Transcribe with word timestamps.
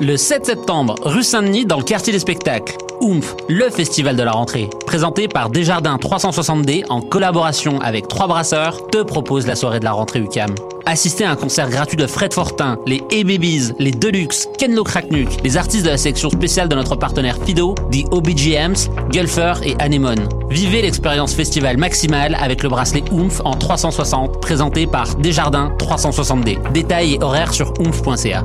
Le 0.00 0.16
7 0.16 0.46
septembre, 0.46 0.94
rue 1.02 1.24
Saint-Denis, 1.24 1.66
dans 1.66 1.78
le 1.78 1.82
quartier 1.82 2.12
des 2.12 2.20
spectacles. 2.20 2.76
Oomph, 3.00 3.34
le 3.48 3.68
festival 3.68 4.14
de 4.14 4.22
la 4.22 4.30
rentrée, 4.30 4.70
présenté 4.86 5.26
par 5.26 5.50
Desjardins 5.50 5.96
360D 5.96 6.84
en 6.88 7.00
collaboration 7.00 7.80
avec 7.80 8.06
Trois 8.06 8.28
Brasseurs, 8.28 8.86
te 8.86 9.02
propose 9.02 9.48
la 9.48 9.56
soirée 9.56 9.80
de 9.80 9.84
la 9.84 9.90
rentrée 9.90 10.20
UCAM. 10.20 10.54
Assistez 10.86 11.24
à 11.24 11.32
un 11.32 11.36
concert 11.36 11.68
gratuit 11.68 11.96
de 11.96 12.06
Fred 12.06 12.32
Fortin, 12.32 12.78
les 12.86 13.02
A-Babies, 13.12 13.72
les 13.80 13.90
Deluxe, 13.90 14.48
Kenlo 14.56 14.84
Kraknuk, 14.84 15.42
les 15.42 15.56
artistes 15.56 15.84
de 15.84 15.90
la 15.90 15.98
section 15.98 16.30
spéciale 16.30 16.68
de 16.68 16.76
notre 16.76 16.94
partenaire 16.94 17.36
Fido, 17.44 17.74
The 17.90 18.04
OBGMs, 18.12 19.10
Gulfer 19.10 19.54
et 19.64 19.74
Anemone. 19.80 20.28
Vivez 20.48 20.80
l'expérience 20.80 21.34
festival 21.34 21.76
maximale 21.76 22.36
avec 22.40 22.62
le 22.62 22.68
bracelet 22.68 23.02
Oomph 23.10 23.40
en 23.44 23.56
360, 23.56 24.40
présenté 24.40 24.86
par 24.86 25.16
Desjardins 25.16 25.72
360D. 25.76 26.70
Détails 26.72 27.14
et 27.14 27.22
horaires 27.22 27.52
sur 27.52 27.72
oomph.ca. 27.80 28.44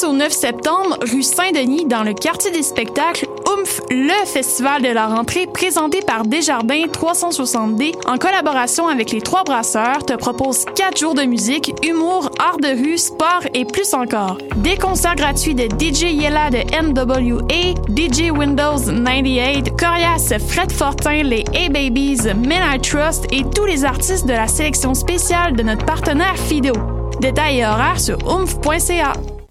Du 0.00 0.06
6 0.06 0.06
au 0.06 0.12
9 0.12 0.32
septembre, 0.32 0.98
rue 1.02 1.22
Saint-Denis, 1.22 1.84
dans 1.84 2.02
le 2.02 2.14
quartier 2.14 2.50
des 2.50 2.62
spectacles, 2.62 3.26
Oomph, 3.46 3.80
le 3.90 4.26
festival 4.26 4.82
de 4.82 4.88
la 4.88 5.06
rentrée 5.06 5.46
présenté 5.46 6.00
par 6.00 6.24
Desjardins 6.24 6.86
360D 6.86 7.94
en 8.06 8.16
collaboration 8.16 8.88
avec 8.88 9.10
les 9.10 9.20
Trois 9.20 9.42
Brasseurs 9.42 10.04
te 10.04 10.14
propose 10.14 10.64
4 10.76 10.98
jours 10.98 11.14
de 11.14 11.22
musique, 11.22 11.72
humour, 11.86 12.30
art 12.38 12.58
de 12.58 12.68
rue, 12.68 12.98
sport 12.98 13.42
et 13.52 13.64
plus 13.64 13.92
encore. 13.92 14.38
Des 14.56 14.76
concerts 14.76 15.16
gratuits 15.16 15.54
de 15.54 15.64
DJ 15.64 16.12
Yella 16.12 16.50
de 16.50 16.58
NWA, 16.82 17.74
DJ 17.88 18.30
Windows 18.30 18.78
98, 18.78 19.76
Corias, 19.78 20.32
Fred 20.48 20.72
Fortin, 20.72 21.22
les 21.24 21.44
A-Babies, 21.54 22.32
Men 22.36 22.62
I 22.74 22.80
Trust 22.80 23.26
et 23.32 23.44
tous 23.54 23.66
les 23.66 23.84
artistes 23.84 24.26
de 24.26 24.32
la 24.32 24.46
sélection 24.46 24.94
spéciale 24.94 25.56
de 25.56 25.62
notre 25.62 25.84
partenaire 25.84 26.36
Fido. 26.36 26.72
Détails 27.20 27.58
et 27.58 27.66
horaires 27.66 28.00
sur 28.00 28.16
oomph.ca. 28.26 29.12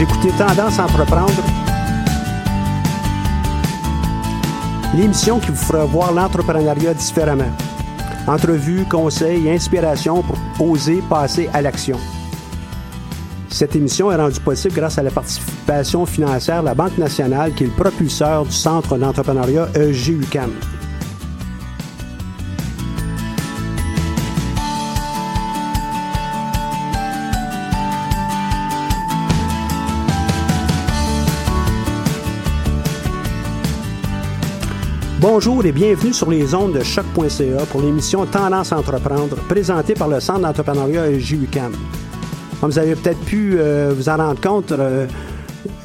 Vous 0.00 0.06
écoutez 0.06 0.30
Tendance 0.30 0.78
à 0.78 0.84
entreprendre. 0.84 1.30
L'émission 4.94 5.38
qui 5.38 5.48
vous 5.48 5.56
fera 5.56 5.84
voir 5.84 6.14
l'entrepreneuriat 6.14 6.94
différemment. 6.94 7.52
Entrevues, 8.26 8.86
conseils, 8.88 9.50
inspiration 9.50 10.22
pour 10.22 10.70
oser 10.70 11.02
passer 11.10 11.50
à 11.52 11.60
l'action. 11.60 11.98
Cette 13.50 13.76
émission 13.76 14.10
est 14.10 14.16
rendue 14.16 14.40
possible 14.40 14.74
grâce 14.74 14.96
à 14.96 15.02
la 15.02 15.10
participation 15.10 16.06
financière 16.06 16.62
de 16.62 16.68
la 16.68 16.74
Banque 16.74 16.96
nationale 16.96 17.52
qui 17.52 17.64
est 17.64 17.66
le 17.66 17.72
propulseur 17.74 18.46
du 18.46 18.52
Centre 18.52 18.96
d'entrepreneuriat 18.96 19.68
EGUCAM. 19.74 20.50
Bonjour 35.20 35.66
et 35.66 35.72
bienvenue 35.72 36.14
sur 36.14 36.30
les 36.30 36.54
ondes 36.54 36.72
de 36.78 36.82
choc.ca 36.82 37.66
pour 37.70 37.82
l'émission 37.82 38.24
Tendance 38.24 38.72
à 38.72 38.78
entreprendre 38.78 39.36
présentée 39.36 39.92
par 39.92 40.08
le 40.08 40.18
Centre 40.18 40.40
d'entrepreneuriat 40.40 41.10
EGUCAM. 41.10 41.72
Comme 42.58 42.70
vous 42.70 42.78
avez 42.78 42.94
peut-être 42.94 43.20
pu 43.26 43.56
euh, 43.58 43.92
vous 43.94 44.08
en 44.08 44.16
rendre 44.16 44.40
compte, 44.40 44.72
euh, 44.72 45.06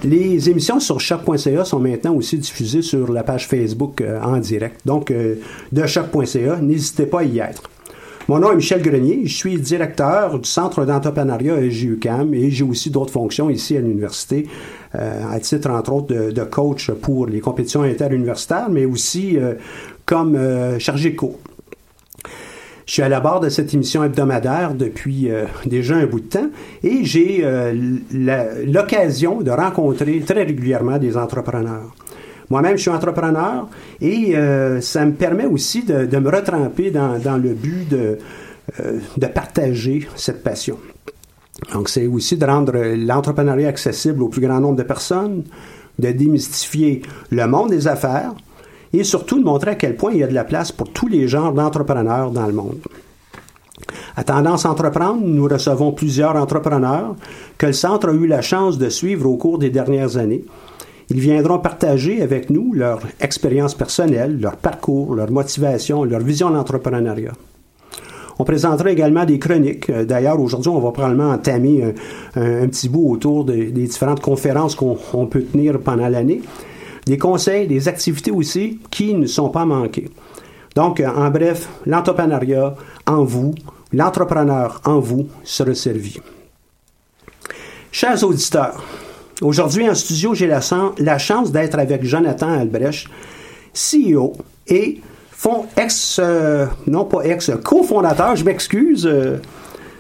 les 0.06 0.50
émissions 0.50 0.80
sur 0.80 1.02
choc.ca 1.02 1.66
sont 1.66 1.80
maintenant 1.80 2.14
aussi 2.14 2.38
diffusées 2.38 2.82
sur 2.82 3.12
la 3.12 3.24
page 3.24 3.50
Facebook 3.50 4.00
euh, 4.00 4.22
en 4.22 4.38
direct. 4.38 4.80
Donc, 4.86 5.12
de 5.12 5.86
choc.ca, 5.86 6.56
n'hésitez 6.62 7.06
pas 7.06 7.20
à 7.20 7.24
y 7.26 7.40
être. 7.40 7.64
Mon 8.30 8.40
nom 8.40 8.54
est 8.54 8.56
Michel 8.56 8.82
Grenier, 8.82 9.22
je 9.26 9.36
suis 9.36 9.60
directeur 9.60 10.40
du 10.40 10.50
Centre 10.50 10.86
d'entrepreneuriat 10.86 11.58
EGUCAM 11.58 12.34
et 12.34 12.50
j'ai 12.50 12.64
aussi 12.64 12.90
d'autres 12.90 13.12
fonctions 13.12 13.52
ici 13.52 13.76
à 13.76 13.82
l'université, 13.82 14.48
à 14.98 15.40
titre 15.40 15.70
entre 15.70 15.94
autres 15.94 16.14
de, 16.14 16.44
coach 16.44 16.92
pour 16.92 17.28
les 17.28 17.40
compétitions 17.40 17.84
interuniversitaires, 17.84 18.70
mais 18.70 18.86
aussi 18.86 19.38
euh, 19.38 19.54
comme 20.06 20.36
euh, 20.36 20.80
chargé 20.80 21.12
de 21.12 21.16
cours. 21.16 21.40
Je 22.86 22.94
suis 22.94 23.02
à 23.02 23.10
la 23.10 23.20
barre 23.20 23.40
de 23.40 23.50
cette 23.50 23.74
émission 23.74 24.04
hebdomadaire 24.04 24.76
depuis 24.76 25.32
euh, 25.32 25.46
déjà 25.66 25.96
un 25.96 26.06
bout 26.06 26.20
de 26.20 26.28
temps 26.28 26.50
et 26.84 27.04
j'ai 27.04 27.40
euh, 27.44 27.74
l'occasion 28.68 29.42
de 29.42 29.50
rencontrer 29.50 30.20
très 30.20 30.44
régulièrement 30.44 31.00
des 31.00 31.18
entrepreneurs. 31.18 31.96
Moi-même, 32.52 32.78
je 32.78 32.84
suis 32.84 32.92
entrepreneur 32.92 33.68
et 34.02 34.38
euh, 34.38 34.82
ça 34.82 35.04
me 35.04 35.14
permet 35.14 35.46
aussi 35.46 35.84
de, 35.84 36.18
me 36.18 36.30
retremper 36.30 36.92
dans, 36.92 37.42
le 37.42 37.54
but 37.54 37.92
euh, 37.92 38.18
de 39.18 39.28
partager 39.28 40.08
cette 40.16 40.44
passion. 40.44 40.78
Donc, 41.74 41.90
c'est 41.90 42.08
aussi 42.08 42.38
de 42.38 42.46
rendre 42.46 42.74
l'entrepreneuriat 42.96 43.70
accessible 43.70 44.22
au 44.24 44.28
plus 44.28 44.42
grand 44.42 44.60
nombre 44.60 44.78
de 44.78 44.84
personnes, 44.84 45.44
de 46.00 46.12
démystifier 46.12 47.02
le 47.32 47.48
monde 47.48 47.70
des 47.70 47.88
affaires 47.88 48.34
et 48.94 49.04
surtout 49.04 49.40
de 49.40 49.44
montrer 49.44 49.72
à 49.72 49.76
quel 49.76 49.96
point 49.96 50.12
il 50.12 50.20
y 50.20 50.24
a 50.24 50.28
de 50.28 50.34
la 50.34 50.44
place 50.44 50.72
pour 50.72 50.90
tous 50.90 51.08
les 51.08 51.28
genres 51.28 51.54
d'entrepreneurs 51.54 52.32
dans 52.32 52.48
le 52.48 52.54
monde. 52.54 52.80
À 54.16 54.24
Tendance 54.24 54.66
Entreprendre, 54.66 55.22
nous 55.26 55.46
recevons 55.46 55.92
plusieurs 55.92 56.36
entrepreneurs 56.38 57.16
que 57.58 57.66
le 57.66 57.74
Centre 57.74 58.10
a 58.10 58.14
eu 58.14 58.28
la 58.28 58.42
chance 58.42 58.78
de 58.78 58.90
suivre 58.90 59.30
au 59.30 59.36
cours 59.36 59.60
des 59.60 59.70
dernières 59.70 60.16
années. 60.16 60.46
Ils 61.10 61.20
viendront 61.20 61.60
partager 61.60 62.22
avec 62.22 62.50
nous 62.50 62.74
leur 62.74 63.02
expérience 63.20 63.76
personnelle, 63.76 64.40
leur 64.40 64.56
parcours, 64.56 65.16
leur 65.16 65.32
motivation, 65.32 66.04
leur 66.04 66.22
vision 66.22 66.50
de 66.50 66.56
l'entrepreneuriat. 66.56 67.34
On 68.38 68.44
présentera 68.44 68.92
également 68.92 69.24
des 69.26 69.40
chroniques. 69.40 69.90
Euh, 69.90 70.04
D'ailleurs, 70.06 70.40
aujourd'hui, 70.40 70.70
on 70.70 70.80
va 70.80 70.92
probablement 70.92 71.32
entamer 71.32 71.84
un, 72.36 72.42
un- 72.64 72.68
petit 72.68 72.90
bout 72.90 73.12
autour 73.12 73.46
de- 73.46 73.54
des 73.54 73.88
différentes 73.88 74.20
conférences 74.22 74.76
qu'on 74.76 74.98
on 75.14 75.26
peut 75.28 75.44
tenir 75.44 75.80
pendant 75.80 76.10
l'année. 76.10 76.42
Des 77.06 77.18
conseils, 77.18 77.68
des 77.68 77.88
activités 77.88 78.32
aussi 78.32 78.80
qui 78.92 79.14
ne 79.14 79.26
sont 79.28 79.50
pas 79.50 79.66
manquées. 79.66 80.10
Donc, 80.76 81.00
euh, 81.00 81.08
en 81.08 81.30
bref, 81.30 81.70
l'entrepreneuriat 81.86 82.76
en 83.08 83.24
vous, 83.24 83.54
l'entrepreneur 83.94 84.82
en 84.86 85.00
vous 85.00 85.28
sera 85.44 85.74
servi. 85.74 86.20
Chers 87.92 88.24
auditeurs, 88.24 88.84
aujourd'hui 89.42 89.90
en 89.90 89.96
studio, 89.96 90.34
j'ai 90.34 90.48
la, 90.48 90.60
la 90.98 91.18
chance 91.18 91.52
d'être 91.52 91.80
avec 91.80 92.04
Jonathan 92.04 92.50
Albrecht, 92.60 93.08
CEO 93.74 94.34
et 94.68 95.00
fond, 95.46 95.68
ex, 95.78 96.20
euh, 96.24 96.66
non 96.88 97.06
pas 97.06 97.22
ex, 97.22 97.52
cofondateur, 97.64 98.36
je 98.36 98.44
m'excuse, 98.44 99.06
euh, 99.06 99.38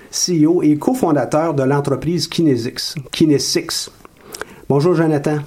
CEO 0.09 0.63
et 0.63 0.75
cofondateur 0.75 1.53
de 1.53 1.61
l'entreprise 1.61 2.27
Kinesix. 2.27 2.95
Kinesix. 3.11 3.91
Bonjour 4.67 4.95
Jonathan. 4.95 5.37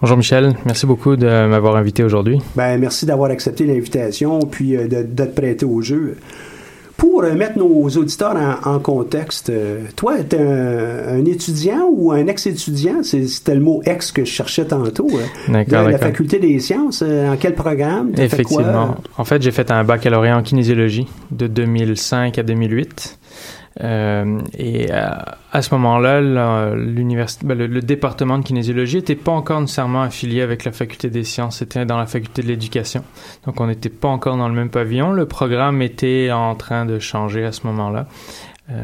Bonjour 0.00 0.16
Michel, 0.16 0.54
merci 0.64 0.86
beaucoup 0.86 1.16
de 1.16 1.26
m'avoir 1.26 1.76
invité 1.76 2.02
aujourd'hui. 2.02 2.38
Ben, 2.56 2.78
merci 2.78 3.04
d'avoir 3.04 3.30
accepté 3.30 3.66
l'invitation 3.66 4.38
puis 4.40 4.74
euh, 4.74 4.88
de, 4.88 5.02
de 5.02 5.24
te 5.26 5.34
prêter 5.38 5.66
au 5.66 5.82
jeu. 5.82 6.16
Pour 7.02 7.24
euh, 7.24 7.34
mettre 7.34 7.58
nos 7.58 7.88
auditeurs 7.88 8.36
en, 8.64 8.78
contexte, 8.78 9.50
euh, 9.50 9.80
toi, 9.96 10.22
tu 10.22 10.36
es 10.36 10.40
un, 10.40 11.24
étudiant 11.24 11.88
ou 11.90 12.12
un 12.12 12.28
ex-étudiant? 12.28 13.02
C'était 13.02 13.56
le 13.56 13.60
mot 13.60 13.82
ex 13.84 14.12
que 14.12 14.24
je 14.24 14.30
cherchais 14.30 14.64
tantôt. 14.66 15.08
Euh, 15.12 15.64
de 15.64 15.72
la 15.72 15.98
faculté 15.98 16.38
des 16.38 16.60
sciences. 16.60 17.02
en 17.02 17.36
quel 17.40 17.56
programme? 17.56 18.12
Effectivement. 18.16 18.98
en 19.18 19.24
fait, 19.24 19.42
j'ai 19.42 19.50
fait 19.50 19.72
un 19.72 19.82
baccalauréat 19.82 20.38
en 20.38 20.42
kinésiologie 20.44 21.08
de 21.32 21.48
2005 21.48 22.38
à 22.38 22.44
2008. 22.44 23.18
Euh, 23.80 24.40
et 24.58 24.90
à, 24.90 25.38
à 25.52 25.62
ce 25.62 25.74
moment-là, 25.74 26.20
ben, 26.20 27.58
le, 27.58 27.80
département 27.80 28.38
de 28.38 28.44
kinésiologie 28.44 28.96
n'était 28.96 29.16
pas 29.16 29.32
encore 29.32 29.60
nécessairement 29.60 30.02
affilié 30.02 30.42
avec 30.42 30.64
la 30.64 30.72
faculté 30.72 31.10
des 31.10 31.24
sciences, 31.24 31.58
c'était 31.58 31.84
dans 31.84 31.98
la 31.98 32.06
faculté 32.06 32.42
de 32.42 32.48
l'éducation. 32.48 33.02
Donc 33.46 33.60
on 33.60 33.66
n'était 33.66 33.88
pas 33.88 34.08
encore 34.08 34.36
dans 34.36 34.48
le 34.48 34.54
même 34.54 34.70
pavillon. 34.70 35.12
Le 35.12 35.26
programme 35.26 35.82
était 35.82 36.30
en 36.32 36.54
train 36.54 36.86
de 36.86 36.98
changer 36.98 37.44
à 37.44 37.52
ce 37.52 37.66
moment-là. 37.66 38.06
Euh, 38.70 38.76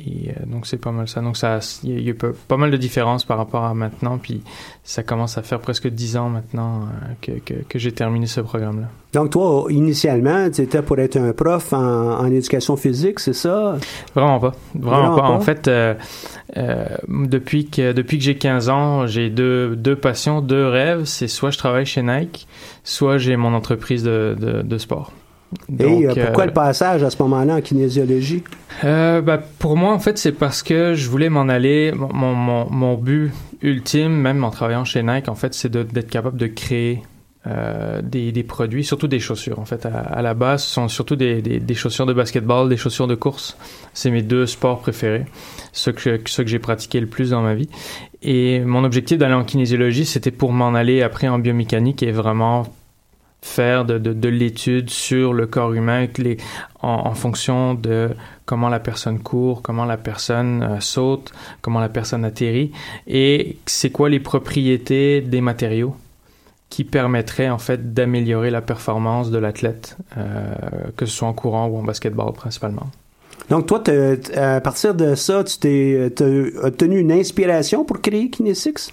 et 0.00 0.30
euh, 0.30 0.46
donc 0.46 0.66
c'est 0.66 0.78
pas 0.78 0.90
mal 0.90 1.06
ça. 1.06 1.20
Donc 1.20 1.36
ça, 1.36 1.60
il 1.84 2.00
y, 2.00 2.10
a 2.10 2.14
pas 2.48 2.56
mal 2.56 2.70
de 2.72 2.76
différences 2.76 3.24
par 3.24 3.38
rapport 3.38 3.64
à 3.64 3.72
maintenant. 3.72 4.18
Puis 4.18 4.42
ça 4.82 5.02
commence 5.02 5.38
à 5.38 5.42
faire 5.42 5.60
presque 5.60 5.88
dix 5.88 6.16
ans 6.16 6.28
maintenant 6.28 6.82
euh, 6.82 7.12
que, 7.20 7.32
que, 7.38 7.54
que 7.62 7.78
j'ai 7.78 7.92
terminé 7.92 8.26
ce 8.26 8.40
programme-là. 8.40 8.88
Donc 9.12 9.30
toi, 9.30 9.66
initialement, 9.70 10.50
tu 10.50 10.62
étais 10.62 10.82
pour 10.82 10.98
être 10.98 11.16
un 11.16 11.32
prof 11.32 11.72
en, 11.72 12.18
en 12.18 12.26
éducation 12.26 12.76
physique, 12.76 13.20
c'est 13.20 13.34
ça? 13.34 13.76
Vraiment 14.14 14.40
pas. 14.40 14.52
Vraiment, 14.74 15.16
pas. 15.16 15.28
En 15.28 15.40
fait, 15.40 15.68
euh, 15.68 15.94
depuis 17.08 17.66
que 17.66 17.92
depuis 17.92 18.18
que 18.18 18.24
j'ai 18.24 18.36
15 18.36 18.68
ans, 18.70 19.06
j'ai 19.06 19.30
deux 19.30 19.76
deux 19.76 19.96
passions, 19.96 20.40
deux 20.40 20.66
rêves. 20.66 21.04
C'est 21.04 21.28
soit 21.28 21.50
je 21.50 21.58
travaille 21.58 21.86
chez 21.86 22.02
Nike, 22.02 22.48
soit 22.82 23.18
j'ai 23.18 23.36
mon 23.36 23.54
entreprise 23.54 24.02
de, 24.02 24.36
de, 24.38 24.62
de 24.62 24.78
sport. 24.78 25.12
Et 25.78 26.06
euh, 26.06 26.14
pourquoi 26.14 26.44
euh, 26.44 26.46
le 26.46 26.52
passage 26.52 27.02
à 27.02 27.10
ce 27.10 27.22
moment-là 27.22 27.56
en 27.56 27.60
kinésiologie? 27.60 28.42
Euh, 28.84 29.20
ben, 29.20 29.40
pour 29.58 29.76
moi, 29.76 29.92
en 29.92 29.98
fait, 29.98 30.18
c'est 30.18 30.32
parce 30.32 30.62
que 30.62 30.94
je 30.94 31.08
voulais 31.08 31.28
m'en 31.28 31.48
aller. 31.48 31.92
Mon, 31.92 32.34
mon, 32.34 32.70
mon, 32.70 32.94
but 32.94 33.32
ultime, 33.62 34.12
même 34.12 34.44
en 34.44 34.50
travaillant 34.50 34.84
chez 34.84 35.02
Nike, 35.02 35.28
en 35.28 35.34
fait, 35.34 35.54
c'est 35.54 35.70
d'être 35.70 36.10
capable 36.10 36.36
de 36.36 36.46
créer 36.46 37.02
euh, 37.48 38.02
des, 38.02 38.30
des, 38.30 38.44
produits, 38.44 38.84
surtout 38.84 39.08
des 39.08 39.18
chaussures. 39.18 39.58
En 39.58 39.64
fait, 39.64 39.84
à, 39.84 40.22
la 40.22 40.32
base, 40.32 40.62
ce 40.62 40.74
sont 40.74 40.88
surtout 40.88 41.16
des, 41.16 41.42
des, 41.42 41.58
des, 41.58 41.74
chaussures 41.74 42.06
de 42.06 42.12
basketball, 42.12 42.68
des 42.68 42.76
chaussures 42.76 43.08
de 43.08 43.16
course. 43.16 43.56
C'est 43.94 44.12
mes 44.12 44.22
deux 44.22 44.46
sports 44.46 44.78
préférés, 44.78 45.24
ceux 45.72 45.90
que, 45.90 46.20
ceux 46.24 46.44
que 46.44 46.48
j'ai 46.48 46.60
pratiqué 46.60 47.00
le 47.00 47.08
plus 47.08 47.30
dans 47.30 47.42
ma 47.42 47.54
vie. 47.54 47.68
Et 48.22 48.60
mon 48.60 48.84
objectif 48.84 49.18
d'aller 49.18 49.34
en 49.34 49.42
kinésiologie, 49.42 50.04
c'était 50.04 50.30
pour 50.30 50.52
m'en 50.52 50.74
aller 50.74 51.02
après 51.02 51.26
en 51.26 51.40
biomécanique 51.40 52.04
et 52.04 52.12
vraiment 52.12 52.64
faire 53.42 53.84
de, 53.84 53.98
de, 53.98 54.12
de 54.12 54.28
l'étude 54.28 54.88
sur 54.88 55.34
le 55.34 55.46
corps 55.46 55.74
humain 55.74 56.06
les, 56.16 56.38
en, 56.80 56.88
en, 56.88 57.14
fonction 57.14 57.74
de 57.74 58.10
comment 58.46 58.68
la 58.68 58.78
personne 58.78 59.18
court, 59.18 59.62
comment 59.62 59.84
la 59.84 59.96
personne 59.96 60.62
euh, 60.62 60.80
saute, 60.80 61.32
comment 61.60 61.80
la 61.80 61.88
personne 61.88 62.24
atterrit 62.24 62.70
et 63.06 63.58
c'est 63.66 63.90
quoi 63.90 64.08
les 64.08 64.20
propriétés 64.20 65.20
des 65.20 65.40
matériaux 65.40 65.96
qui 66.70 66.84
permettraient 66.84 67.50
en 67.50 67.58
fait 67.58 67.92
d'améliorer 67.92 68.50
la 68.50 68.62
performance 68.62 69.30
de 69.30 69.38
l'athlète, 69.38 69.98
euh, 70.16 70.54
que 70.96 71.04
ce 71.04 71.12
soit 71.12 71.28
en 71.28 71.34
courant 71.34 71.66
ou 71.66 71.78
en 71.78 71.82
basketball 71.82 72.32
principalement? 72.32 72.86
Donc 73.50 73.66
toi, 73.66 73.82
à 74.36 74.60
partir 74.60 74.94
de 74.94 75.14
ça, 75.16 75.42
tu 75.44 75.58
t'es 75.58 76.10
obtenu 76.62 77.00
une 77.00 77.12
inspiration 77.12 77.84
pour 77.84 78.00
créer 78.00 78.30
Kinesix? 78.30 78.92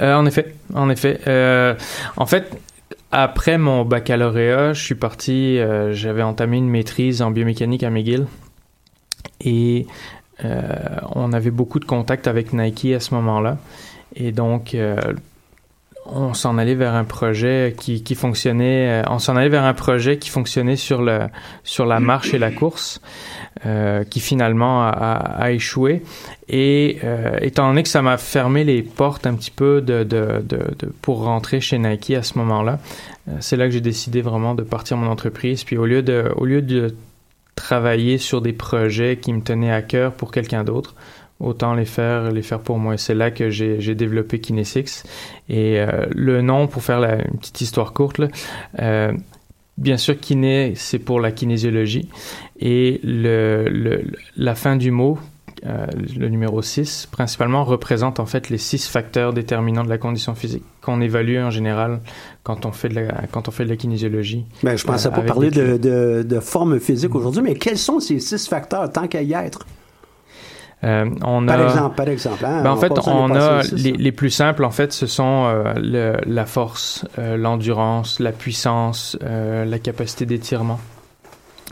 Euh, 0.00 0.14
en 0.14 0.26
effet, 0.26 0.54
en 0.74 0.90
effet. 0.90 1.20
Euh, 1.26 1.74
en 2.16 2.26
fait, 2.26 2.50
après 3.18 3.56
mon 3.56 3.86
baccalauréat, 3.86 4.74
je 4.74 4.82
suis 4.82 4.94
parti, 4.94 5.58
euh, 5.58 5.94
j'avais 5.94 6.20
entamé 6.20 6.58
une 6.58 6.68
maîtrise 6.68 7.22
en 7.22 7.30
biomécanique 7.30 7.82
à 7.82 7.88
McGill 7.88 8.26
et 9.40 9.86
euh, 10.44 10.60
on 11.14 11.32
avait 11.32 11.50
beaucoup 11.50 11.78
de 11.80 11.86
contacts 11.86 12.26
avec 12.26 12.52
Nike 12.52 12.92
à 12.92 13.00
ce 13.00 13.14
moment-là. 13.14 13.56
Et 14.16 14.32
donc, 14.32 14.74
euh, 14.74 15.00
on 16.12 16.34
s'en 16.34 16.58
allait 16.58 16.74
vers 16.74 16.94
un 16.94 17.04
projet 17.04 17.74
qui, 17.78 18.14
fonctionnait, 18.14 19.02
on 19.08 19.18
s'en 19.18 19.36
allait 19.36 19.48
vers 19.48 19.64
un 19.64 19.74
projet 19.74 20.18
qui 20.18 20.30
fonctionnait 20.30 20.76
sur, 20.76 21.02
le, 21.02 21.20
sur 21.64 21.86
la 21.86 22.00
marche 22.00 22.34
et 22.34 22.38
la 22.38 22.50
course. 22.50 23.00
Euh, 23.64 24.04
qui 24.04 24.20
finalement 24.20 24.82
a, 24.82 25.50
échoué. 25.50 26.02
Et 26.46 26.98
euh, 27.04 27.38
étant 27.40 27.66
donné 27.68 27.82
que 27.82 27.88
ça 27.88 28.02
m'a 28.02 28.18
fermé 28.18 28.64
les 28.64 28.82
portes 28.82 29.26
un 29.26 29.34
petit 29.34 29.50
peu 29.50 29.80
de, 29.80 30.04
de, 30.04 30.44
de, 30.46 30.92
pour 31.00 31.24
rentrer 31.24 31.62
chez 31.62 31.78
Nike 31.78 32.10
à 32.10 32.22
ce 32.22 32.36
moment-là, 32.38 32.78
euh, 33.28 33.32
c'est 33.40 33.56
là 33.56 33.64
que 33.64 33.70
j'ai 33.70 33.80
décidé 33.80 34.20
vraiment 34.20 34.54
de 34.54 34.62
partir 34.62 34.98
mon 34.98 35.10
entreprise. 35.10 35.64
Puis 35.64 35.78
au 35.78 35.86
lieu 35.86 36.02
de, 36.02 36.30
au 36.36 36.44
lieu 36.44 36.60
de 36.60 36.94
travailler 37.54 38.18
sur 38.18 38.42
des 38.42 38.52
projets 38.52 39.16
qui 39.16 39.32
me 39.32 39.40
tenaient 39.40 39.72
à 39.72 39.80
cœur 39.80 40.12
pour 40.12 40.32
quelqu'un 40.32 40.62
d'autre, 40.62 40.94
autant 41.40 41.74
les 41.74 41.84
faire 41.84 42.30
les 42.30 42.42
faire 42.42 42.60
pour 42.60 42.78
moi. 42.78 42.96
C'est 42.96 43.14
là 43.14 43.30
que 43.30 43.50
j'ai 43.50 43.94
développé 43.94 44.40
Kinesix. 44.40 45.04
Et 45.48 45.80
euh, 45.80 46.06
le 46.10 46.42
nom, 46.42 46.66
pour 46.66 46.82
faire 46.82 47.00
la, 47.00 47.16
une 47.26 47.38
petite 47.38 47.60
histoire 47.60 47.92
courte, 47.92 48.18
là, 48.18 48.28
euh, 48.80 49.12
Bien 49.78 49.98
sûr, 49.98 50.18
kiné, 50.18 50.72
c'est 50.74 50.98
pour 50.98 51.20
la 51.20 51.32
kinésiologie. 51.32 52.08
Et 52.58 52.98
le, 53.04 53.68
le, 53.68 54.04
la 54.38 54.54
fin 54.54 54.76
du 54.76 54.90
mot, 54.90 55.18
euh, 55.66 55.86
le 56.16 56.28
numéro 56.28 56.62
6, 56.62 57.08
principalement 57.12 57.62
représente 57.62 58.18
en 58.18 58.24
fait 58.24 58.48
les 58.48 58.56
six 58.56 58.88
facteurs 58.88 59.34
déterminants 59.34 59.84
de 59.84 59.90
la 59.90 59.98
condition 59.98 60.34
physique 60.34 60.62
qu'on 60.80 61.00
évalue 61.02 61.38
en 61.38 61.50
général 61.50 62.00
quand 62.42 62.64
on 62.64 62.72
fait 62.72 62.88
de 62.88 62.94
la, 62.94 63.26
quand 63.30 63.48
on 63.48 63.50
fait 63.50 63.64
de 63.64 63.70
la 63.70 63.76
kinésiologie. 63.76 64.46
Ben, 64.62 64.76
je 64.76 64.84
pensais 64.84 65.08
euh, 65.08 65.12
pas 65.12 65.22
parler 65.22 65.50
de, 65.50 65.76
de, 65.76 66.22
de, 66.22 66.40
forme 66.40 66.80
physique 66.80 67.14
aujourd'hui, 67.14 67.42
mais 67.42 67.54
quels 67.54 67.78
sont 67.78 68.00
ces 68.00 68.18
six 68.18 68.48
facteurs 68.48 68.90
tant 68.90 69.08
qu'à 69.08 69.22
y 69.22 69.34
être? 69.34 69.66
Euh, 70.84 71.08
on 71.24 71.46
par 71.46 71.60
a, 71.60 71.64
exemple, 71.64 71.96
par 71.96 72.08
exemple. 72.08 72.44
Hein, 72.44 72.62
ben 72.62 72.70
en 72.70 72.76
fait, 72.76 72.92
on 73.06 73.34
a 73.34 73.62
les, 73.72 73.92
les, 73.92 74.12
plus 74.12 74.30
simples, 74.30 74.64
en 74.64 74.70
fait, 74.70 74.92
ce 74.92 75.06
sont 75.06 75.46
euh, 75.46 75.72
le, 75.76 76.16
la 76.26 76.44
force, 76.44 77.06
euh, 77.18 77.36
l'endurance, 77.36 78.20
la 78.20 78.32
puissance, 78.32 79.16
euh, 79.22 79.64
la 79.64 79.78
capacité 79.78 80.26
d'étirement. 80.26 80.78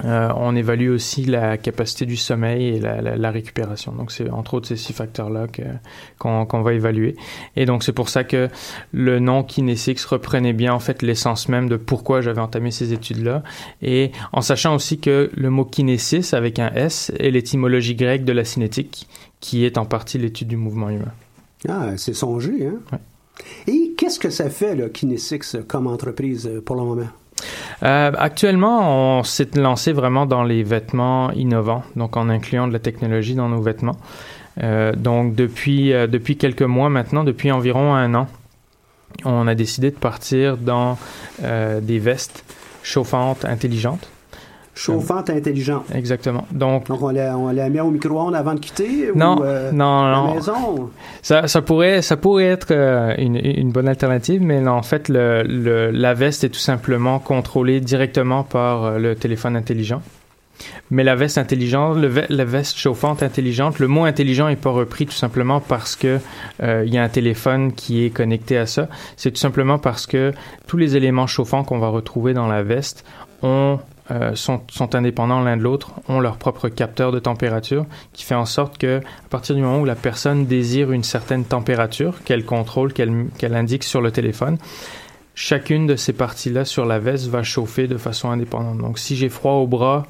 Euh, 0.05 0.29
on 0.37 0.57
évalue 0.57 0.91
aussi 0.91 1.25
la 1.25 1.57
capacité 1.57 2.05
du 2.05 2.17
sommeil 2.17 2.67
et 2.67 2.81
la, 2.81 3.01
la, 3.01 3.17
la 3.17 3.31
récupération. 3.31 3.93
Donc, 3.93 4.11
c'est 4.11 4.29
entre 4.29 4.55
autres 4.55 4.67
ces 4.67 4.77
six 4.77 4.93
facteurs-là 4.93 5.47
qu'on 6.19 6.63
va 6.63 6.73
évaluer. 6.73 7.15
Et 7.55 7.65
donc, 7.65 7.85
c'est 7.85 7.93
pour 7.93 8.09
ça 8.09 8.25
que 8.25 8.49
le 8.93 9.21
nom 9.21 9.45
Kinesix 9.45 10.05
reprenait 10.07 10.53
bien 10.53 10.75
en 10.75 10.81
fait 10.81 11.03
l'essence 11.03 11.49
même 11.49 11.69
de 11.69 11.77
pourquoi 11.77 12.23
j'avais 12.23 12.41
entamé 12.41 12.73
ces 12.73 12.93
études-là. 12.93 13.45
Et 13.83 14.11
en 14.33 14.41
sachant 14.41 14.75
aussi 14.75 14.99
que 14.99 15.31
le 15.33 15.51
mot 15.51 15.65
kinésis 15.65 16.35
avec 16.35 16.59
un 16.59 16.73
S 16.75 17.13
est 17.21 17.31
l'étymologie 17.31 17.95
grecque 17.95 18.25
de 18.25 18.33
la 18.33 18.45
cinétique, 18.45 19.07
qui 19.39 19.65
est 19.65 19.79
en 19.79 19.85
partie 19.85 20.19
l'étude 20.19 20.49
du 20.49 20.57
mouvement 20.57 20.91
humain. 20.91 21.13
Ah, 21.69 21.97
c'est 21.97 22.15
songé, 22.15 22.67
hein? 22.67 22.81
Ouais. 22.93 22.99
Et 23.67 23.95
qu'est-ce 23.97 24.19
que 24.19 24.31
ça 24.31 24.51
fait, 24.51 24.75
là, 24.75 24.89
Kinesix, 24.89 25.57
comme 25.67 25.87
entreprise 25.87 26.51
pour 26.65 26.77
le 26.77 26.83
moment? 26.83 27.09
Euh, 27.83 28.13
actuellement, 28.17 29.19
on 29.19 29.23
s'est 29.23 29.57
lancé 29.57 29.93
vraiment 29.93 30.27
dans 30.27 30.43
les 30.43 30.63
vêtements 30.63 31.31
innovants, 31.33 31.83
donc 31.97 32.17
en 32.17 32.29
incluant 32.29 32.69
de 32.69 32.73
la 32.73 32.79
technologie 32.79 33.35
dans 33.35 33.49
nos 33.49 33.61
vêtements. 33.61 33.97
Euh, 34.63 34.93
donc 34.93 35.35
depuis, 35.35 35.93
euh, 35.93 36.07
depuis 36.07 36.37
quelques 36.37 36.63
mois 36.63 36.89
maintenant, 36.89 37.25
depuis 37.25 37.51
environ 37.51 37.95
un 37.95 38.15
an, 38.15 38.29
on 39.25 39.47
a 39.47 39.55
décidé 39.55 39.91
de 39.91 39.97
partir 39.97 40.57
dans 40.57 40.99
des 41.41 41.99
vestes 42.01 42.45
chauffantes 42.83 43.45
intelligentes 43.45 44.09
chauffante 44.75 45.31
intelligente. 45.31 45.85
Exactement. 45.95 46.47
Donc, 46.51 46.89
Donc 46.89 47.03
on, 47.03 47.11
la, 47.11 47.37
on 47.39 47.51
la 47.51 47.71
met 47.71 47.81
au 47.81 47.91
micro-ondes 47.91 48.35
avant 48.35 48.55
de 48.55 48.61
quitter 48.61 49.11
non, 49.15 49.39
ou 49.39 49.45
euh, 49.45 49.73
non, 49.73 50.05
la 50.05 50.17
non. 50.17 50.35
maison? 50.35 50.91
Ça, 51.23 51.47
ça, 51.47 51.63
pourrait, 51.63 52.03
ça 52.03 52.17
pourrait 52.17 52.47
être 52.47 52.69
euh, 52.71 53.15
une, 53.19 53.37
une, 53.37 53.71
bonne 53.71 53.89
alternative, 53.89 54.43
mais 54.43 54.61
non, 54.61 54.73
en 54.73 54.83
fait, 54.83 55.09
le, 55.09 55.43
le, 55.43 55.91
la 55.91 56.15
veste 56.15 56.45
est 56.45 56.49
tout 56.49 56.59
simplement 56.59 57.19
contrôlée 57.19 57.81
directement 57.81 58.43
par 58.43 58.85
euh, 58.85 58.99
le 58.99 59.15
téléphone 59.15 59.57
intelligent. 59.57 60.03
Mais 60.91 61.03
la 61.03 61.17
veste 61.17 61.39
intelligente, 61.39 61.97
le, 61.97 62.13
la 62.29 62.45
veste 62.45 62.77
chauffante 62.77 63.23
intelligente, 63.23 63.79
le 63.79 63.89
mot 63.89 64.05
intelligent 64.05 64.49
n'est 64.49 64.57
pas 64.57 64.71
repris 64.71 65.07
tout 65.07 65.13
simplement 65.13 65.61
parce 65.61 65.97
que 65.97 66.19
euh, 66.63 66.85
il 66.87 66.95
y 66.95 66.99
a 66.99 67.03
un 67.03 67.09
téléphone 67.09 67.73
qui 67.73 68.05
est 68.05 68.11
connecté 68.11 68.57
à 68.57 68.67
ça. 68.67 68.89
C'est 69.17 69.33
tout 69.33 69.39
simplement 69.39 69.79
parce 69.79 70.07
que 70.07 70.33
tous 70.67 70.77
les 70.77 70.97
éléments 70.97 71.27
chauffants 71.27 71.65
qu'on 71.65 71.79
va 71.79 71.89
retrouver 71.89 72.35
dans 72.35 72.47
la 72.47 72.63
veste 72.63 73.05
ont 73.43 73.79
euh, 74.11 74.35
sont, 74.35 74.61
sont, 74.71 74.95
indépendants 74.95 75.41
l'un 75.41 75.57
de 75.57 75.63
l'autre, 75.63 75.93
ont 76.09 76.21
leur 76.21 76.37
propre 76.37 76.69
capteur 76.69 77.11
de 77.11 77.19
température, 77.19 77.87
qui 78.13 78.25
fait 78.25 78.35
en 78.35 78.45
sorte 78.45 78.77
que, 78.77 78.99
à 78.99 79.29
partir 79.31 79.55
du 79.55 79.63
moment 79.63 79.81
où 79.81 79.85
la 79.85 79.95
personne 79.95 80.45
désire 80.45 80.93
une 80.93 81.05
certaine 81.05 81.45
température 81.45 82.23
qu'elle 82.25 82.45
contrôle, 82.45 82.93
qu'elle 82.93 83.27
qu 83.39 83.47
indique 83.47 83.85
sur 83.85 84.03
le 84.03 84.11
téléphone, 84.11 84.59
chacune 85.35 85.87
de 85.87 85.97
ces 85.97 86.13
parties-là 86.13 86.65
sur 86.65 86.85
la 86.85 86.99
veste 86.99 87.29
va 87.29 87.43
chauffer 87.43 87.87
de 87.87 87.97
façon 87.97 88.31
indépendante. 88.31 88.79
Donc, 88.79 88.99
si 88.99 89.17
j'ai 89.17 89.29
froid 89.29 89.53
au 89.53 89.67
bras, 89.67 90.07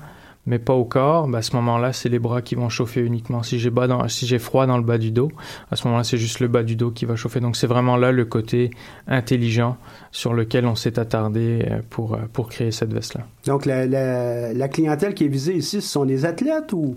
mais 0.46 0.58
pas 0.58 0.74
au 0.74 0.84
corps, 0.84 1.26
ben 1.26 1.38
à 1.38 1.42
ce 1.42 1.56
moment-là, 1.56 1.92
c'est 1.92 2.08
les 2.08 2.18
bras 2.18 2.42
qui 2.42 2.54
vont 2.54 2.68
chauffer 2.68 3.00
uniquement. 3.00 3.42
Si 3.42 3.58
j'ai 3.58 3.70
si 4.08 4.38
froid 4.38 4.66
dans 4.66 4.76
le 4.76 4.82
bas 4.82 4.98
du 4.98 5.10
dos, 5.10 5.30
à 5.70 5.76
ce 5.76 5.86
moment-là, 5.86 6.04
c'est 6.04 6.18
juste 6.18 6.40
le 6.40 6.48
bas 6.48 6.62
du 6.62 6.76
dos 6.76 6.90
qui 6.90 7.06
va 7.06 7.16
chauffer. 7.16 7.40
Donc 7.40 7.56
c'est 7.56 7.66
vraiment 7.66 7.96
là 7.96 8.12
le 8.12 8.24
côté 8.26 8.70
intelligent 9.08 9.76
sur 10.12 10.34
lequel 10.34 10.66
on 10.66 10.74
s'est 10.74 10.98
attardé 10.98 11.64
euh, 11.68 11.80
pour, 11.88 12.14
euh, 12.14 12.18
pour 12.32 12.48
créer 12.48 12.70
cette 12.70 12.92
veste-là. 12.92 13.22
Donc 13.46 13.64
la, 13.64 13.86
la, 13.86 14.52
la, 14.52 14.68
clientèle 14.68 15.14
qui 15.14 15.24
est 15.24 15.28
visée 15.28 15.54
ici, 15.54 15.80
ce 15.80 15.88
sont 15.88 16.04
des 16.04 16.24
athlètes 16.24 16.72
ou? 16.72 16.96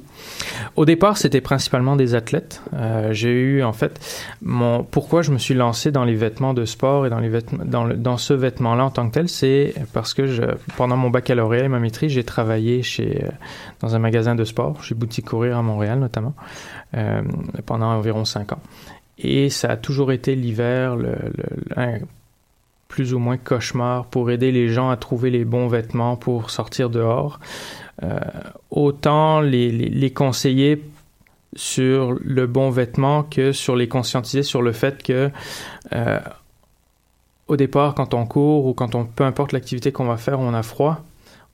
Au 0.76 0.86
départ, 0.86 1.18
c'était 1.18 1.42
principalement 1.42 1.96
des 1.96 2.16
athlètes. 2.16 2.62
Euh, 2.74 3.14
j'ai 3.14 3.32
eu 3.32 3.64
en 3.64 3.74
fait 3.74 4.00
mon 4.42 4.84
pourquoi 4.84 5.22
je 5.22 5.32
me 5.32 5.38
suis 5.38 5.54
lancé 5.54 5.92
dans 5.92 6.04
les 6.04 6.16
vêtements 6.16 6.54
de 6.54 6.66
sport 6.66 7.06
et 7.06 7.10
dans 7.10 7.20
les 7.20 7.30
vêtements 7.30 7.64
dans, 7.66 7.86
le, 7.86 7.96
dans 7.96 8.18
ce 8.18 8.34
vêtement-là 8.34 8.86
en 8.86 8.92
tant 8.92 9.08
que 9.08 9.14
tel, 9.14 9.30
c'est 9.30 9.74
parce 9.94 10.14
que 10.14 10.28
je, 10.28 10.44
pendant 10.76 10.98
mon 10.98 11.10
baccalauréat 11.10 11.66
et 11.66 11.70
ma 11.70 11.80
maîtrise, 11.80 12.12
j'ai 12.12 12.24
travaillé 12.24 12.84
chez 12.84 13.24
dans 13.80 13.96
un 13.96 14.00
magasin 14.00 14.36
de 14.36 14.44
sport, 14.44 14.84
chez 14.84 14.96
Boutique 14.96 15.26
Courir 15.26 15.58
à 15.58 15.62
Montréal 15.62 16.00
notamment, 16.00 16.34
euh, 16.96 17.22
pendant 17.66 17.88
environ 17.88 18.26
cinq 18.26 18.52
ans. 18.52 18.62
Et 19.18 19.50
ça 19.50 19.70
a 19.70 19.78
toujours 19.78 20.12
été 20.12 20.36
l'hiver, 20.36 20.96
plus 22.88 23.14
ou 23.14 23.20
moins 23.20 23.38
cauchemar 23.38 24.06
pour 24.06 24.32
aider 24.32 24.52
les 24.52 24.70
gens 24.70 24.90
à 24.90 24.98
trouver 24.98 25.30
les 25.30 25.46
bons 25.46 25.68
vêtements 25.68 26.16
pour 26.16 26.50
sortir 26.50 26.90
dehors. 26.90 27.40
Euh, 28.04 28.20
autant 28.70 29.42
les, 29.42 30.12
conseiller 30.14 30.84
sur 31.56 32.16
le 32.22 32.46
bon 32.46 32.70
vêtement 32.70 33.24
que 33.24 33.52
sur 33.52 33.76
les 33.76 33.88
conscientiser 33.88 34.44
sur 34.44 34.62
le 34.62 34.72
fait 34.72 35.02
que 35.02 35.32
euh, 35.94 36.20
au 37.48 37.56
départ 37.58 37.96
quand 37.96 38.14
on 38.14 38.28
court 38.28 38.68
ou 38.68 38.74
quand 38.76 38.94
on 38.94 39.06
peu 39.06 39.24
importe 39.24 39.52
l'activité 39.54 39.92
qu'on 39.92 40.06
va 40.06 40.18
faire 40.18 40.40
on 40.40 40.54
a 40.54 40.62
froid 40.62 41.04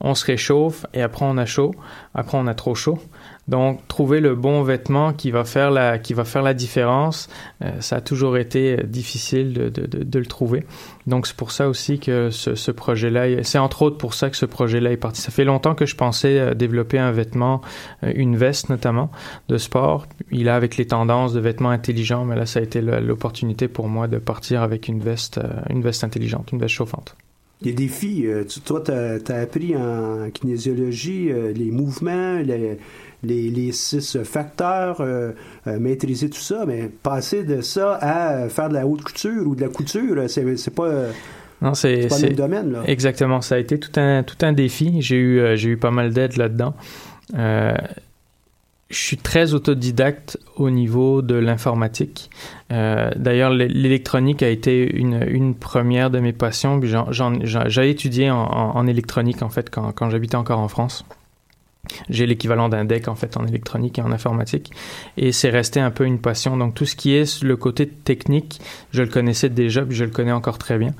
on 0.00 0.14
se 0.14 0.24
réchauffe 0.26 0.86
et 0.92 1.02
après 1.02 1.24
on 1.24 1.36
a 1.38 1.46
chaud, 1.46 1.72
après 2.14 2.36
on 2.38 2.46
a 2.46 2.54
trop 2.54 2.74
chaud. 2.74 2.98
Donc 3.46 3.86
trouver 3.88 4.20
le 4.20 4.34
bon 4.34 4.62
vêtement 4.62 5.12
qui 5.12 5.30
va 5.30 5.44
faire 5.44 5.70
la, 5.70 5.98
qui 5.98 6.14
va 6.14 6.24
faire 6.24 6.42
la 6.42 6.54
différence, 6.54 7.28
euh, 7.62 7.72
ça 7.80 7.96
a 7.96 8.00
toujours 8.00 8.38
été 8.38 8.78
difficile 8.84 9.52
de, 9.52 9.68
de, 9.68 9.86
de, 9.86 10.02
de 10.02 10.18
le 10.18 10.24
trouver. 10.24 10.64
Donc 11.06 11.26
c'est 11.26 11.36
pour 11.36 11.50
ça 11.50 11.68
aussi 11.68 11.98
que 11.98 12.30
ce, 12.30 12.54
ce 12.54 12.70
projet-là, 12.70 13.42
c'est 13.42 13.58
entre 13.58 13.82
autres 13.82 13.98
pour 13.98 14.14
ça 14.14 14.30
que 14.30 14.36
ce 14.36 14.46
projet-là 14.46 14.92
est 14.92 14.96
parti. 14.96 15.20
Ça 15.20 15.30
fait 15.30 15.44
longtemps 15.44 15.74
que 15.74 15.84
je 15.84 15.94
pensais 15.94 16.38
euh, 16.38 16.54
développer 16.54 16.98
un 16.98 17.12
vêtement, 17.12 17.60
euh, 18.02 18.12
une 18.14 18.36
veste 18.36 18.70
notamment 18.70 19.10
de 19.48 19.58
sport. 19.58 20.06
Il 20.30 20.48
a 20.48 20.56
avec 20.56 20.78
les 20.78 20.86
tendances 20.86 21.34
de 21.34 21.40
vêtements 21.40 21.70
intelligents, 21.70 22.24
mais 22.24 22.36
là 22.36 22.46
ça 22.46 22.60
a 22.60 22.62
été 22.62 22.80
l'opportunité 22.80 23.68
pour 23.68 23.88
moi 23.88 24.08
de 24.08 24.18
partir 24.18 24.62
avec 24.62 24.88
une 24.88 25.00
veste, 25.00 25.38
une 25.68 25.82
veste 25.82 26.02
intelligente, 26.02 26.50
une 26.52 26.58
veste 26.58 26.74
chauffante 26.74 27.14
les 27.64 27.72
défis. 27.72 28.26
Euh, 28.26 28.44
toi, 28.64 28.82
tu 28.84 28.92
as, 28.92 29.36
appris 29.36 29.76
en 29.76 30.30
kinésiologie 30.30 31.30
euh, 31.30 31.52
les 31.52 31.70
mouvements, 31.70 32.38
les, 32.38 32.78
les, 33.22 33.50
les 33.50 33.72
six 33.72 34.18
facteurs, 34.22 35.00
euh, 35.00 35.32
maîtriser 35.66 36.28
tout 36.28 36.40
ça, 36.40 36.64
mais 36.66 36.90
passer 37.02 37.44
de 37.44 37.60
ça 37.60 37.98
à 38.00 38.48
faire 38.48 38.68
de 38.68 38.74
la 38.74 38.86
haute 38.86 39.02
couture 39.02 39.46
ou 39.46 39.54
de 39.54 39.62
la 39.62 39.68
couture, 39.68 40.24
c'est 40.28 40.74
pas. 40.74 40.90
Non, 41.62 41.72
c'est 41.72 42.08
pas 42.08 42.18
le 42.18 42.28
même 42.28 42.32
domaine. 42.34 42.72
Là. 42.72 42.82
Exactement. 42.86 43.40
Ça 43.40 43.54
a 43.54 43.58
été 43.58 43.78
tout 43.78 43.98
un, 43.98 44.22
tout 44.22 44.36
un 44.42 44.52
défi. 44.52 45.00
J'ai 45.00 45.16
eu, 45.16 45.56
j'ai 45.56 45.70
eu 45.70 45.76
pas 45.76 45.90
mal 45.90 46.12
d'aide 46.12 46.36
là-dedans 46.36 46.74
je 48.90 48.98
suis 48.98 49.16
très 49.16 49.54
autodidacte 49.54 50.38
au 50.56 50.70
niveau 50.70 51.22
de 51.22 51.34
l'informatique. 51.34 52.30
Euh, 52.70 53.10
D'ailleurs, 53.16 53.50
l'électronique 53.50 54.42
a 54.42 54.48
été 54.48 54.94
une, 54.94 55.54
première 55.54 56.10
de 56.10 56.20
mes 56.20 56.32
passions. 56.32 56.80
J'ai 56.82 57.90
étudié 57.90 58.30
en, 58.30 58.86
électronique 58.86 59.42
en 59.42 59.48
fait 59.48 59.70
quand, 59.70 60.10
j'habitais 60.10 60.36
encore 60.36 60.58
en 60.58 60.68
France. 60.68 61.04
J'ai 62.08 62.26
l'équivalent 62.26 62.70
d'un 62.70 62.86
deck 62.86 63.08
en 63.08 63.14
fait 63.14 63.36
en 63.36 63.46
électronique 63.46 63.98
et 63.98 64.02
en 64.02 64.10
informatique 64.10 64.72
et 65.18 65.32
c'est 65.32 65.50
resté 65.50 65.80
un 65.80 65.90
peu 65.90 66.04
une 66.04 66.18
passion. 66.18 66.56
Donc 66.56 66.74
tout 66.74 66.86
ce 66.86 66.96
qui 66.96 67.14
est 67.14 67.42
le 67.42 67.56
côté 67.56 67.86
technique, 67.86 68.60
je 68.90 69.02
le 69.02 69.08
connaissais 69.08 69.50
déjà, 69.50 69.82
puis 69.82 69.94
je 69.94 70.04
le 70.04 70.10
connais 70.10 70.32
encore 70.32 70.56
très 70.56 70.78
bien. 70.78 70.94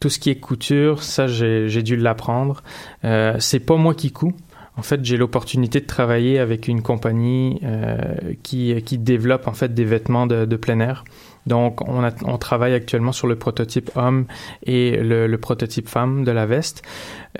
Tout 0.00 0.10
ce 0.10 0.18
qui 0.18 0.30
est 0.30 0.36
couture, 0.36 1.02
ça 1.02 1.26
j'ai 1.26 1.82
dû 1.82 1.96
l'apprendre. 1.96 2.62
Euh, 3.04 3.36
c'est 3.38 3.60
pas 3.60 3.76
moi 3.76 3.94
qui 3.94 4.12
couds, 4.12 4.36
en 4.78 4.82
fait, 4.82 5.04
j'ai 5.04 5.16
l'opportunité 5.16 5.80
de 5.80 5.86
travailler 5.86 6.38
avec 6.38 6.68
une 6.68 6.82
compagnie 6.82 7.58
euh, 7.64 7.96
qui, 8.44 8.80
qui 8.82 8.96
développe 8.96 9.48
en 9.48 9.52
fait 9.52 9.74
des 9.74 9.84
vêtements 9.84 10.28
de, 10.28 10.44
de 10.44 10.56
plein 10.56 10.78
air. 10.78 11.04
Donc, 11.46 11.80
on, 11.88 12.04
a, 12.04 12.12
on, 12.24 12.38
travaille 12.38 12.74
actuellement 12.74 13.10
sur 13.10 13.26
le 13.26 13.34
prototype 13.34 13.90
homme 13.96 14.26
et 14.64 14.96
le, 14.96 15.26
le 15.26 15.38
prototype 15.38 15.88
femme 15.88 16.24
de 16.24 16.30
la 16.30 16.46
veste. 16.46 16.82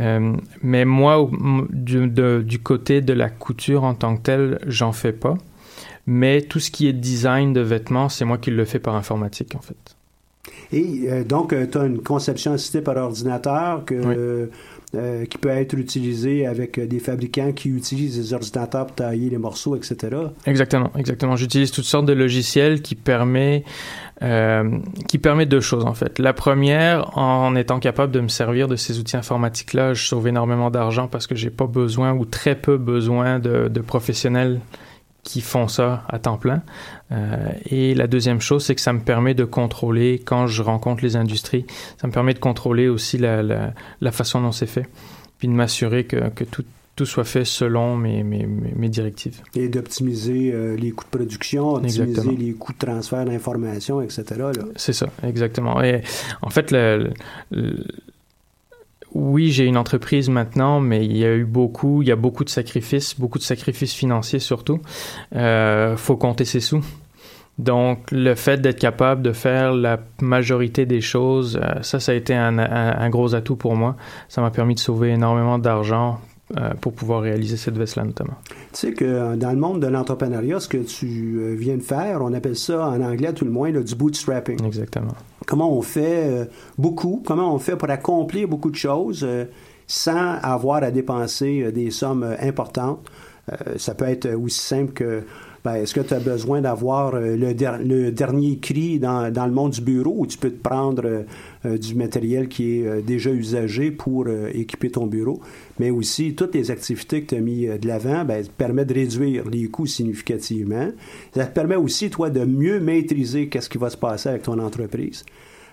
Euh, 0.00 0.34
mais 0.62 0.84
moi, 0.84 1.30
du, 1.70 2.08
de, 2.08 2.42
du 2.44 2.58
côté 2.58 3.02
de 3.02 3.12
la 3.12 3.30
couture 3.30 3.84
en 3.84 3.94
tant 3.94 4.16
que 4.16 4.22
tel, 4.22 4.58
j'en 4.66 4.92
fais 4.92 5.12
pas. 5.12 5.36
Mais 6.06 6.42
tout 6.42 6.58
ce 6.58 6.72
qui 6.72 6.88
est 6.88 6.92
design 6.92 7.52
de 7.52 7.60
vêtements, 7.60 8.08
c'est 8.08 8.24
moi 8.24 8.38
qui 8.38 8.50
le 8.50 8.64
fais 8.64 8.80
par 8.80 8.96
informatique, 8.96 9.54
en 9.54 9.60
fait. 9.60 9.96
Et 10.72 11.04
euh, 11.08 11.22
donc, 11.22 11.52
euh, 11.52 11.66
tu 11.70 11.78
as 11.78 11.84
une 11.84 12.00
conception 12.00 12.54
assistée 12.54 12.80
par 12.80 12.96
ordinateur 12.96 13.84
que... 13.84 13.94
Oui 13.94 14.50
euh, 14.94 15.26
qui 15.26 15.36
peut 15.36 15.50
être 15.50 15.74
utilisé 15.74 16.46
avec 16.46 16.80
des 16.80 16.98
fabricants 16.98 17.52
qui 17.52 17.68
utilisent 17.68 18.16
des 18.16 18.32
ordinateurs 18.32 18.86
pour 18.86 18.96
tailler 18.96 19.28
les 19.28 19.36
morceaux, 19.36 19.76
etc. 19.76 20.16
Exactement, 20.46 20.90
exactement. 20.96 21.36
J'utilise 21.36 21.70
toutes 21.70 21.84
sortes 21.84 22.06
de 22.06 22.14
logiciels 22.14 22.80
qui 22.80 22.96
euh, 24.22 24.78
qui 25.06 25.18
permet 25.18 25.46
deux 25.46 25.60
choses 25.60 25.84
en 25.84 25.94
fait. 25.94 26.18
La 26.18 26.32
première, 26.32 27.18
en 27.18 27.54
étant 27.54 27.80
capable 27.80 28.12
de 28.12 28.20
me 28.20 28.28
servir 28.28 28.66
de 28.66 28.76
ces 28.76 28.98
outils 28.98 29.16
informatiques-là, 29.16 29.94
je 29.94 30.06
sauve 30.06 30.26
énormément 30.26 30.70
d'argent 30.70 31.06
parce 31.06 31.26
que 31.26 31.34
j'ai 31.34 31.50
pas 31.50 31.66
besoin 31.66 32.14
ou 32.14 32.24
très 32.24 32.54
peu 32.54 32.78
besoin 32.78 33.38
de, 33.38 33.68
de 33.68 33.80
professionnels 33.80 34.60
qui 35.22 35.40
font 35.40 35.68
ça 35.68 36.04
à 36.08 36.18
temps 36.18 36.38
plein. 36.38 36.62
Euh, 37.12 37.50
et 37.66 37.94
la 37.94 38.06
deuxième 38.06 38.40
chose, 38.40 38.64
c'est 38.64 38.74
que 38.74 38.80
ça 38.80 38.92
me 38.92 39.00
permet 39.00 39.34
de 39.34 39.44
contrôler, 39.44 40.22
quand 40.24 40.46
je 40.46 40.62
rencontre 40.62 41.02
les 41.02 41.16
industries, 41.16 41.66
ça 42.00 42.06
me 42.06 42.12
permet 42.12 42.34
de 42.34 42.38
contrôler 42.38 42.88
aussi 42.88 43.18
la, 43.18 43.42
la, 43.42 43.72
la 44.00 44.12
façon 44.12 44.40
dont 44.40 44.52
c'est 44.52 44.66
fait, 44.66 44.86
puis 45.38 45.48
de 45.48 45.52
m'assurer 45.52 46.04
que, 46.04 46.28
que 46.30 46.44
tout, 46.44 46.64
tout 46.96 47.06
soit 47.06 47.24
fait 47.24 47.44
selon 47.44 47.96
mes, 47.96 48.22
mes, 48.22 48.46
mes 48.46 48.88
directives. 48.88 49.40
Et 49.54 49.68
d'optimiser 49.68 50.52
euh, 50.52 50.76
les 50.76 50.90
coûts 50.90 51.04
de 51.04 51.16
production, 51.16 51.74
optimiser 51.74 52.02
exactement. 52.02 52.36
les 52.38 52.52
coûts 52.52 52.72
de 52.72 52.78
transfert 52.78 53.24
d'informations, 53.24 54.00
etc. 54.00 54.24
C'est 54.76 54.92
ça, 54.92 55.08
exactement. 55.22 55.82
Et 55.82 56.02
en 56.42 56.50
fait, 56.50 56.70
le, 56.72 57.10
le 57.50 57.84
oui, 59.14 59.50
j'ai 59.50 59.64
une 59.64 59.76
entreprise 59.76 60.28
maintenant, 60.28 60.80
mais 60.80 61.04
il 61.04 61.16
y 61.16 61.24
a 61.24 61.34
eu 61.34 61.44
beaucoup, 61.44 62.02
il 62.02 62.08
y 62.08 62.12
a 62.12 62.16
beaucoup 62.16 62.44
de 62.44 62.50
sacrifices, 62.50 63.18
beaucoup 63.18 63.38
de 63.38 63.44
sacrifices 63.44 63.94
financiers 63.94 64.38
surtout. 64.38 64.80
Euh, 65.34 65.96
faut 65.96 66.16
compter 66.16 66.44
ses 66.44 66.60
sous. 66.60 66.84
Donc, 67.58 68.12
le 68.12 68.36
fait 68.36 68.60
d'être 68.60 68.78
capable 68.78 69.22
de 69.22 69.32
faire 69.32 69.72
la 69.72 69.98
majorité 70.20 70.86
des 70.86 71.00
choses, 71.00 71.58
euh, 71.60 71.82
ça, 71.82 71.98
ça 71.98 72.12
a 72.12 72.14
été 72.14 72.34
un, 72.34 73.10
gros 73.10 73.34
atout 73.34 73.56
pour 73.56 73.74
moi. 73.74 73.96
Ça 74.28 74.40
m'a 74.40 74.50
permis 74.50 74.74
de 74.74 74.80
sauver 74.80 75.10
énormément 75.10 75.58
d'argent 75.58 76.20
pour 76.80 76.92
pouvoir 76.94 77.22
réaliser 77.22 77.56
cette 77.56 77.76
veste-là 77.76 78.04
notamment. 78.04 78.36
Tu 78.72 78.78
sais 78.78 78.92
que 78.92 79.36
dans 79.36 79.50
le 79.50 79.56
monde 79.56 79.80
de 79.80 79.86
l'entrepreneuriat, 79.86 80.60
ce 80.60 80.68
que 80.68 80.78
tu 80.78 81.38
euh, 81.38 81.54
viens 81.54 81.76
de 81.76 81.82
faire, 81.82 82.22
on 82.22 82.32
appelle 82.32 82.56
ça 82.56 82.88
en 82.88 83.00
anglais 83.02 83.32
tout 83.32 83.44
le 83.44 83.50
moins 83.50 83.70
là, 83.70 83.82
du 83.82 83.94
bootstrapping. 83.94 84.64
Exactement. 84.64 85.14
Comment 85.46 85.72
on 85.72 85.82
fait 85.82 86.24
euh, 86.26 86.44
beaucoup, 86.76 87.22
comment 87.26 87.54
on 87.54 87.58
fait 87.58 87.76
pour 87.76 87.90
accomplir 87.90 88.48
beaucoup 88.48 88.70
de 88.70 88.76
choses 88.76 89.24
euh, 89.24 89.46
sans 89.86 90.34
avoir 90.42 90.82
à 90.82 90.90
dépenser 90.90 91.62
euh, 91.62 91.72
des 91.72 91.90
sommes 91.90 92.36
importantes? 92.40 93.08
ça 93.78 93.94
peut 93.94 94.04
être 94.04 94.28
aussi 94.34 94.60
simple 94.60 94.92
que 94.92 95.22
ben, 95.68 95.82
est-ce 95.82 95.92
que 95.92 96.00
tu 96.00 96.14
as 96.14 96.18
besoin 96.18 96.62
d'avoir 96.62 97.14
euh, 97.14 97.36
le, 97.36 97.52
der 97.52 97.78
le, 97.78 98.10
dernier 98.10 98.56
cri 98.56 98.98
dans, 98.98 99.30
dans, 99.30 99.44
le 99.44 99.52
monde 99.52 99.72
du 99.72 99.82
bureau 99.82 100.14
ou 100.16 100.26
tu 100.26 100.38
peux 100.38 100.50
te 100.50 100.62
prendre 100.62 101.26
euh, 101.66 101.76
du 101.76 101.94
matériel 101.94 102.48
qui 102.48 102.78
est 102.78 102.86
euh, 102.86 103.02
déjà 103.02 103.30
usagé 103.30 103.90
pour 103.90 104.24
euh, 104.28 104.48
équiper 104.54 104.90
ton 104.90 105.06
bureau, 105.06 105.42
mais 105.78 105.90
aussi 105.90 106.34
toutes 106.34 106.54
les 106.54 106.70
activités 106.70 107.20
que 107.22 107.26
tu 107.26 107.34
as 107.34 107.40
mis 107.40 107.66
de 107.66 107.86
l'avant 107.86 108.24
ben, 108.24 108.42
te 108.42 108.50
permettent 108.50 108.88
de 108.88 108.94
réduire 108.94 109.44
les 109.50 109.68
coûts 109.68 109.86
significativement. 109.86 110.88
Ça 111.34 111.44
te 111.44 111.52
permet 111.52 111.76
aussi, 111.76 112.08
toi, 112.08 112.30
de 112.30 112.46
mieux 112.46 112.80
maîtriser 112.80 113.48
qu'est-ce 113.48 113.68
qui 113.68 113.76
va 113.76 113.90
se 113.90 113.98
passer 113.98 114.30
avec 114.30 114.44
ton 114.44 114.58
entreprise. 114.58 115.22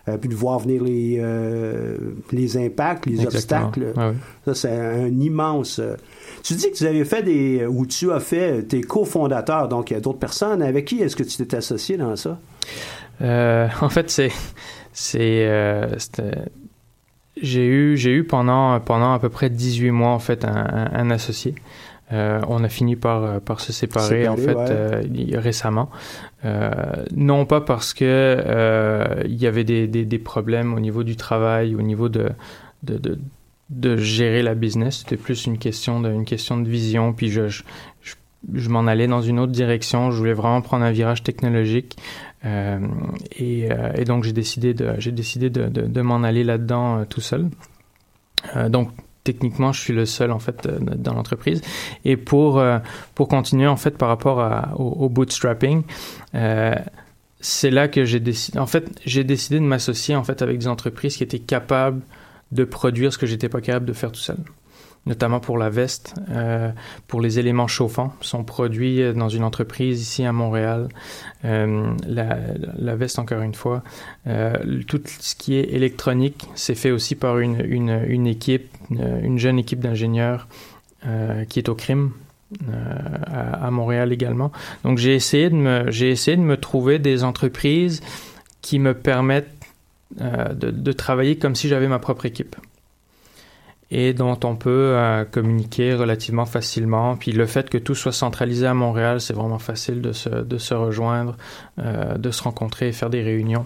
Euh, 0.08 0.18
puis 0.18 0.30
de 0.30 0.36
voir 0.36 0.60
venir 0.60 0.84
les, 0.84 1.18
euh, 1.20 1.98
les 2.32 2.58
impacts, 2.58 3.08
les 3.08 3.24
Exactement. 3.24 3.68
obstacles. 3.68 3.94
Ah 3.98 4.12
oui. 4.12 4.18
Ça, 4.46 4.54
c'est 4.54 4.70
un 4.70 5.20
immense. 5.20 5.82
Tu 6.46 6.54
dis 6.54 6.70
que 6.70 6.78
tu 6.78 6.86
avais 6.86 7.06
fait 7.06 7.24
des. 7.24 7.66
ou 7.66 7.88
tu 7.88 8.12
as 8.12 8.20
fait 8.20 8.62
tes 8.62 8.82
cofondateurs, 8.82 9.68
donc 9.68 9.90
il 9.90 9.96
y 9.96 9.98
a 9.98 10.00
d'autres 10.00 10.20
personnes. 10.20 10.62
Avec 10.62 10.86
qui 10.86 11.02
est-ce 11.02 11.16
que 11.16 11.24
tu 11.24 11.38
t'es 11.44 11.58
associé 11.58 11.98
dans 11.98 12.16
ça? 12.16 12.38
Euh, 13.22 13.68
en 13.82 13.90
fait, 13.90 14.12
c'est. 14.12 14.32
C'est. 14.94 15.48
Euh, 15.48 15.88
j'ai 17.42 17.66
eu, 17.66 17.98
j'ai 17.98 18.12
eu 18.12 18.24
pendant, 18.24 18.80
pendant 18.80 19.14
à 19.14 19.20
peu 19.20 19.30
près 19.30 19.50
18 19.50 19.90
mois, 19.90 20.12
en 20.12 20.20
fait, 20.20 20.46
un, 20.46 20.56
un, 20.56 20.94
un 20.94 21.10
associé. 21.10 21.56
Euh, 22.14 22.40
on 22.48 22.64
a 22.64 22.70
fini 22.70 22.96
par, 22.96 23.42
par 23.42 23.60
se 23.60 23.74
séparer, 23.74 24.28
en 24.28 24.38
fait 24.38 24.54
ouais. 24.54 24.66
euh, 24.70 25.04
récemment. 25.34 25.90
Euh, 26.44 26.70
non 27.16 27.48
pas 27.48 27.62
parce 27.62 27.96
que 27.96 28.06
euh, 28.06 29.24
il 29.26 29.42
y 29.42 29.48
avait 29.48 29.64
des, 29.64 29.88
des, 29.88 30.06
des, 30.06 30.20
problèmes 30.20 30.76
au 30.76 30.80
niveau 30.80 31.04
du 31.04 31.16
travail, 31.16 31.74
au 31.74 31.82
niveau 31.82 32.08
de, 32.08 32.30
de, 32.84 33.00
de 33.00 33.18
de 33.70 33.98
gérer 33.98 34.44
la 34.44 34.56
business. 34.56 35.00
C'était 35.00 35.18
plus 35.18 35.46
une 35.46 35.58
question 35.58 36.00
de, 36.00 36.24
question 36.24 36.58
de 36.58 36.70
vision. 36.70 37.14
Puis 37.14 37.30
je, 37.30 37.48
je, 37.50 37.64
je, 38.54 38.70
m'en 38.70 38.86
allais 38.88 39.08
dans 39.08 39.22
une 39.22 39.40
autre 39.40 39.52
direction. 39.52 40.12
Je 40.12 40.18
voulais 40.18 40.34
vraiment 40.34 40.62
prendre 40.62 40.86
un 40.86 40.92
virage 40.92 41.24
technologique. 41.24 41.98
Euh, 42.46 42.80
et, 43.38 43.72
euh, 43.72 43.92
et, 43.96 44.04
donc 44.06 44.24
j'ai 44.24 44.34
décidé 44.34 44.74
de, 44.74 44.94
j'ai 45.00 45.12
décidé 45.12 45.50
de, 45.50 45.68
de, 45.68 46.02
m'en 46.02 46.22
aller 46.24 46.44
là-dedans 46.44 47.00
euh, 47.00 47.06
tout 47.06 47.22
seul. 47.22 47.50
Donc 48.70 48.92
techniquement, 49.24 49.74
je 49.74 49.82
suis 49.82 49.94
le 49.94 50.06
seul 50.06 50.32
en 50.32 50.38
fait 50.38 50.68
dans 50.68 51.16
l'entreprise. 51.16 51.62
Et 52.04 52.16
pour 52.16 52.64
pour 53.16 53.28
continuer 53.28 53.66
en 53.66 53.78
fait 53.78 53.98
par 53.98 54.08
rapport 54.08 54.78
au, 54.78 55.06
au 55.06 55.10
bootstrapping 55.10 55.82
c'est 57.46 57.70
là 57.70 57.88
que 57.88 58.06
j'ai 58.06 58.20
décidé. 58.20 58.58
En 58.58 58.66
fait, 58.66 59.00
j'ai 59.06 59.24
décidé 59.24 59.60
de 59.60 59.66
m'associer 59.66 60.16
en 60.16 60.24
fait 60.24 60.42
avec 60.42 60.58
des 60.58 60.68
entreprises 60.68 61.16
qui 61.16 61.24
étaient 61.24 61.40
capables 61.40 62.02
de 62.52 62.64
produire 62.64 63.12
ce 63.14 63.18
que 63.18 63.26
j'étais 63.26 63.50
pas 63.50 63.62
capable 63.62 63.86
de 63.86 63.94
faire 63.94 64.12
tout 64.12 64.20
seul. 64.20 64.38
Notamment 65.06 65.40
pour 65.40 65.60
la 65.60 65.70
veste, 65.70 66.16
euh, 66.32 66.72
pour 67.08 67.22
les 67.22 67.38
éléments 67.38 67.68
chauffants, 67.68 68.16
sont 68.22 68.44
produits 68.44 69.14
dans 69.14 69.30
une 69.30 69.44
entreprise 69.44 70.02
ici 70.02 70.26
à 70.26 70.32
Montréal. 70.32 70.88
Euh, 71.44 71.94
la, 72.08 72.96
veste, 72.96 73.20
encore 73.20 73.42
une 73.42 73.54
fois, 73.54 73.84
euh, 74.26 74.82
tout 74.88 75.02
ce 75.06 75.36
qui 75.36 75.56
est 75.56 75.74
électronique, 75.74 76.48
c'est 76.56 76.74
fait 76.74 76.90
aussi 76.90 77.14
par 77.14 77.38
une, 77.38 77.64
une, 77.68 78.26
équipe, 78.26 78.68
une 78.90 79.38
jeune 79.38 79.60
équipe 79.60 79.80
d'ingénieurs 79.80 80.48
qui 81.50 81.60
est 81.60 81.70
au 81.70 81.76
crime, 81.76 82.14
à, 83.28 83.68
à, 83.68 83.70
Montréal 83.70 84.12
également. 84.12 84.52
Donc 84.84 84.98
j'ai 84.98 85.14
essayé 85.14 85.52
de 85.52 85.56
me 85.56 85.92
j'ai 85.92 86.10
essayé 86.10 86.36
de 86.36 86.42
me 86.42 86.58
trouver 86.58 86.98
des 86.98 87.24
entreprises 87.24 88.02
qui 88.62 88.80
me 88.80 88.96
permettent 88.96 89.65
euh, 90.22 90.54
de, 90.54 90.72
de, 90.72 90.92
travailler 90.92 91.38
comme 91.38 91.56
si 91.56 91.68
j'avais 91.68 91.88
ma 91.88 92.00
propre 92.00 92.26
équipe 92.26 92.56
et 93.92 94.14
dont 94.14 94.40
on 94.44 94.56
peut 94.56 94.94
euh, 94.96 95.26
communiquer 95.26 95.94
relativement 95.94 96.46
facilement. 96.46 97.16
Puis 97.16 97.32
le 97.32 97.46
fait 97.46 97.70
que 97.70 97.78
tout 97.78 97.96
soit 97.96 98.12
centralisé 98.12 98.66
à 98.66 98.74
Montréal, 98.74 99.22
c'est 99.22 99.34
vraiment 99.34 99.60
facile 99.60 100.02
de 100.02 100.12
se, 100.12 100.30
de 100.30 100.58
se 100.58 100.74
rejoindre, 100.74 101.38
euh, 101.80 102.18
de 102.18 102.32
se 102.32 102.44
rencontrer 102.44 102.90
et 102.90 102.92
faire 102.92 103.10
des 103.10 103.22
réunions. 103.22 103.66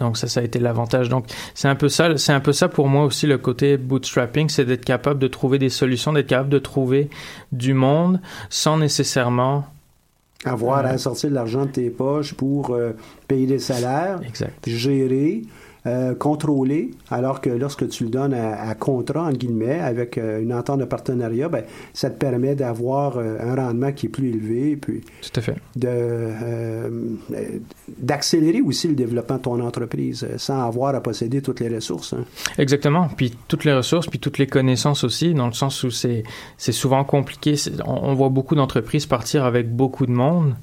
Donc 0.00 0.16
ça, 0.16 0.28
ça 0.28 0.40
a 0.40 0.42
été 0.42 0.58
l'avantage. 0.58 1.08
Donc 1.08 1.26
c'est 1.54 1.68
un 1.68 1.74
peu 1.74 1.88
ça, 1.88 2.16
c'est 2.16 2.32
un 2.32 2.40
peu 2.40 2.52
ça 2.52 2.68
pour 2.68 2.88
moi 2.88 3.04
aussi 3.04 3.26
le 3.26 3.38
côté 3.38 3.76
bootstrapping, 3.76 4.48
c'est 4.48 4.64
d'être 4.64 4.84
capable 4.84 5.18
de 5.18 5.28
trouver 5.28 5.58
des 5.58 5.70
solutions, 5.70 6.12
d'être 6.12 6.28
capable 6.28 6.50
de 6.50 6.58
trouver 6.58 7.10
du 7.52 7.74
monde 7.74 8.20
sans 8.48 8.78
nécessairement 8.78 9.66
avoir 10.44 10.86
à 10.86 10.98
sortir 10.98 11.30
de 11.30 11.34
l'argent 11.34 11.66
de 11.66 11.70
tes 11.70 11.90
poches 11.90 12.34
pour 12.34 12.70
euh, 12.70 12.92
payer 13.26 13.46
des 13.46 13.58
salaires, 13.58 14.20
exact. 14.26 14.68
gérer, 14.68 15.42
euh, 15.88 16.14
contrôler, 16.14 16.90
alors 17.10 17.40
que 17.40 17.50
lorsque 17.50 17.88
tu 17.88 18.04
le 18.04 18.10
donnes 18.10 18.34
à, 18.34 18.60
à 18.68 18.74
contrat, 18.74 19.22
en 19.24 19.32
guillemets, 19.32 19.80
avec 19.80 20.18
euh, 20.18 20.42
une 20.42 20.52
entente 20.52 20.80
de 20.80 20.84
partenariat, 20.84 21.48
ben, 21.48 21.64
ça 21.94 22.10
te 22.10 22.18
permet 22.18 22.54
d'avoir 22.54 23.16
euh, 23.18 23.38
un 23.40 23.54
rendement 23.54 23.92
qui 23.92 24.06
est 24.06 24.08
plus 24.10 24.28
élevé, 24.28 24.76
puis 24.76 25.00
Tout 25.22 25.40
à 25.40 25.42
fait. 25.42 25.56
euh, 25.84 26.90
d'accélérer 27.98 28.60
aussi 28.60 28.88
le 28.88 28.94
développement 28.94 29.36
de 29.36 29.42
ton 29.42 29.60
entreprise 29.60 30.26
sans 30.36 30.66
avoir 30.66 30.94
à 30.94 31.00
posséder 31.00 31.42
toutes 31.42 31.60
les 31.60 31.74
ressources. 31.74 32.12
Hein. 32.12 32.24
Exactement, 32.58 33.08
puis 33.16 33.34
toutes 33.48 33.64
les 33.64 33.72
ressources, 33.74 34.06
puis 34.06 34.18
toutes 34.18 34.38
les 34.38 34.46
connaissances 34.46 35.04
aussi, 35.04 35.34
dans 35.34 35.46
le 35.46 35.52
sens 35.52 35.82
où 35.84 35.90
c'est 35.90 36.22
c'est 36.56 36.72
souvent 36.72 37.04
compliqué. 37.04 37.54
On, 37.86 38.10
on 38.10 38.14
voit 38.14 38.28
beaucoup 38.28 38.54
d'entreprises 38.54 39.06
partir 39.06 39.44
avec 39.44 39.74
beaucoup 39.74 40.06
de 40.06 40.12
monde. 40.12 40.54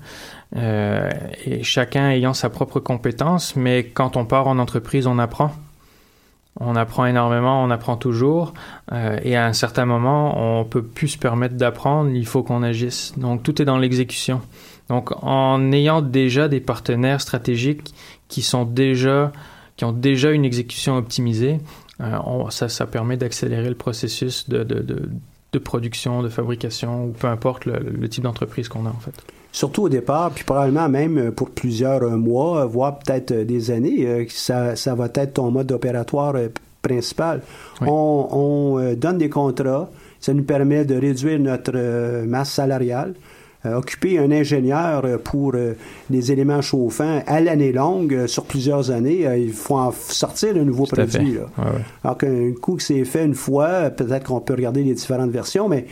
Euh, 0.56 1.10
et 1.46 1.64
chacun 1.64 2.10
ayant 2.10 2.34
sa 2.34 2.50
propre 2.50 2.80
compétence, 2.80 3.56
mais 3.56 3.84
quand 3.84 4.16
on 4.16 4.26
part 4.26 4.48
en 4.48 4.58
entreprise, 4.58 5.08
on 5.08 5.20
apprend. 5.20 5.52
On 6.62 6.78
apprend 6.78 7.06
énormément, 7.06 7.62
on 7.62 7.70
apprend 7.70 7.98
toujours, 7.98 8.54
euh, 8.94 9.20
et 9.24 9.36
à 9.36 9.46
un 9.46 9.52
certain 9.52 9.86
moment, 9.86 10.60
on 10.60 10.64
peut 10.64 10.84
plus 10.84 11.10
se 11.10 11.18
permettre 11.18 11.56
d'apprendre, 11.56 12.12
il 12.12 12.26
faut 12.26 12.44
qu'on 12.44 12.64
agisse. 12.64 13.14
Donc 13.18 13.44
tout 13.44 13.62
est 13.62 13.66
dans 13.66 13.78
l'exécution. 13.78 14.40
Donc 14.88 15.12
en 15.22 15.74
ayant 15.74 16.02
déjà 16.02 16.48
des 16.48 16.62
partenaires 16.62 17.20
stratégiques 17.20 17.94
qui 18.30 18.42
sont 18.42 18.64
déjà, 18.64 19.34
qui 19.76 19.84
ont 19.84 19.92
déjà 19.92 20.32
une 20.32 20.46
exécution 20.46 20.96
optimisée, 20.96 21.60
euh, 22.00 22.50
ça, 22.52 22.70
ça 22.70 22.86
permet 22.86 23.18
d'accélérer 23.18 23.68
le 23.68 23.76
processus 23.76 24.48
de, 24.48 24.64
de, 24.64 25.10
de, 25.56 25.64
production, 25.64 26.22
de 26.22 26.30
fabrication, 26.30 27.06
ou 27.06 27.12
peu 27.12 27.28
importe 27.28 27.66
le, 27.66 27.80
le 27.80 28.10
type 28.10 28.24
d'entreprise 28.24 28.70
qu'on 28.70 28.86
a 28.86 28.90
en 28.90 29.00
fait 29.00 29.14
surtout 29.52 29.84
au 29.84 29.90
départ, 29.90 30.32
puis 30.32 30.44
probablement 30.44 30.90
même 30.90 31.32
pour 31.32 31.50
plusieurs 31.50 32.02
mois, 32.18 32.66
voire 32.66 33.00
peut-être 33.00 33.32
des 33.32 33.72
années, 33.72 34.28
ça, 34.30 34.76
ça 34.76 34.96
va 34.96 35.06
être 35.06 35.36
ton 35.36 35.50
mode 35.50 35.72
opératoire 35.72 36.34
principal. 36.82 37.42
Oui. 37.80 37.88
On, 37.90 38.28
on, 38.32 38.94
donne 38.96 39.18
des 39.18 39.30
contrats, 39.30 39.90
ça 40.20 40.34
nous 40.34 40.44
permet 40.44 40.84
de 40.84 40.96
réduire 40.96 41.40
notre 41.40 42.26
masse 42.26 42.52
salariale. 42.52 43.14
Euh, 43.66 43.76
occuper 43.78 44.20
un 44.20 44.32
ingénieur 44.32 45.04
pour 45.24 45.54
euh, 45.56 45.74
des 46.10 46.32
éléments 46.32 46.62
chauffants 46.62 47.22
à 47.26 47.40
l'année 47.40 47.72
longue, 47.72 48.14
euh, 48.14 48.28
sur 48.28 48.46
plusieurs 48.46 48.92
années, 48.92 49.28
il 49.38 49.54
faut 49.54 49.78
en 49.78 49.92
sortir 49.92 50.54
de 50.54 50.62
nouveaux 50.62 50.86
Tout 50.86 50.96
produits. 50.96 51.34
Là. 51.34 51.42
Ouais, 51.58 51.72
ouais. 51.72 51.82
Alors 52.04 52.18
qu'un 52.18 52.54
coup 52.62 52.76
que 52.76 52.84
c'est 52.84 53.04
fait 53.06 53.26
une 53.26 53.34
fois, 53.34 53.90
peut-être 53.90 54.26
qu'on 54.26 54.40
peut 54.40 54.54
regarder 54.54 54.84
les 54.84 54.94
différentes 54.94 55.32
versions, 55.32 55.68
mais 55.70 55.86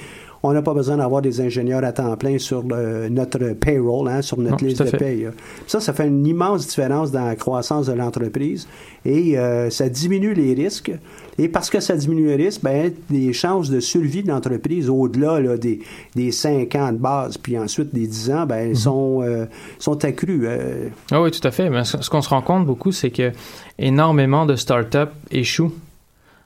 on 0.45 0.51
n'a 0.51 0.61
pas 0.61 0.73
besoin 0.73 0.97
d'avoir 0.97 1.21
des 1.21 1.39
ingénieurs 1.39 1.83
à 1.85 1.93
temps 1.93 2.15
plein 2.17 2.37
sur 2.37 2.63
le, 2.63 3.07
notre 3.07 3.53
payroll, 3.53 4.09
hein, 4.09 4.21
sur 4.21 4.37
notre 4.37 4.61
non, 4.61 4.69
liste 4.69 4.83
de 4.83 4.97
paye. 4.97 5.29
Ça, 5.67 5.79
ça 5.79 5.93
fait 5.93 6.05
une 6.05 6.27
immense 6.27 6.67
différence 6.67 7.11
dans 7.11 7.23
la 7.23 7.37
croissance 7.37 7.87
de 7.87 7.93
l'entreprise 7.93 8.67
et 9.05 9.39
euh, 9.39 9.69
ça 9.69 9.87
diminue 9.87 10.33
les 10.33 10.53
risques. 10.53 10.91
Et 11.37 11.47
parce 11.47 11.69
que 11.69 11.79
ça 11.79 11.95
diminue 11.95 12.27
les 12.27 12.35
risques, 12.35 12.61
ben, 12.61 12.91
les 13.09 13.31
chances 13.31 13.69
de 13.69 13.79
survie 13.79 14.21
de 14.21 14.27
l'entreprise 14.27 14.89
au-delà 14.89 15.39
là, 15.39 15.57
des, 15.57 15.79
des 16.13 16.31
5 16.31 16.75
ans 16.75 16.91
de 16.91 16.97
base, 16.97 17.37
puis 17.37 17.57
ensuite 17.57 17.93
des 17.95 18.05
10 18.05 18.31
ans, 18.31 18.45
ben, 18.45 18.69
mm 18.69 18.71
-hmm. 18.73 18.75
sont, 18.75 19.21
euh, 19.23 19.45
sont 19.79 20.03
accrues. 20.03 20.43
Euh... 20.45 20.89
Ah 21.11 21.21
oui, 21.21 21.31
tout 21.31 21.47
à 21.47 21.51
fait. 21.51 21.69
Mais 21.69 21.85
ce 21.85 22.09
qu'on 22.09 22.21
se 22.21 22.29
rend 22.29 22.41
compte 22.41 22.65
beaucoup, 22.65 22.91
c'est 22.91 23.11
que 23.11 23.31
énormément 23.79 24.45
de 24.45 24.57
startups 24.57 25.15
échouent 25.31 25.73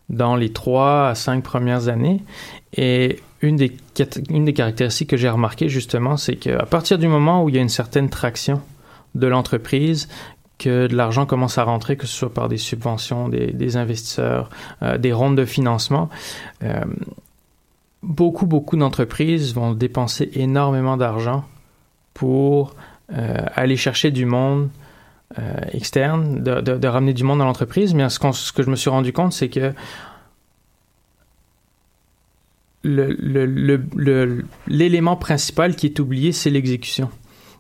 dans 0.10 0.36
les 0.36 0.54
3 0.54 1.08
à 1.10 1.16
5 1.16 1.44
premières 1.44 1.88
années. 1.88 2.22
Et 2.76 3.20
une 3.42 3.56
des, 3.56 4.54
caractéristiques 4.54 5.10
que 5.10 5.18
j'ai 5.18 5.30
remarqué 5.30 5.70
justement, 5.70 6.18
c'est 6.18 6.36
qu'à 6.36 6.66
partir 6.66 6.98
du 6.98 7.08
moment 7.08 7.44
où 7.44 7.50
il 7.50 7.56
y 7.56 7.58
a 7.58 7.62
une 7.62 7.70
certaine 7.70 8.10
traction 8.10 8.62
de 9.16 9.28
l'entreprise, 9.28 10.08
que 10.58 10.88
de 10.88 10.96
l'argent 10.96 11.26
commence 11.26 11.58
à 11.58 11.64
rentrer, 11.64 11.98
que 11.98 12.08
ce 12.08 12.16
soit 12.16 12.34
par 12.34 12.50
des 12.50 12.58
subventions, 12.58 13.30
des, 13.30 13.78
investisseurs, 13.78 14.50
euh, 14.82 14.98
des 14.98 15.14
rondes 15.14 15.38
de 15.38 15.46
financement, 15.46 16.10
euh, 16.64 16.84
beaucoup, 18.02 18.46
beaucoup 18.46 18.76
d'entreprises 18.76 19.54
vont 19.54 19.74
dépenser 19.74 20.30
énormément 20.34 20.98
d'argent 20.98 21.46
pour 22.14 22.76
euh, 23.14 23.38
aller 23.54 23.78
chercher 23.78 24.12
du 24.12 24.26
monde 24.26 24.70
externe, 25.74 26.42
de, 26.42 26.88
ramener 26.88 27.14
du 27.14 27.24
monde 27.24 27.40
dans 27.40 27.46
l'entreprise. 27.46 27.94
Mais 27.94 28.08
ce, 28.10 28.18
que 28.54 28.64
je 28.64 28.70
me 28.70 28.78
suis 28.78 28.90
rendu 28.90 29.12
compte, 29.12 29.34
c'est 29.34 29.50
que 29.50 29.74
l'élément 32.84 35.16
principal 35.16 35.76
qui 35.76 35.88
est 35.88 36.00
oublié, 36.00 36.32
c'est 36.32 36.50
l'exécution. 36.50 37.10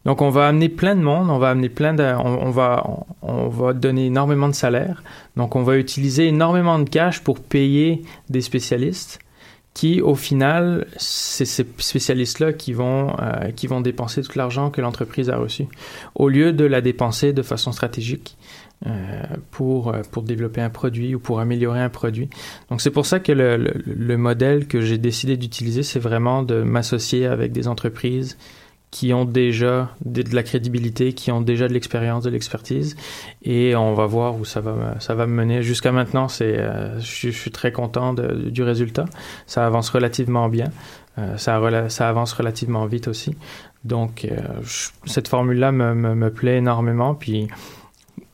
Donc, 0.05 0.21
on 0.21 0.29
va 0.29 0.47
amener 0.47 0.69
plein 0.69 0.95
de 0.95 1.01
monde, 1.01 1.29
on 1.29 1.37
va 1.37 1.49
amener 1.49 1.67
plein 1.67 1.93
de, 1.93 2.03
va, 2.51 2.85
on, 3.21 3.49
va 3.49 3.73
donner 3.73 4.05
énormément 4.05 4.47
de 4.47 4.53
salaire. 4.53 5.03
Donc, 5.35 5.57
on 5.57 5.63
va 5.63 5.77
utiliser 5.77 6.27
énormément 6.27 6.79
de 6.79 6.89
cash 6.89 7.21
pour 7.21 7.39
payer 7.39 8.03
des 8.29 8.39
spécialistes 8.39 9.19
qui, 9.73 10.01
au 10.01 10.15
final, 10.15 10.87
c'est 10.97 11.45
ces 11.45 11.67
spécialistes-là 11.77 12.53
qui 12.53 12.73
vont, 12.73 13.15
euh, 13.21 13.51
qui 13.51 13.67
vont 13.67 13.81
dépenser 13.81 14.23
tout 14.23 14.37
l'argent 14.37 14.71
que 14.71 14.81
l'entreprise 14.81 15.29
a 15.29 15.37
reçu, 15.37 15.67
au 16.15 16.29
lieu 16.29 16.53
de 16.53 16.63
la 16.63 16.81
dépenser 16.81 17.33
de 17.33 17.41
façon 17.41 17.71
stratégique. 17.71 18.37
Euh, 18.85 19.23
pour, 19.49 19.91
pour 20.11 20.21
développer 20.21 20.61
un 20.61 20.69
produit 20.69 21.15
ou 21.15 21.19
pour 21.19 21.39
améliorer 21.39 21.81
un 21.81 21.89
produit. 21.89 22.29
Donc 22.69 22.79
c'est 22.79 22.91
pour 22.91 23.07
ça 23.07 23.19
que 23.19 23.31
le, 23.31 23.57
le, 23.57 23.73
le 23.83 24.17
modèle 24.17 24.67
que 24.67 24.81
j'ai 24.81 24.99
décidé 24.99 25.35
d'utiliser, 25.35 25.81
c'est 25.81 25.97
vraiment 25.97 26.43
de 26.43 26.61
m'associer 26.61 27.25
avec 27.25 27.51
des 27.51 27.67
entreprises 27.67 28.37
qui 28.91 29.13
ont 29.13 29.25
déjà 29.25 29.89
de, 30.05 30.23
la 30.33 30.43
crédibilité, 30.43 31.13
qui 31.13 31.31
ont 31.31 31.41
déjà 31.41 31.67
de 31.67 31.73
l'expérience, 31.73 32.23
de 32.23 32.29
l'expertise, 32.29 32.95
et 33.43 33.75
on 33.75 33.93
va 33.93 34.05
voir 34.05 34.35
où 34.35 34.45
ça 34.45 34.61
va, 34.61 34.95
ça 34.99 35.13
va 35.13 35.27
me 35.27 35.33
mener. 35.33 35.61
Jusqu'à 35.61 35.91
maintenant, 35.91 36.27
c'est, 36.27 36.57
euh, 36.57 36.99
je, 36.99 37.29
je, 37.29 37.37
suis 37.37 37.51
très 37.51 37.71
content 37.71 38.13
du 38.13 38.63
résultat. 38.63 39.05
Ça 39.45 39.65
avance 39.65 39.89
relativement 39.89 40.47
bien. 40.47 40.71
Euh, 41.19 41.35
ça, 41.37 41.61
ça, 41.89 42.09
avance 42.09 42.31
relativement 42.33 42.85
vite 42.85 43.07
aussi. 43.07 43.35
Donc, 43.83 44.25
euh, 44.25 44.37
je, 44.63 44.89
cette 45.05 45.27
formule-là 45.27 45.71
me, 45.71 45.93
me, 45.93 46.15
me, 46.15 46.29
plaît 46.29 46.57
énormément. 46.57 47.13
Puis, 47.13 47.47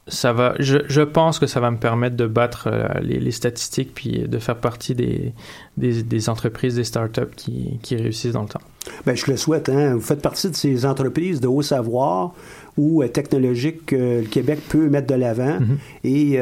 ça 0.08 0.34
va, 0.34 0.54
je, 0.60 0.80
je, 0.90 1.02
pense 1.02 1.40
que 1.40 1.48
ça 1.48 1.62
va 1.62 1.72
me 1.72 1.78
permettre 1.78 2.18
de 2.18 2.28
battre 2.28 2.68
euh, 2.68 2.88
les, 3.02 3.20
les, 3.20 3.32
statistiques 3.32 3.94
puis 3.96 4.28
de 4.28 4.38
faire 4.38 4.58
partie 4.58 4.96
des, 4.96 5.32
des, 5.78 6.04
des, 6.04 6.30
entreprises, 6.30 6.76
des 6.76 6.84
startups 6.84 7.34
qui, 7.38 7.80
qui 7.82 7.96
réussissent 7.96 8.34
dans 8.34 8.42
le 8.42 8.50
temps. 8.50 8.62
Bien, 9.06 9.16
je 9.16 9.32
le 9.32 9.38
souhaite. 9.38 9.70
Hein? 9.70 9.96
Vous 9.96 10.02
faites 10.02 10.22
partie 10.22 10.50
de 10.50 10.56
ces 10.56 10.86
entreprises 10.86 11.40
de 11.40 11.48
haut 11.48 11.62
savoir 11.62 12.34
ou 12.76 13.06
technologiques 13.06 13.86
que 13.86 14.22
le 14.22 14.28
Québec 14.28 14.60
peut 14.68 14.90
mettre 14.90 15.08
de 15.08 15.16
l'avant. 15.16 15.60
Mhm. 15.60 15.78
Et 16.04 16.38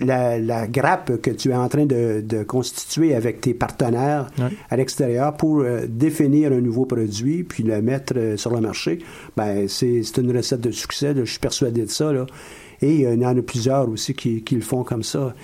la, 0.00 0.38
la, 0.38 0.66
grappe 0.68 1.20
que 1.20 1.30
tu 1.30 1.50
es 1.50 1.54
en 1.54 1.68
train 1.68 1.84
de, 1.84 2.22
de 2.24 2.42
constituer 2.44 3.14
avec 3.14 3.40
tes 3.40 3.54
partenaires 3.54 4.30
à 4.70 4.76
l'extérieur 4.76 5.36
pour 5.36 5.64
définir 5.88 6.52
un 6.52 6.60
nouveau 6.60 6.86
produit 6.86 7.42
puis 7.42 7.64
le 7.64 7.82
mettre 7.82 8.14
sur 8.36 8.54
le 8.54 8.60
marché, 8.60 9.00
ben 9.36 9.66
c'est 9.66 10.16
une 10.16 10.34
recette 10.34 10.60
de 10.60 10.70
succès. 10.70 11.12
je 11.16 11.24
suis 11.24 11.40
persuadé 11.40 11.82
de 11.82 11.90
ça. 11.90 12.12
Là. 12.12 12.24
Et 12.82 13.06
euh, 13.06 13.14
il 13.14 13.22
y 13.22 13.26
en 13.26 13.36
a 13.36 13.42
plusieurs 13.42 13.88
aussi 13.88 14.14
qui, 14.14 14.42
le 14.50 14.60
font 14.60 14.84
comme 14.84 15.02
ça. 15.02 15.34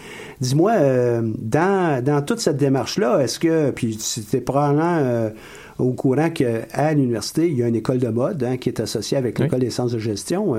Dis-moi, 0.40 0.72
euh, 0.72 1.22
dans, 1.38 2.02
dans 2.04 2.22
toute 2.22 2.40
cette 2.40 2.56
démarche-là, 2.56 3.20
est-ce 3.20 3.38
que, 3.38 3.70
puis 3.70 3.96
c'était 3.98 4.40
probablement 4.40 4.98
euh, 4.98 5.30
au 5.78 5.92
courant 5.92 6.30
qu'à 6.30 6.92
l'université, 6.92 7.48
il 7.48 7.56
y 7.56 7.62
a 7.62 7.68
une 7.68 7.76
école 7.76 7.98
de 7.98 8.08
mode 8.08 8.42
hein, 8.44 8.56
qui 8.56 8.68
est 8.68 8.80
associée 8.80 9.16
avec 9.16 9.38
l'école 9.38 9.60
des 9.60 9.70
sciences 9.70 9.92
de 9.92 9.98
gestion 9.98 10.56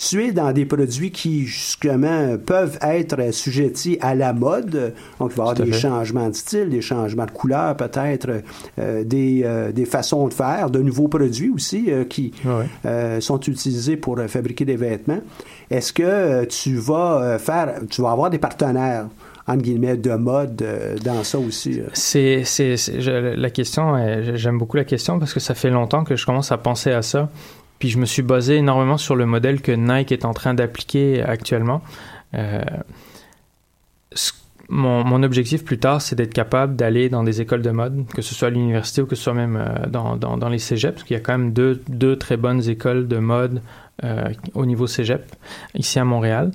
tu 0.00 0.24
es 0.24 0.32
dans 0.32 0.50
des 0.52 0.64
produits 0.64 1.10
qui, 1.10 1.44
justement, 1.44 2.38
peuvent 2.38 2.78
être 2.80 3.20
assujettis 3.20 3.98
à 4.00 4.14
la 4.14 4.32
mode. 4.32 4.94
Donc, 5.18 5.32
il 5.32 5.36
va 5.36 5.44
y 5.44 5.48
avoir 5.50 5.54
des 5.54 5.72
changements 5.72 6.30
de 6.30 6.34
style, 6.34 6.70
des 6.70 6.80
changements 6.80 7.26
de 7.26 7.30
couleur, 7.30 7.76
peut-être, 7.76 8.42
euh, 8.78 9.04
des, 9.04 9.42
euh, 9.44 9.72
des, 9.72 9.84
façons 9.84 10.26
de 10.28 10.32
faire, 10.32 10.70
de 10.70 10.80
nouveaux 10.80 11.08
produits 11.08 11.50
aussi 11.50 11.86
euh, 11.88 12.04
qui 12.04 12.32
sont 13.20 13.40
utilisés 13.40 13.98
pour 13.98 14.18
fabriquer 14.26 14.64
des 14.64 14.76
vêtements. 14.76 15.20
Est-ce 15.70 15.92
que 15.92 16.46
tu 16.46 16.76
vas 16.76 17.38
faire, 17.38 17.80
tu 17.90 18.00
vas 18.00 18.12
avoir 18.12 18.30
des 18.30 18.38
partenaires? 18.38 19.06
entre 19.46 19.62
guillemets, 19.62 19.96
de 19.96 20.14
mode 20.14 20.64
dans 21.02 21.24
ça 21.24 21.38
aussi? 21.38 21.80
C'est, 21.92 22.44
c'est, 22.44 22.76
la 23.00 23.50
question, 23.50 23.96
j'aime 24.36 24.58
beaucoup 24.58 24.76
la 24.76 24.84
question 24.84 25.18
parce 25.18 25.34
que 25.34 25.40
ça 25.40 25.54
fait 25.54 25.70
longtemps 25.70 26.04
que 26.04 26.14
je 26.14 26.24
commence 26.24 26.52
à 26.52 26.58
penser 26.58 26.92
à 26.92 27.02
ça. 27.02 27.28
Puis 27.80 27.88
je 27.88 27.98
me 27.98 28.06
suis 28.06 28.22
basé 28.22 28.56
énormément 28.56 28.98
sur 28.98 29.16
le 29.16 29.26
modèle 29.26 29.60
que 29.60 29.72
Nike 29.72 30.12
est 30.12 30.24
en 30.24 30.34
train 30.34 30.54
d'appliquer 30.54 31.22
actuellement. 31.22 31.82
Euh, 32.34 32.62
mon, 34.68 35.22
objectif 35.24 35.64
plus 35.64 35.78
tard, 35.78 36.00
c'est 36.00 36.14
d'être 36.14 36.32
capable 36.32 36.76
d'aller 36.76 37.08
dans 37.08 37.24
des 37.24 37.40
écoles 37.40 37.62
de 37.62 37.70
mode, 37.70 38.06
que 38.14 38.22
ce 38.22 38.34
soit 38.34 38.48
à 38.48 38.50
l'université 38.52 39.02
ou 39.02 39.06
que 39.06 39.16
ce 39.16 39.22
soit 39.24 39.34
même 39.34 39.56
euh, 39.56 39.86
dans, 39.88 40.16
dans, 40.16 40.36
dans, 40.36 40.48
les 40.48 40.60
cégeps, 40.60 40.94
parce 40.94 41.04
qu'il 41.04 41.16
y 41.16 41.18
a 41.18 41.22
quand 41.22 41.36
même 41.36 41.52
deux, 41.52 41.82
deux 41.88 42.16
très 42.16 42.36
bonnes 42.36 42.68
écoles 42.68 43.08
de 43.08 43.18
mode 43.18 43.62
euh, 44.04 44.28
au 44.54 44.66
niveau 44.66 44.86
cégep, 44.86 45.24
ici 45.74 45.98
à 45.98 46.04
Montréal. 46.04 46.52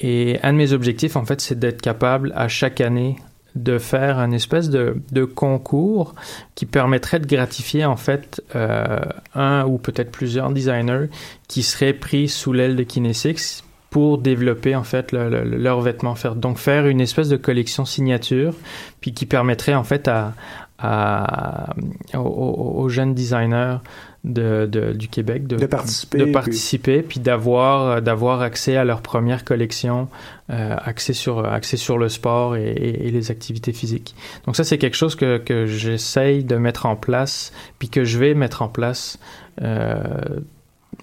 Et 0.00 0.38
un 0.42 0.52
de 0.52 0.58
mes 0.58 0.72
objectifs, 0.72 1.16
en 1.16 1.24
fait, 1.24 1.40
c'est 1.40 1.58
d'être 1.58 1.82
capable 1.82 2.32
à 2.34 2.48
chaque 2.48 2.80
année 2.80 3.16
de 3.54 3.78
faire 3.78 4.18
un 4.18 4.32
espèce 4.32 4.70
de, 4.70 4.96
de, 5.10 5.24
concours 5.24 6.14
qui 6.54 6.66
permettrait 6.66 7.20
de 7.20 7.26
gratifier 7.26 7.84
en 7.84 7.96
fait 7.96 8.42
euh, 8.56 9.00
un 9.34 9.64
ou 9.66 9.78
peut-être 9.78 10.10
plusieurs 10.10 10.50
designers 10.50 11.08
qui 11.48 11.62
seraient 11.62 11.92
pris 11.92 12.28
sous 12.28 12.52
l'aile 12.52 12.76
de 12.76 12.82
Kinesix 12.82 13.64
pour 13.90 14.16
développer 14.16 14.74
en 14.74 14.84
fait 14.84 15.12
leurs 15.12 15.80
vêtements 15.82 16.14
faire. 16.14 16.34
Donc 16.34 16.56
faire 16.56 16.86
une 16.86 17.00
espèce 17.00 17.28
de 17.28 17.36
collection 17.36 17.84
signature 17.84 18.54
puis 19.02 19.12
qui 19.12 19.26
permettrait 19.26 19.74
en 19.74 19.84
fait 19.84 20.08
à, 20.08 20.32
à 20.78 21.74
aux, 22.18 22.88
jeunes 22.88 23.14
designers 23.14 23.76
de, 24.24 24.68
de, 24.70 24.92
du 24.92 25.08
Québec 25.08 25.48
de, 25.48 25.56
de 25.56 25.66
participer, 25.66 26.18
de 26.18 26.24
participer 26.26 27.02
puis, 27.02 27.18
d'avoir 27.18 28.00
d'avoir 28.00 28.40
accès 28.40 28.76
à 28.76 28.84
leur 28.84 29.02
première 29.02 29.44
collection 29.44 30.08
euh, 30.50 30.76
axée 30.78 31.12
sur 31.12 31.44
axée 31.44 31.76
sur 31.76 31.98
le 31.98 32.08
sport 32.08 32.54
et, 32.54 32.70
et, 32.70 33.10
les 33.10 33.30
activités 33.32 33.72
physiques. 33.72 34.14
Donc 34.46 34.54
ça 34.54 34.62
c'est 34.62 34.78
quelque 34.78 34.96
chose 34.96 35.16
que, 35.16 35.38
que 35.38 35.66
j'essaye 35.66 36.44
de 36.44 36.54
mettre 36.54 36.86
en 36.86 36.94
place 36.94 37.52
puis 37.80 37.88
que 37.88 38.04
je 38.04 38.18
vais 38.18 38.34
mettre 38.34 38.62
en 38.62 38.68
place 38.68 39.18
euh, 39.60 39.96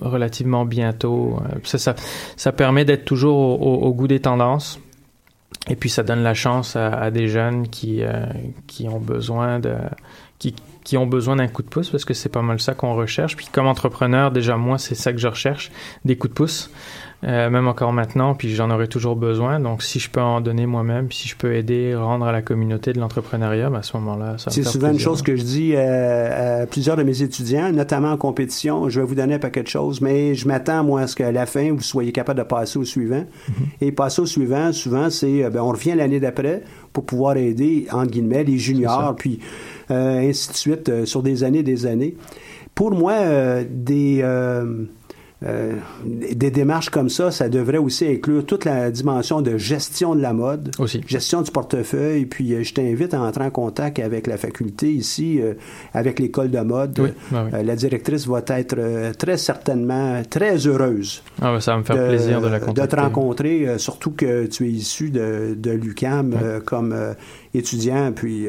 relativement 0.02 0.66
bientôt. 0.66 1.40
Euh, 1.42 1.58
ça, 1.64 1.78
ça, 1.78 1.96
ça 2.38 2.52
permet 2.52 2.86
d'être 2.86 3.06
toujours 3.06 3.62
au, 3.62 3.76
au, 3.86 3.94
goût 3.94 4.08
des 4.08 4.22
tendances. 4.22 4.80
Et 5.70 5.76
puis 5.76 5.90
ça 5.90 6.04
donne 6.04 6.24
la 6.24 6.34
chance 6.34 6.76
à, 6.76 6.90
à 6.94 7.12
des 7.12 7.28
jeunes 7.28 7.68
qui, 7.68 8.02
euh, 8.02 8.26
qui 8.68 8.88
ont 8.88 9.00
besoin 9.00 9.60
de 9.60 9.76
qui, 10.38 10.56
qui 10.84 10.98
ont 10.98 11.08
besoin 11.08 11.36
d'un 11.36 11.48
coup 11.48 11.62
de 11.62 11.68
pouce 11.68 11.90
parce 11.90 12.06
que 12.06 12.14
c'est 12.14 12.30
pas 12.30 12.42
mal 12.42 12.60
ça 12.60 12.74
qu'on 12.74 12.96
recherche. 12.96 13.36
Puis 13.36 13.48
comme 13.52 13.68
entrepreneur, 13.68 14.32
déjà 14.32 14.58
moi, 14.58 14.78
c'est 14.78 14.96
ça 14.96 15.12
que 15.12 15.20
je 15.20 15.28
recherche, 15.28 15.72
des 16.06 16.18
coups 16.18 16.32
de 16.32 16.36
pouce. 16.36 16.72
Euh, 17.26 17.50
même 17.50 17.68
encore 17.68 17.92
maintenant, 17.92 18.34
puis 18.34 18.56
j'en 18.56 18.72
aurai 18.72 18.88
toujours 18.88 19.18
besoin. 19.18 19.60
Donc, 19.60 19.84
si 19.84 20.00
je 20.00 20.10
peux 20.10 20.22
en 20.22 20.40
donner 20.40 20.66
moi-même, 20.66 21.12
si 21.12 21.28
je 21.28 21.36
peux 21.36 21.54
aider, 21.54 21.94
rendre 21.94 22.26
à 22.26 22.32
la 22.32 22.42
communauté 22.42 22.94
de 22.94 23.00
l'entrepreneuriat, 23.00 23.70
ben, 23.70 23.80
à 23.80 23.84
ce 23.84 23.98
moment-là, 23.98 24.38
ça 24.38 24.52
C'est 24.52 24.64
souvent 24.64 24.90
une 24.90 25.00
chose 25.00 25.22
que 25.22 25.36
je 25.36 25.44
dis 25.44 25.76
à, 25.76 26.66
plusieurs 26.66 26.96
de 26.96 27.04
mes 27.04 27.22
étudiants, 27.22 27.74
notamment 27.74 28.12
en 28.12 28.18
compétition. 28.18 28.88
Je 28.88 29.02
vais 29.02 29.06
vous 29.06 29.16
donner 29.16 29.34
un 29.34 29.40
paquet 29.40 29.64
de 29.64 29.68
choses, 29.68 30.00
mais 30.00 30.34
je 30.34 30.48
m'attends, 30.48 30.84
moi, 30.86 31.02
à 31.02 31.08
ce 31.08 31.16
qu'à 31.18 31.32
la 31.34 31.46
fin, 31.46 31.74
vous 31.74 31.82
soyez 31.82 32.14
capable 32.14 32.40
de 32.40 32.46
passer 32.46 32.80
au 32.80 32.86
suivant. 32.86 33.26
Mm-hmm. 33.26 33.54
Et 33.82 33.92
passer 33.92 34.22
au 34.22 34.26
suivant, 34.26 34.72
souvent, 34.72 35.10
c'est, 35.10 35.44
euh, 35.44 35.50
ben, 35.50 35.62
on 35.62 35.72
revient 35.72 35.96
l'année 35.96 36.22
d'après 36.22 36.64
pour 36.94 37.06
pouvoir 37.06 37.36
aider, 37.36 37.88
entre 37.92 38.12
guillemets, 38.12 38.46
les 38.46 38.58
juniors, 38.58 39.14
puis 39.18 39.40
euh, 39.92 40.30
ainsi 40.30 40.50
de 40.52 40.56
suite, 40.56 41.06
sur 41.06 41.22
des 41.22 41.44
années, 41.44 41.64
des 41.64 41.86
années. 41.86 42.16
Pour 42.76 42.92
moi, 42.92 43.14
des 43.70 44.24
euh, 45.46 45.76
des 46.04 46.52
démarches 46.52 46.90
comme 46.90 47.08
ça, 47.08 47.32
ça 47.32 47.48
devrait 47.48 47.78
aussi 47.78 48.06
inclure 48.06 48.46
toute 48.46 48.66
la 48.66 48.92
dimension 48.92 49.42
de 49.42 49.58
gestion 49.58 50.14
de 50.14 50.22
la 50.22 50.34
mode, 50.34 50.72
aussi. 50.80 51.02
gestion 51.08 51.42
du 51.42 51.50
portefeuille. 51.50 52.26
Puis 52.26 52.54
euh, 52.54 52.64
je 52.64 52.74
t'invite 52.74 53.14
à 53.14 53.22
entrer 53.22 53.46
en 53.46 53.50
contact 53.50 54.00
avec 54.00 54.28
la 54.28 54.38
faculté 54.38 54.92
ici, 54.92 55.40
euh, 55.42 55.54
avec 55.94 56.20
l'école 56.20 56.52
de 56.52 56.60
mode. 56.60 57.14
la 57.32 57.76
directrice 57.76 58.28
va 58.28 58.42
être 58.48 59.14
très 59.18 59.38
certainement 59.38 60.22
très 60.30 60.68
heureuse. 60.68 61.24
Ah, 61.42 61.58
ça 61.62 61.72
va 61.72 61.78
me 61.78 61.84
faire 61.84 62.08
plaisir 62.08 62.42
de 62.42 62.48
la 62.48 62.60
De 62.60 62.86
te 62.86 62.96
rencontrer, 62.96 63.78
surtout 63.78 64.12
que 64.12 64.46
tu 64.46 64.68
es 64.68 64.72
issu 64.72 65.10
de, 65.10 65.56
de 65.58 65.72
l'UCAM 65.72 66.36
comme 66.66 66.94
étudiant. 67.54 68.12
Puis 68.12 68.48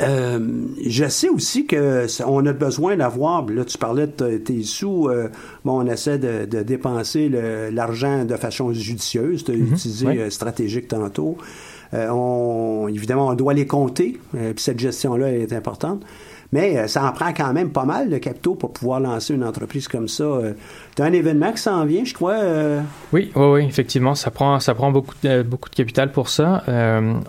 euh, 0.00 0.38
je 0.84 1.08
sais 1.08 1.28
aussi 1.28 1.66
que 1.66 2.06
on 2.24 2.44
a 2.46 2.52
besoin 2.52 2.96
d'avoir. 2.96 3.46
Là, 3.46 3.64
tu 3.64 3.78
parlais 3.78 4.06
de 4.06 4.38
tes 4.38 4.62
sous. 4.62 5.08
Euh, 5.08 5.28
bon, 5.64 5.80
on 5.82 5.86
essaie 5.86 6.18
de, 6.18 6.44
de 6.46 6.62
dépenser 6.62 7.28
l'argent 7.72 8.24
de 8.24 8.36
façon 8.36 8.72
judicieuse. 8.72 9.44
Tu 9.44 9.52
as 9.52 9.54
utilisé 9.54 10.06
euh, 10.06 10.30
stratégique 10.30 10.88
tantôt. 10.88 11.36
on, 11.92 12.88
évidemment, 12.88 13.28
on 13.28 13.34
doit 13.34 13.54
les 13.54 13.66
compter. 13.66 14.18
puis 14.32 14.54
cette 14.56 14.78
gestion-là 14.78 15.32
est 15.32 15.52
importante. 15.52 16.02
Mais 16.52 16.76
euh, 16.76 16.86
ça 16.86 17.04
en 17.04 17.12
prend 17.12 17.32
quand 17.32 17.52
même 17.52 17.70
pas 17.70 17.84
mal 17.84 18.10
de 18.10 18.18
capitaux 18.18 18.54
pour 18.54 18.72
pouvoir 18.72 19.00
lancer 19.00 19.34
une 19.34 19.44
entreprise 19.44 19.86
comme 19.86 20.08
ça. 20.08 20.24
Euh, 20.24 20.54
tu 20.96 21.02
as 21.02 21.04
un 21.04 21.12
événement 21.12 21.52
qui 21.52 21.58
s'en 21.58 21.84
vient, 21.84 22.04
je 22.04 22.14
crois. 22.14 22.34
Euh? 22.34 22.82
Oui, 23.12 23.30
oui, 23.34 23.46
oui, 23.46 23.64
effectivement, 23.64 24.14
ça 24.14 24.30
prend, 24.30 24.58
ça 24.58 24.74
prend 24.74 24.90
beaucoup, 24.90 25.14
de, 25.22 25.42
beaucoup 25.42 25.70
de 25.70 25.74
capital 25.74 26.10
pour 26.10 26.28
ça. 26.28 26.64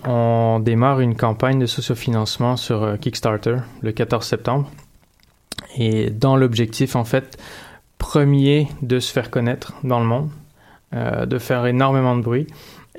on 0.05 0.59
démarre 0.59 1.01
une 1.01 1.15
campagne 1.15 1.59
de 1.59 1.65
sociofinancement 1.65 2.57
sur 2.57 2.97
Kickstarter 2.99 3.57
le 3.81 3.91
14 3.91 4.25
septembre. 4.25 4.69
Et 5.77 6.09
dans 6.09 6.35
l'objectif, 6.35 6.95
en 6.95 7.05
fait, 7.05 7.37
premier 7.97 8.67
de 8.81 8.99
se 8.99 9.11
faire 9.11 9.29
connaître 9.29 9.73
dans 9.83 9.99
le 9.99 10.05
monde, 10.05 10.29
de 10.93 11.37
faire 11.37 11.65
énormément 11.65 12.15
de 12.15 12.21
bruit 12.21 12.47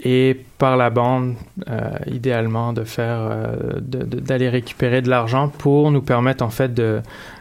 et 0.04 0.36
par 0.58 0.76
la 0.76 0.90
bande, 0.90 1.34
euh, 1.68 1.90
idéalement, 2.10 2.72
de 2.72 2.84
faire, 2.84 3.18
euh, 3.20 3.56
d'aller 3.80 4.48
récupérer 4.48 5.02
de 5.02 5.10
l'argent 5.10 5.48
pour 5.48 5.90
nous 5.90 6.02
permettre 6.02 6.44
en 6.44 6.50
fait 6.50 6.72
de, 6.72 7.00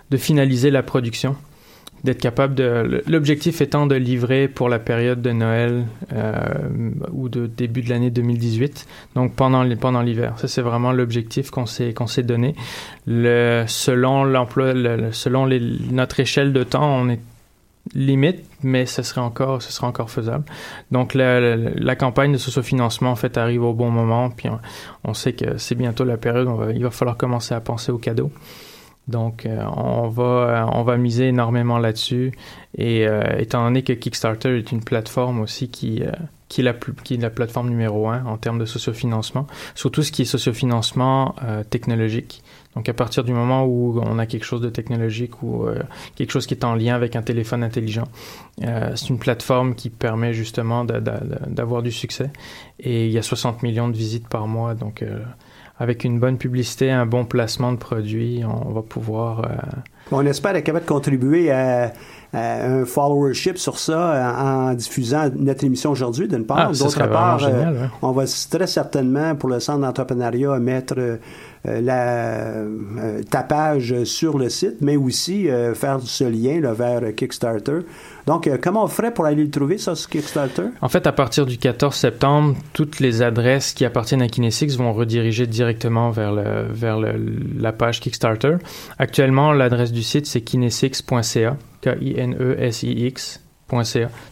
de 0.10 0.18
finaliser 0.18 0.70
la 0.70 0.84
production, 0.84 1.36
d'être 2.04 2.20
capable 2.20 2.54
de. 2.54 3.04
L'objectif 3.08 3.62
étant 3.62 3.88
de 3.88 3.96
livrer 3.96 4.48
pour 4.48 4.70
la 4.70 4.80
période 4.80 5.22
de 5.22 5.32
Noël 5.32 5.86
euh, 6.14 6.34
ou 7.12 7.30
de 7.30 7.48
début 7.48 7.82
de 7.82 7.90
l'année 7.90 8.10
2018, 8.10 8.86
donc 9.16 9.34
pendant 9.34 9.68
pendant 9.78 10.02
l'hiver. 10.02 10.38
Ça 10.38 10.48
c'est 10.48 10.62
vraiment 10.62 10.92
l'objectif 10.92 11.52
qu'on 11.52 11.66
s'est 11.66 11.94
qu'on 11.94 12.08
s'est 12.08 12.24
donné. 12.24 12.56
Le, 13.08 13.64
selon 13.68 14.24
l'emploi, 14.24 14.74
selon 15.12 15.48
notre 15.92 16.20
échelle 16.20 16.54
de 16.54 16.64
temps, 16.64 17.02
on 17.02 17.10
est 17.10 17.20
limite, 17.94 18.46
mais 18.64 18.86
ce 18.86 19.02
serait 19.02 19.22
encore, 19.22 19.62
ce 19.62 19.72
serait 19.72 19.88
encore 19.88 20.10
faisable. 20.10 20.46
Donc 20.92 21.14
la, 21.14 21.56
la, 21.56 21.96
campagne 21.96 22.32
de 22.32 22.38
socio-financement 22.38 23.12
en 23.12 23.16
fait 23.16 23.38
arrive 23.38 23.64
au 23.64 23.74
bon 23.74 23.90
moment, 23.90 24.30
puis 24.30 24.50
on, 25.04 25.14
sait 25.14 25.34
que 25.34 25.58
c'est 25.58 25.76
bientôt 25.76 26.04
la 26.04 26.18
période 26.18 26.48
où 26.48 26.70
il 26.70 26.84
va 26.84 26.92
falloir 26.92 27.18
commencer 27.18 27.54
à 27.54 27.60
penser 27.60 27.92
aux 27.92 27.98
cadeaux. 27.98 28.32
Donc 29.08 29.46
euh, 29.46 29.64
on 29.76 30.08
va 30.10 30.70
on 30.74 30.84
va 30.84 30.96
miser 30.98 31.28
énormément 31.28 31.80
là-dessus 31.80 32.32
et 32.78 33.08
euh, 33.08 33.24
étant 33.40 33.64
donné 33.64 33.84
que 33.84 33.94
Kickstarter 33.94 34.58
est 34.58 34.72
une 34.72 34.84
plateforme 34.84 35.42
aussi 35.42 35.70
qui 35.70 36.04
euh, 36.04 36.12
qui 36.50 36.62
est 36.62 36.64
la 36.64 36.74
plus, 36.74 36.94
qui 36.94 37.16
est 37.16 37.18
la 37.18 37.30
plateforme 37.30 37.70
numéro 37.70 38.10
un 38.10 38.26
en 38.26 38.38
termes 38.38 38.60
de 38.60 38.66
sociofinancement, 38.66 39.48
surtout 39.74 40.04
ce 40.04 40.12
qui 40.12 40.24
est 40.24 40.26
sociofinancement 40.26 41.36
technologique. 41.70 42.44
Donc 42.76 42.88
à 42.88 42.94
partir 42.94 43.24
du 43.24 43.34
moment 43.34 43.66
où 43.66 44.00
on 44.02 44.18
a 44.18 44.26
quelque 44.26 44.46
chose 44.46 44.62
de 44.62 44.70
technologique 44.70 45.44
ou 45.44 45.66
euh, 45.66 45.80
quelque 46.16 46.32
chose 46.32 46.48
qui 46.48 46.54
est 46.54 46.64
en 46.64 46.76
lien 46.76 46.96
avec 46.96 47.16
un 47.16 47.22
téléphone 47.22 47.64
intelligent, 47.64 48.08
euh, 48.64 48.92
c'est 48.96 49.10
une 49.10 49.20
plateforme 49.20 49.76
qui 49.76 49.90
permet 49.90 50.34
justement 50.34 50.86
d'avoir 50.86 51.84
du 51.84 51.92
succès. 51.92 52.32
Et 52.80 53.08
il 53.08 53.12
y 53.12 53.18
a 53.18 53.22
60 53.22 53.64
millions 53.64 53.90
de 53.90 53.98
visites 53.98 54.28
par 54.28 54.48
mois, 54.48 54.74
donc 54.74 55.02
euh, 55.02 55.20
avec 55.80 56.04
une 56.04 56.20
bonne 56.20 56.38
publicité, 56.38 56.92
un 56.92 57.06
bon 57.06 57.26
placement 57.26 57.72
de 57.74 57.78
produits, 57.78 58.44
on 58.46 58.72
va 58.72 58.82
pouvoir 58.82 59.50
On 60.12 60.26
espère 60.26 60.56
être 60.56 60.66
capable 60.66 60.86
de 60.86 60.90
contribuer 60.90 61.52
à, 61.52 61.92
un 62.34 62.86
followership 62.86 63.58
sur 63.58 63.78
ça 63.78 64.34
en, 64.38 64.74
diffusant 64.74 65.30
notre 65.36 65.66
émission 65.66 65.92
aujourd'hui, 65.92 66.30
d'une 66.30 66.46
part. 66.46 66.70
Ah, 66.70 66.72
D'autre 66.72 67.10
part, 67.10 67.40
génial, 67.40 67.76
euh, 67.76 67.86
on 68.02 68.12
va 68.12 68.24
très 68.50 68.68
certainement, 68.68 69.36
pour 69.36 69.50
le 69.50 69.60
Centre 69.60 69.82
d'entrepreneuriat, 69.82 70.58
mettre 70.60 70.96
euh, 70.98 71.18
le 71.66 73.24
tapage 73.24 74.06
sur 74.06 74.38
le 74.38 74.48
site, 74.48 74.78
mais 74.80 74.96
aussi 74.96 75.50
faire 75.74 76.00
ce 76.02 76.24
lien 76.24 76.62
vers 76.72 77.14
Kickstarter. 77.14 77.82
Donc, 78.28 78.48
euh, 78.48 78.58
comment 78.62 78.84
on 78.84 78.88
ferait 78.88 79.14
pour 79.14 79.26
aller 79.26 79.44
le 79.44 79.50
trouver, 79.50 79.78
ça, 79.78 79.96
sur 79.96 80.10
Kickstarter? 80.10 80.66
En 80.82 80.90
fait, 80.90 81.08
à 81.08 81.12
partir 81.12 81.46
du 81.46 81.58
14 81.58 81.96
septembre, 81.96 82.56
toutes 82.74 83.00
les 83.00 83.22
adresses 83.22 83.74
qui 83.74 83.86
appartiennent 83.86 84.22
à 84.22 84.28
Kinesix 84.28 84.78
vont 84.78 84.94
rediriger 84.94 85.48
directement 85.48 86.12
vers, 86.12 86.32
le, 86.32 86.68
vers 86.72 87.00
la 87.00 87.74
page 87.74 88.00
Kickstarter. 88.00 88.58
Actuellement, 89.00 89.54
l'adresse 89.54 89.92
du 89.92 90.01
site, 90.02 90.26
c'est 90.26 90.42
kinesix.ca, 90.42 91.58
K-I-N-E-S-I-X.ca, 91.82 93.40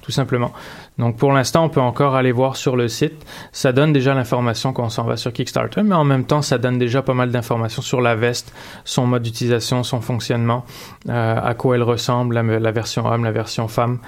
tout 0.01 0.11
simplement. 0.11 0.51
Donc 0.99 1.15
pour 1.15 1.31
l'instant, 1.31 1.63
on 1.63 1.69
peut 1.69 1.79
encore 1.79 2.15
aller 2.15 2.33
voir 2.33 2.57
sur 2.57 2.75
le 2.75 2.89
site. 2.89 3.25
Ça 3.53 3.71
donne 3.71 3.93
déjà 3.93 4.13
l'information 4.13 4.73
qu'on 4.73 4.89
s'en 4.89 5.05
va 5.05 5.15
sur 5.15 5.31
Kickstarter, 5.31 5.81
mais 5.81 5.95
en 5.95 6.03
même 6.03 6.25
temps, 6.25 6.41
ça 6.41 6.57
donne 6.57 6.77
déjà 6.77 7.01
pas 7.01 7.13
mal 7.13 7.31
d'informations 7.31 7.81
sur 7.81 8.01
la 8.01 8.15
veste, 8.15 8.53
son 8.83 9.07
mode 9.07 9.23
d'utilisation, 9.23 9.83
son 9.83 10.01
fonctionnement, 10.01 10.65
euh, 11.07 11.35
à 11.41 11.53
quoi 11.53 11.77
elle 11.77 11.83
ressemble, 11.83 12.35
la, 12.35 12.71
version 12.71 13.05
homme, 13.07 13.23
la 13.23 13.31
version 13.31 13.69
femme. 13.69 13.99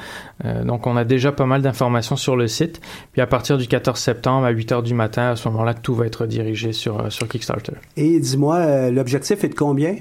Euh, 0.43 0.65
donc 0.65 0.85
on 0.85 0.97
a 0.97 1.05
déjà 1.05 1.31
pas 1.31 1.45
mal 1.45 1.61
d'informations 1.61 2.17
sur 2.17 2.35
le 2.35 2.47
site. 2.47 2.81
Puis 3.13 3.21
à 3.21 3.27
partir 3.27 3.57
du 3.57 3.67
14 3.67 3.97
septembre 3.97 4.45
à 4.45 4.49
8 4.49 4.71
heures 4.73 4.83
du 4.83 4.93
matin, 4.93 5.29
à 5.29 5.35
ce 5.37 5.47
moment-là, 5.47 5.73
tout 5.73 5.95
va 5.95 6.05
être 6.05 6.25
dirigé 6.25 6.73
sur, 6.73 6.99
euh, 6.99 7.09
sur 7.09 7.29
Kickstarter. 7.29 7.73
Et 7.95 8.19
dis-moi, 8.19 8.91
l'objectif 8.91 9.45
est 9.45 9.49
de 9.49 9.55
combien? 9.55 9.95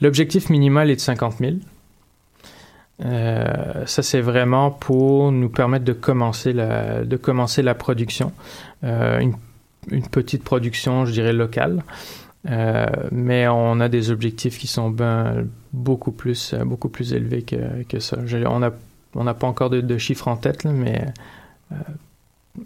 L'objectif 0.00 0.50
minimal 0.50 0.90
est 0.90 0.96
de 0.96 1.00
50 1.00 1.38
000. 1.38 1.52
Euh, 3.04 3.86
ça, 3.86 4.02
c'est 4.02 4.20
vraiment 4.20 4.70
pour 4.70 5.30
nous 5.30 5.48
permettre 5.48 5.84
de 5.84 5.92
commencer 5.92 6.52
la, 6.52 7.04
de 7.04 7.16
commencer 7.16 7.62
la 7.62 7.74
production. 7.74 8.32
Euh, 8.84 9.20
une, 9.20 10.02
petite 10.10 10.44
production, 10.44 11.06
je 11.06 11.12
dirais, 11.12 11.32
locale. 11.32 11.82
Euh, 12.48 12.86
mais 13.10 13.48
on 13.48 13.80
a 13.80 13.88
des 13.88 14.10
objectifs 14.10 14.58
qui 14.58 14.66
sont 14.66 14.90
ben, 14.90 15.46
beaucoup, 15.72 16.12
plus, 16.12 16.54
beaucoup 16.64 16.88
plus 16.88 17.12
élevés 17.12 17.42
que, 17.42 17.82
que 17.88 17.98
ça. 17.98 18.18
on 18.46 18.58
n'a 18.60 18.72
on 19.14 19.24
pas 19.34 19.46
encore 19.46 19.70
de, 19.70 19.98
chiffres 19.98 20.28
en 20.28 20.36
tête, 20.36 20.64
mais 20.64 21.06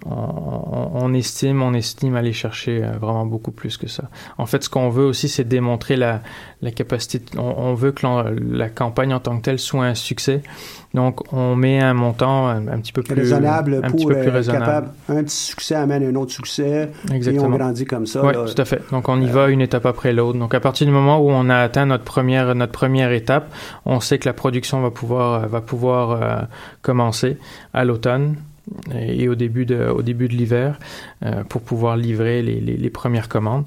on, 0.06 1.14
estime, 1.14 1.62
on 1.62 1.74
estime 1.74 2.16
aller 2.16 2.32
chercher 2.32 2.82
euh, 2.82 2.92
vraiment 3.00 3.26
beaucoup 3.26 3.50
plus 3.50 3.76
que 3.76 3.86
ça. 3.86 4.04
En 4.38 4.46
fait, 4.46 4.64
ce 4.64 4.70
qu'on 4.70 4.88
veut 4.88 5.04
aussi, 5.04 5.28
c'est 5.28 5.44
démontrer 5.44 5.96
la, 5.96 6.22
capacité. 6.74 7.20
On, 7.38 7.74
veut 7.74 7.92
que 7.92 8.06
la 8.54 8.68
campagne 8.68 9.12
en 9.12 9.20
tant 9.20 9.36
que 9.36 9.42
telle 9.42 9.58
soit 9.58 9.84
un 9.84 9.94
succès. 9.94 10.42
Donc, 10.94 11.32
on 11.32 11.56
met 11.56 11.80
un 11.80 11.94
montant 11.94 12.48
un, 12.48 12.78
petit 12.78 12.92
peu 12.92 13.02
plus 13.02 13.14
raisonnable 13.14 13.80
un 13.82 13.88
pour 13.88 13.96
petit 13.96 14.06
peu 14.06 14.20
plus 14.20 14.30
raisonnable. 14.30 14.64
Capable, 14.64 14.88
un 15.08 15.24
petit 15.24 15.36
succès 15.36 15.74
amène 15.74 16.04
un 16.04 16.14
autre 16.16 16.32
succès. 16.32 16.90
Exactement. 17.12 17.46
Et 17.46 17.48
on 17.48 17.56
grandit 17.56 17.84
comme 17.84 18.06
ça. 18.06 18.24
Oui, 18.24 18.32
tout 18.34 18.60
à 18.60 18.64
fait. 18.64 18.82
Donc, 18.90 19.08
on 19.08 19.20
y 19.20 19.26
va 19.26 19.48
une 19.48 19.60
étape 19.60 19.86
après 19.86 20.12
l'autre. 20.12 20.38
Donc, 20.38 20.54
à 20.54 20.60
partir 20.60 20.86
du 20.86 20.92
moment 20.92 21.18
où 21.18 21.30
on 21.30 21.48
a 21.48 21.56
atteint 21.56 21.86
notre 21.86 22.04
première 22.04 22.54
notre 22.54 22.72
première 22.72 23.12
étape, 23.12 23.52
on 23.86 24.00
sait 24.00 24.18
que 24.18 24.28
la 24.28 24.34
production 24.34 24.82
va 24.82 24.90
pouvoir 24.90 25.48
va 25.48 25.60
pouvoir 25.60 26.10
euh, 26.10 26.42
commencer 26.82 27.38
à 27.72 27.84
l'automne 27.84 28.36
et 28.94 29.28
au 29.28 29.34
début 29.34 29.66
de, 29.66 29.88
au 29.88 30.02
début 30.02 30.28
de 30.28 30.34
l'hiver 30.34 30.78
euh, 31.24 31.42
pour 31.44 31.62
pouvoir 31.62 31.96
livrer 31.96 32.42
les, 32.42 32.90
premières 32.90 33.28
commandes. 33.28 33.66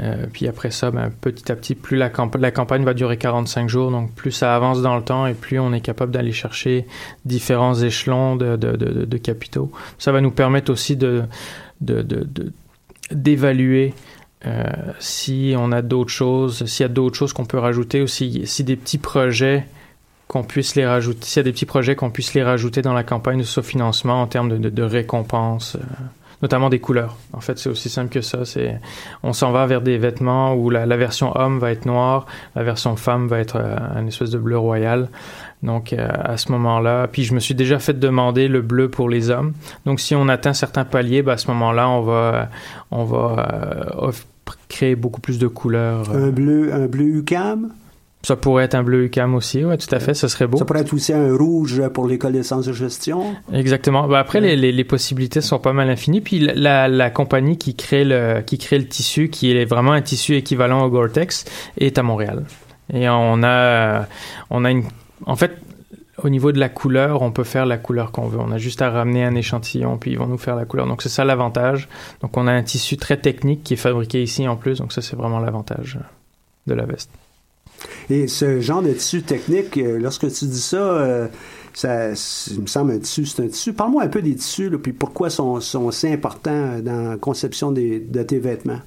Euh, 0.00 0.26
puis 0.32 0.48
après 0.48 0.70
ça, 0.70 0.90
ben, 0.90 1.10
petit 1.20 1.52
à 1.52 1.56
petit, 1.56 1.74
plus 1.74 1.96
la, 1.96 2.10
la 2.38 2.50
campagne 2.50 2.84
va 2.84 2.94
durer 2.94 3.16
45 3.16 3.68
jours, 3.68 3.90
donc 3.90 4.12
plus 4.14 4.32
ça 4.32 4.56
avance 4.56 4.82
dans 4.82 4.96
le 4.96 5.02
temps 5.02 5.26
et 5.26 5.34
plus 5.34 5.58
on 5.58 5.72
est 5.72 5.80
capable 5.80 6.12
d'aller 6.12 6.32
chercher 6.32 6.86
différents 7.24 7.74
échelons 7.74 8.36
de, 8.36 8.56
de, 8.56 8.74
de, 8.76 9.16
capitaux. 9.18 9.70
Ça 9.98 10.10
va 10.12 10.20
nous 10.20 10.30
permettre 10.30 10.72
aussi 10.72 10.96
de, 10.96 11.24
d'évaluer 13.10 13.94
euh, 14.44 14.64
si 14.98 15.54
on 15.56 15.70
a 15.70 15.82
d'autres 15.82 16.10
choses, 16.10 16.64
s'il 16.66 16.82
y 16.82 16.86
a 16.86 16.88
d'autres 16.88 17.16
choses 17.16 17.32
qu'on 17.32 17.44
peut 17.44 17.58
rajouter 17.58 18.02
ou 18.02 18.08
si 18.08 18.64
des 18.64 18.76
petits 18.76 18.98
projets 18.98 19.66
qu'on 20.32 20.44
puisse 20.44 20.76
les 20.76 20.86
rajouter, 20.86 21.26
s'il 21.26 21.40
y 21.40 21.40
a 21.40 21.42
des 21.42 21.52
petits 21.52 21.66
projets 21.66 21.94
qu'on 21.94 22.10
puisse 22.10 22.32
les 22.32 22.42
rajouter 22.42 22.80
dans 22.80 22.94
la 22.94 23.04
campagne 23.04 23.40
de 23.40 23.60
financement 23.60 24.22
en 24.22 24.26
termes 24.26 24.48
de, 24.48 24.70
de, 24.70 24.82
récompenses, 24.82 25.76
euh, 25.76 25.84
notamment 26.40 26.70
des 26.70 26.78
couleurs. 26.78 27.18
En 27.34 27.42
fait, 27.42 27.58
c'est 27.58 27.68
aussi 27.68 27.90
simple 27.90 28.08
que 28.08 28.22
ça. 28.22 28.46
C'est, 28.46 28.80
on 29.22 29.34
s'en 29.34 29.52
va 29.52 29.66
vers 29.66 29.82
des 29.82 29.98
vêtements 29.98 30.54
où 30.54 30.70
la, 30.70 30.86
version 30.96 31.36
homme 31.36 31.58
va 31.58 31.70
être 31.70 31.84
noire, 31.84 32.24
la 32.56 32.62
version 32.62 32.96
femme 32.96 33.28
va 33.28 33.40
être 33.40 33.56
euh, 33.56 33.76
un 33.94 34.06
espèce 34.06 34.30
de 34.30 34.38
bleu 34.38 34.56
royal. 34.56 35.10
Donc 35.62 35.92
euh, 35.92 36.08
à 36.10 36.38
ce 36.38 36.50
moment-là, 36.52 37.08
puis 37.08 37.24
je 37.24 37.34
me 37.34 37.38
suis 37.38 37.54
déjà 37.54 37.78
fait 37.78 37.98
demander 38.00 38.48
le 38.48 38.62
bleu 38.62 38.88
pour 38.88 39.10
les 39.10 39.28
hommes. 39.28 39.52
Donc 39.84 40.00
si 40.00 40.14
on 40.14 40.28
atteint 40.28 40.54
certains 40.54 40.86
paliers, 40.86 41.20
ben, 41.20 41.32
à 41.32 41.36
ce 41.36 41.48
moment-là, 41.48 41.90
on 41.90 42.00
va, 42.00 42.48
on 42.90 43.04
va 43.04 43.82
créer 44.68 44.96
beaucoup 44.96 45.20
plus 45.20 45.38
de 45.38 45.46
couleurs. 45.46 46.10
Un 46.10 46.30
bleu, 46.30 46.72
un 46.72 46.86
bleu 46.86 47.04
UCAM 47.04 47.68
ça 48.24 48.36
pourrait 48.36 48.64
être 48.64 48.74
un 48.74 48.84
bleu 48.84 49.04
UCAM 49.04 49.34
aussi, 49.34 49.64
oui, 49.64 49.76
tout 49.76 49.92
à 49.92 49.98
fait, 49.98 50.14
ça 50.14 50.28
serait 50.28 50.46
beau. 50.46 50.56
Ça 50.56 50.64
pourrait 50.64 50.80
être 50.80 50.94
aussi 50.94 51.12
un 51.12 51.36
rouge 51.36 51.82
pour 51.88 52.06
les 52.06 52.18
connaissances 52.18 52.66
de 52.66 52.72
gestion. 52.72 53.34
Exactement. 53.52 54.06
Ben 54.06 54.18
après, 54.18 54.40
les, 54.40 54.56
les, 54.56 54.84
possibilités 54.84 55.40
sont 55.40 55.58
pas 55.58 55.72
mal 55.72 55.90
infinies. 55.90 56.20
Puis 56.20 56.38
la, 56.38 56.86
la, 56.86 57.10
compagnie 57.10 57.58
qui 57.58 57.74
crée, 57.74 58.04
le, 58.04 58.42
qui 58.42 58.58
crée 58.58 58.78
le 58.78 58.86
tissu, 58.86 59.28
qui 59.28 59.56
est 59.56 59.64
vraiment 59.64 59.92
un 59.92 60.02
tissu 60.02 60.36
équivalent 60.36 60.84
au 60.84 60.90
Gore-Tex, 60.90 61.46
est 61.78 61.98
à 61.98 62.02
Montréal. 62.04 62.44
Et 62.92 63.08
on 63.08 63.42
a, 63.42 64.06
on 64.50 64.64
a 64.64 64.70
une... 64.70 64.84
En 65.26 65.36
fait, 65.36 65.56
au 66.22 66.28
niveau 66.28 66.52
de 66.52 66.60
la 66.60 66.68
couleur, 66.68 67.22
on 67.22 67.32
peut 67.32 67.44
faire 67.44 67.66
la 67.66 67.78
couleur 67.78 68.12
qu'on 68.12 68.28
veut. 68.28 68.38
On 68.38 68.52
a 68.52 68.58
juste 68.58 68.82
à 68.82 68.90
ramener 68.90 69.24
un 69.24 69.34
échantillon, 69.34 69.98
puis 69.98 70.12
ils 70.12 70.18
vont 70.18 70.26
nous 70.26 70.38
faire 70.38 70.54
la 70.54 70.64
couleur. 70.64 70.86
Donc 70.86 71.02
c'est 71.02 71.08
ça 71.08 71.24
l'avantage. 71.24 71.88
Donc 72.20 72.36
on 72.36 72.46
a 72.46 72.52
un 72.52 72.62
tissu 72.62 72.96
très 72.96 73.16
technique 73.16 73.64
qui 73.64 73.74
est 73.74 73.78
fabriqué 73.78 74.22
ici 74.22 74.46
en 74.46 74.56
plus. 74.56 74.78
Donc 74.78 74.92
ça, 74.92 75.02
c'est 75.02 75.16
vraiment 75.16 75.40
l'avantage 75.40 75.98
de 76.66 76.74
la 76.74 76.84
veste. 76.84 77.10
Et 78.10 78.28
ce 78.28 78.60
genre 78.60 78.82
de 78.82 78.92
tissu 78.92 79.22
technique, 79.22 79.76
euh, 79.78 79.98
lorsque 79.98 80.30
tu 80.32 80.44
dis 80.46 80.60
ça, 80.60 80.76
euh, 80.76 81.28
ça, 81.74 82.08
me 82.10 82.66
semble 82.66 82.92
un 82.92 82.98
tissu, 82.98 83.26
c'est 83.26 83.42
un 83.42 83.48
tissu. 83.48 83.72
Parle-moi 83.72 84.02
un 84.02 84.08
peu 84.08 84.22
des 84.22 84.34
tissus, 84.34 84.68
là, 84.68 84.78
puis 84.78 84.92
pourquoi 84.92 85.30
sont, 85.30 85.60
sont 85.60 85.90
si 85.90 86.08
importants 86.08 86.80
dans 86.80 87.10
la 87.10 87.16
conception 87.16 87.72
de 87.72 88.22
tes 88.22 88.38
vêtements? 88.38 88.80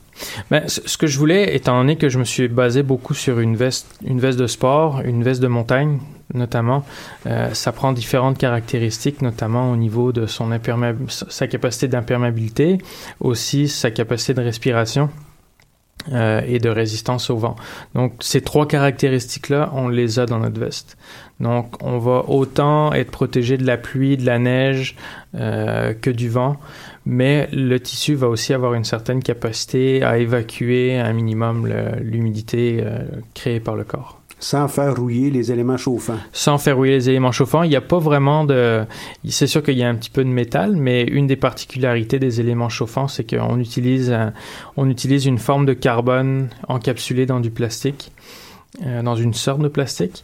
Ben, 0.50 0.64
ce 0.68 0.98
que 0.98 1.08
je 1.08 1.18
voulais, 1.18 1.56
étant 1.56 1.78
donné 1.78 1.98
que 1.98 2.10
je 2.10 2.20
me 2.20 2.24
suis 2.24 2.48
basé 2.48 2.84
beaucoup 2.84 3.14
sur 3.14 3.40
une 3.40 3.56
veste, 3.56 3.88
une 4.06 4.20
veste 4.20 4.40
de 4.40 4.48
sport, 4.48 5.02
une 5.04 5.24
veste 5.24 5.42
de 5.42 5.48
montagne, 5.48 6.00
notamment, 6.34 6.84
euh, 7.28 7.54
ça 7.54 7.72
prend 7.72 7.92
différentes 7.92 8.38
caractéristiques, 8.38 9.22
notamment 9.22 9.72
au 9.72 9.76
niveau 9.76 10.12
de 10.12 10.26
son 10.26 10.50
sa 11.10 11.48
capacité 11.48 11.88
d'imperméabilité, 11.88 12.78
aussi 13.20 13.68
sa 13.68 13.92
capacité 13.92 14.34
de 14.34 14.42
respiration. 14.42 15.10
Euh, 16.14 16.42
et 16.46 16.60
de 16.60 16.70
résistance 16.70 17.32
au 17.32 17.38
vent. 17.38 17.56
Donc 17.96 18.14
ces 18.20 18.42
trois 18.42 18.68
caractéristiques-là, 18.68 19.72
on 19.74 19.88
les 19.88 20.20
a 20.20 20.28
dans 20.28 20.38
notre 20.38 20.60
veste. 20.60 20.98
Donc 21.40 21.84
on 21.84 21.98
va 21.98 22.26
autant 22.28 22.94
être 22.94 23.10
protégé 23.10 23.58
de 23.58 23.66
la 23.66 23.78
pluie, 23.78 24.16
de 24.16 24.24
la 24.24 24.38
neige 24.38 24.96
euh, 25.34 25.96
que 25.96 26.12
du 26.12 26.30
vent, 26.30 26.58
mais 27.08 27.50
le 27.52 27.80
tissu 27.80 28.14
va 28.14 28.30
aussi 28.30 28.54
avoir 28.54 28.76
une 28.76 28.84
certaine 28.84 29.24
capacité 29.24 30.04
à 30.04 30.20
évacuer 30.20 31.00
un 31.00 31.12
minimum 31.14 31.68
l'humidité 32.00 32.84
euh, 32.84 33.00
créée 33.34 33.60
par 33.60 33.76
le 33.76 33.84
corps. 33.84 34.22
Sans 34.40 34.68
faire 34.68 34.96
rouiller 34.96 35.32
les 35.32 35.52
éléments 35.52 35.78
chauffants. 35.78 36.18
Sans 36.34 36.58
faire 36.58 36.76
rouiller 36.76 36.94
les 36.94 37.10
éléments 37.10 37.32
chauffants. 37.32 37.64
Il 37.64 37.70
n'y 37.70 37.76
a 37.76 37.82
pas 37.82 38.00
vraiment 38.00 38.44
de... 38.44 38.84
C'est 39.30 39.48
sûr 39.48 39.64
qu'il 39.64 39.78
y 39.78 39.84
a 39.84 39.90
un 39.90 39.96
petit 39.96 40.10
peu 40.10 40.24
de 40.24 40.30
métal, 40.30 40.76
mais 40.76 41.04
une 41.04 41.26
des 41.26 41.38
particularités 41.38 42.20
des 42.20 42.42
éléments 42.42 42.70
chauffants, 42.70 43.08
c'est 43.08 43.30
qu'on 43.30 43.60
utilise, 43.60 44.16
on 44.78 44.90
utilise 44.90 45.26
une 45.26 45.38
forme 45.38 45.66
de 45.66 45.74
carbone 45.74 46.50
encapsulée 46.68 47.26
dans 47.26 47.40
du 47.40 47.50
plastique, 47.50 48.12
euh, 48.86 49.02
dans 49.02 49.16
une 49.16 49.34
sorte 49.34 49.62
de 49.62 49.70
plastique. 49.70 50.24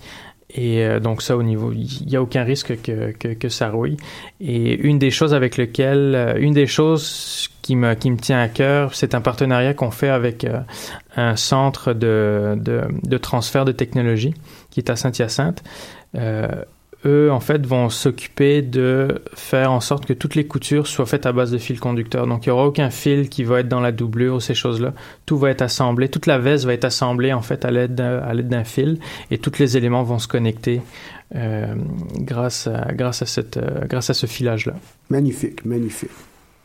Et 0.53 0.83
euh, 0.83 0.99
donc 0.99 1.21
ça, 1.21 1.37
au 1.37 1.43
niveau, 1.43 1.71
il 1.71 2.07
n'y 2.07 2.15
a 2.15 2.21
aucun 2.21 2.43
risque 2.43 2.81
que, 2.81 3.11
que, 3.11 3.49
ça 3.49 3.69
rouille. 3.69 3.97
Et 4.39 4.75
une 4.75 4.99
des 4.99 5.11
choses 5.11 5.33
avec 5.33 5.57
lesquelles, 5.57 6.13
euh, 6.15 6.37
une 6.37 6.53
des 6.53 6.67
choses 6.67 7.49
qui 7.71 8.11
me, 8.11 8.17
tient 8.17 8.41
à 8.41 8.47
cœur, 8.47 8.95
c'est 8.95 9.15
un 9.15 9.21
partenariat 9.21 9.73
qu'on 9.73 9.91
fait 9.91 10.09
avec 10.09 10.43
euh, 10.43 10.59
un 11.15 11.35
centre 11.35 11.93
de, 11.93 12.57
transfert 13.21 13.65
de 13.65 13.71
technologie 13.71 14.33
qui 14.69 14.79
est 14.79 14.89
à 14.89 14.95
Saint-Hyacinthe. 14.95 15.63
Euh, 16.15 16.47
eux, 17.05 17.31
en 17.31 17.39
fait, 17.39 17.65
vont 17.65 17.89
s'occuper 17.89 18.61
de 18.61 19.23
faire 19.33 19.71
en 19.71 19.79
sorte 19.79 20.05
que 20.05 20.13
toutes 20.13 20.35
les 20.35 20.45
coutures 20.45 20.85
soient 20.85 21.05
faites 21.05 21.25
à 21.25 21.31
base 21.31 21.49
de 21.49 21.57
fil 21.57 21.79
conducteur. 21.79 22.27
Donc, 22.27 22.45
il 22.45 22.49
n'y 22.49 22.53
aura 22.53 22.65
aucun 22.65 22.89
fil 22.91 23.29
qui 23.29 23.43
va 23.43 23.61
être 23.61 23.67
dans 23.67 23.79
la 23.79 23.91
doublure 23.91 24.35
ou 24.35 24.39
ces 24.39 24.53
choses-là. 24.53 24.93
Tout 25.25 25.37
va 25.37 25.49
être 25.49 25.63
assemblé. 25.63 26.09
Toute 26.09 26.27
la 26.27 26.37
veste 26.37 26.65
va 26.65 26.73
être 26.73 26.85
assemblée, 26.85 27.33
en 27.33 27.41
fait, 27.41 27.65
à 27.65 27.71
l'aide 27.71 27.95
d'un 27.95 28.63
fil 28.63 28.99
et 29.31 29.39
tous 29.39 29.57
les 29.57 29.77
éléments 29.77 30.03
vont 30.03 30.19
se 30.19 30.27
connecter 30.27 30.81
euh, 31.35 31.73
euh, 31.73 31.75
grâce 32.21 32.67
à 32.67 34.13
ce 34.13 34.25
filage-là. 34.27 34.73
Magnifique, 35.09 35.65
magnifique. 35.65 36.11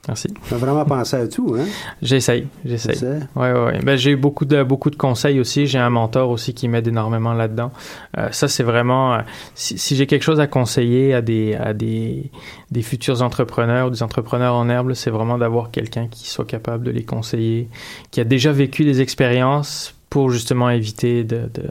Merci. 0.09 0.29
Tu 0.47 0.55
as 0.55 0.57
vraiment 0.57 0.85
pensé 0.85 1.17
à 1.17 1.27
tout, 1.27 1.57
hein? 1.59 1.65
J'essaye, 2.01 2.47
j'essaye. 2.65 2.99
Ouais, 3.35 3.53
ouais, 3.53 3.65
ouais. 3.65 3.81
Ben, 3.83 3.97
j'ai 3.97 4.13
eu 4.13 4.17
beaucoup 4.17 4.45
de, 4.45 4.63
beaucoup 4.63 4.91
de 4.91 4.97
conseils 4.97 5.41
aussi. 5.41 5.67
J'ai 5.67 5.79
un 5.79 5.91
mentor 5.91 6.31
aussi 6.31 6.55
qui 6.55 6.69
m'aide 6.69 6.87
énormément 6.87 7.33
là-dedans. 7.33 7.73
Euh, 8.17 8.29
ça, 8.31 8.47
c'est 8.47 8.63
vraiment, 8.63 9.15
euh, 9.15 9.19
si, 9.55 9.79
si 9.79 9.97
j'ai 9.97 10.07
quelque 10.07 10.23
chose 10.23 10.39
à 10.39 10.47
conseiller 10.47 11.13
à 11.13 11.23
des, 11.23 11.55
à 11.55 11.73
des, 11.73 12.31
des 12.71 12.83
futurs 12.83 13.23
entrepreneurs 13.23 13.89
ou 13.89 13.91
des 13.91 14.03
entrepreneurs 14.03 14.55
en 14.55 14.69
herbe, 14.69 14.93
c'est 14.95 15.11
vraiment 15.11 15.39
d'avoir 15.39 15.71
quelqu'un 15.71 16.07
qui 16.09 16.29
soit 16.29 16.45
capable 16.47 16.85
de 16.85 16.91
les 16.93 17.05
conseiller, 17.05 17.69
qui 18.13 18.21
a 18.21 18.25
déjà 18.25 18.53
vécu 18.53 18.85
des 18.85 19.01
expériences 19.01 19.95
pour 20.09 20.31
justement 20.31 20.71
éviter 20.71 21.25
de, 21.25 21.51
de 21.53 21.65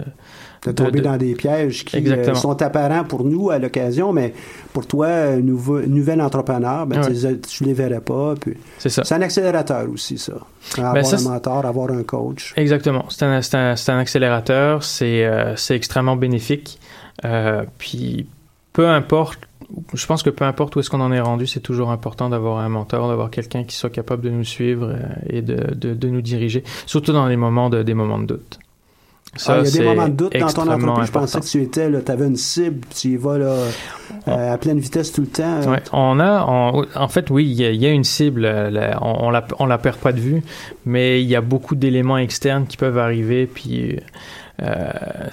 de 0.66 0.72
tomber 0.72 1.02
dans 1.02 1.18
des 1.18 1.34
pièges 1.34 1.86
qui 1.86 2.08
euh, 2.10 2.34
sont 2.36 2.62
apparents 2.62 3.04
pour 3.04 3.24
nous 3.24 3.50
à 3.50 3.60
l'occasion, 3.60 4.14
mais 4.14 4.34
pour 4.74 4.88
toi, 4.88 5.36
nouveau, 5.38 5.82
nouvel 5.82 6.22
entrepreneur, 6.22 6.86
ben, 6.86 7.02
tu, 7.02 7.12
ne 7.64 7.68
les 7.68 7.74
verrais 7.74 8.02
pas. 8.02 8.36
C'est 8.78 8.90
ça. 8.90 9.04
C'est 9.04 9.16
un 9.16 9.22
accélérateur 9.22 9.90
aussi, 9.90 10.18
ça. 10.18 10.34
Ben, 10.78 10.86
avoir 10.86 11.14
un 11.14 11.22
mentor, 11.22 11.66
avoir 11.66 11.92
un 11.92 12.04
coach. 12.04 12.54
Exactement. 12.58 13.06
C'est 13.10 13.26
un, 13.26 13.40
un, 13.40 13.76
un, 13.88 14.00
accélérateur. 14.00 14.84
C'est 14.84 15.26
euh, 15.26 15.56
extrêmement 15.70 16.16
bénéfique. 16.16 16.80
Euh, 17.24 17.64
puis, 17.78 18.28
peu 18.74 18.88
importe 18.88 19.40
je 19.94 20.06
pense 20.06 20.24
que 20.24 20.30
peu 20.30 20.46
importe 20.46 20.76
où 20.76 20.80
est-ce 20.80 20.90
qu'on 20.90 21.02
en 21.02 21.12
est 21.12 21.20
rendu, 21.20 21.48
c'est 21.48 21.60
toujours 21.60 21.92
important 21.92 22.30
d'avoir 22.30 22.60
un 22.60 22.70
mentor, 22.70 23.08
d'avoir 23.08 23.30
quelqu'un 23.30 23.64
qui 23.64 23.76
soit 23.76 23.90
capable 23.90 24.24
de 24.24 24.30
nous 24.30 24.44
suivre 24.44 24.90
euh, 24.90 25.00
et 25.30 25.42
de, 25.42 25.74
de, 25.74 25.94
de, 25.94 26.10
nous 26.10 26.22
diriger, 26.22 26.64
surtout 26.86 27.14
dans 27.14 27.28
les 27.28 27.36
moments 27.36 27.70
de, 27.70 27.84
des 27.84 27.94
moments 27.94 28.20
de 28.20 28.26
doute. 28.26 28.60
Ça, 29.36 29.60
il 29.60 29.66
y 29.66 29.68
a 29.68 29.72
des 29.72 29.84
moments 29.84 30.08
de 30.08 30.14
doute 30.14 30.38
dans 30.38 30.48
ton 30.48 30.70
entreprise. 30.70 31.08
Je 31.08 31.12
pensais 31.12 31.40
que 31.40 31.46
tu 31.46 31.62
étais, 31.62 31.92
tu 32.02 32.12
avais 32.12 32.26
une 32.26 32.38
cible, 32.38 32.88
tu 32.90 33.10
y 33.10 33.18
vas 33.18 33.38
là, 33.38 33.56
euh, 34.28 34.54
à 34.54 34.58
pleine 34.58 34.80
vitesse 34.80 35.12
tout 35.12 35.22
le 35.22 35.28
temps. 35.28 35.62
Ouais, 35.70 35.84
on 35.92 36.20
a, 36.20 36.42
en 36.42 37.08
fait, 37.08 37.30
oui, 37.30 37.46
il 37.46 37.76
y, 37.76 37.86
a, 37.86 37.92
une 37.92 38.04
cible, 38.06 38.46
on, 39.02 39.26
on, 39.26 39.30
la, 39.30 39.46
on 39.60 39.66
la 39.66 39.78
perd 39.78 39.98
pas 39.98 40.14
de 40.14 40.20
vue, 40.20 40.42
mais 40.86 41.22
il 41.22 41.28
y 41.28 41.36
a 41.36 41.42
beaucoup 41.42 41.76
d'éléments 41.76 42.18
externes 42.18 42.66
qui 42.66 42.78
peuvent 42.78 42.98
arriver, 42.98 43.46
puis 43.46 44.00
euh, 44.62 45.30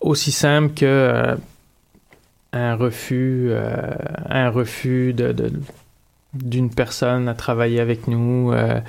aussi 0.00 0.30
simple 0.30 0.74
que 0.74 0.84
euh, 0.84 1.34
un 2.52 2.76
refus, 2.76 3.48
euh, 3.50 3.94
un 4.28 4.50
refus 4.50 5.12
de, 5.12 5.32
de 5.32 5.52
d'une 6.34 6.70
personne 6.70 7.28
à 7.28 7.34
travailler 7.34 7.78
avec 7.78 8.08
nous, 8.08 8.52
euh, 8.52 8.80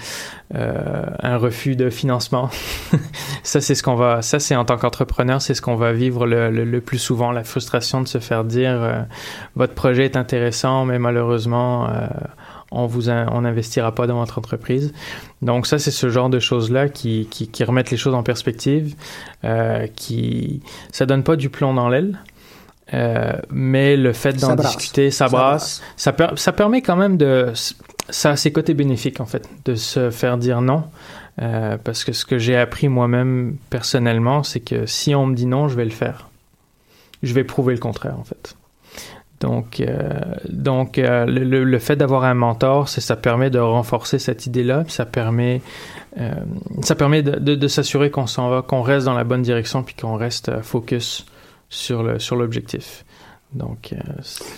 euh, 0.55 1.05
un 1.19 1.37
refus 1.37 1.75
de 1.75 1.89
financement. 1.89 2.49
ça, 3.43 3.59
c'est 3.59 3.75
ce 3.75 3.83
qu'on 3.83 3.95
va, 3.95 4.21
ça, 4.21 4.39
c'est 4.39 4.55
en 4.55 4.63
tant 4.63 4.77
qu'entrepreneur, 4.77 5.41
c'est 5.41 5.53
ce 5.53 5.61
qu'on 5.61 5.75
va 5.75 5.91
vivre 5.91 6.25
le, 6.25 6.49
le, 6.49 6.81
plus 6.81 6.99
souvent, 6.99 7.31
la 7.31 7.43
frustration 7.43 8.01
de 8.01 8.07
se 8.07 8.19
faire 8.19 8.45
dire 8.45 8.81
euh, 8.81 9.01
votre 9.55 9.73
projet 9.73 10.05
est 10.05 10.15
intéressant, 10.15 10.85
mais 10.85 10.99
malheureusement, 10.99 11.89
euh, 11.89 12.07
on 12.71 12.87
vous, 12.87 13.09
on 13.09 13.41
n'investira 13.41 13.93
pas 13.93 14.07
dans 14.07 14.19
votre 14.19 14.37
entreprise. 14.37 14.93
Donc 15.41 15.67
ça, 15.67 15.79
c'est 15.79 15.91
ce 15.91 16.09
genre 16.09 16.29
de 16.29 16.39
choses-là 16.39 16.89
qui, 16.89 17.27
qui, 17.29 17.47
qui, 17.47 17.63
remettent 17.63 17.91
les 17.91 17.97
choses 17.97 18.15
en 18.15 18.23
perspective, 18.23 18.95
euh, 19.43 19.87
qui, 19.95 20.61
ça 20.91 21.05
donne 21.05 21.23
pas 21.23 21.35
du 21.35 21.49
plomb 21.49 21.73
dans 21.73 21.89
l'aile. 21.89 22.19
Euh, 22.93 23.33
mais 23.49 23.95
le 23.95 24.13
fait 24.13 24.33
d'en 24.33 24.55
discuter, 24.55 25.11
ça, 25.11 25.27
brasse. 25.27 25.81
Ça, 25.95 26.13
ça, 26.35 26.51
permet 26.51 26.81
quand 26.81 26.95
même 26.95 27.17
de. 27.17 27.51
Ça 28.09 28.31
a 28.31 28.35
ses 28.35 28.51
côtés 28.51 28.73
bénéfiques, 28.73 29.21
en 29.21 29.25
fait, 29.25 29.47
de 29.65 29.75
se 29.75 30.09
faire 30.09 30.37
dire 30.37 30.61
non. 30.61 30.83
Euh, 31.41 31.77
parce 31.83 32.03
que 32.03 32.11
ce 32.11 32.25
que 32.25 32.37
j'ai 32.37 32.55
appris 32.55 32.89
moi-même 32.89 33.55
personnellement, 33.69 34.43
c'est 34.43 34.59
que 34.59 34.85
si 34.85 35.15
on 35.15 35.25
me 35.25 35.35
dit 35.35 35.45
non, 35.45 35.67
je 35.67 35.75
vais 35.75 35.85
le 35.85 35.91
faire. 35.91 36.29
Je 37.23 37.33
vais 37.33 37.43
prouver 37.43 37.73
le 37.73 37.79
contraire, 37.79 38.19
en 38.19 38.23
fait. 38.23 38.55
Donc, 39.39 39.79
euh, 39.79 40.09
donc 40.49 40.97
le, 40.97 41.25
le, 41.63 41.79
fait 41.79 41.95
d'avoir 41.95 42.23
un 42.23 42.33
mentor, 42.33 42.87
ça 42.87 43.15
permet 43.15 43.49
de 43.49 43.59
renforcer 43.59 44.19
cette 44.19 44.45
idée-là, 44.45 44.85
ça 44.87 45.05
permet, 45.05 45.61
ça 46.81 46.95
permet 46.95 47.23
de, 47.23 47.39
de, 47.39 47.55
de 47.55 47.67
s'assurer 47.67 48.09
qu'on 48.09 48.27
s'en 48.27 48.49
va, 48.49 48.61
qu'on 48.61 48.81
reste 48.81 49.05
dans 49.05 49.13
la 49.13 49.25
bonne 49.25 49.41
direction, 49.41 49.83
puis 49.83 49.95
qu'on 49.95 50.15
reste 50.15 50.61
focus 50.61 51.25
sur 51.73 52.35
l'objectif. 52.35 53.03
Donc, 53.53 53.93
euh, 53.93 53.97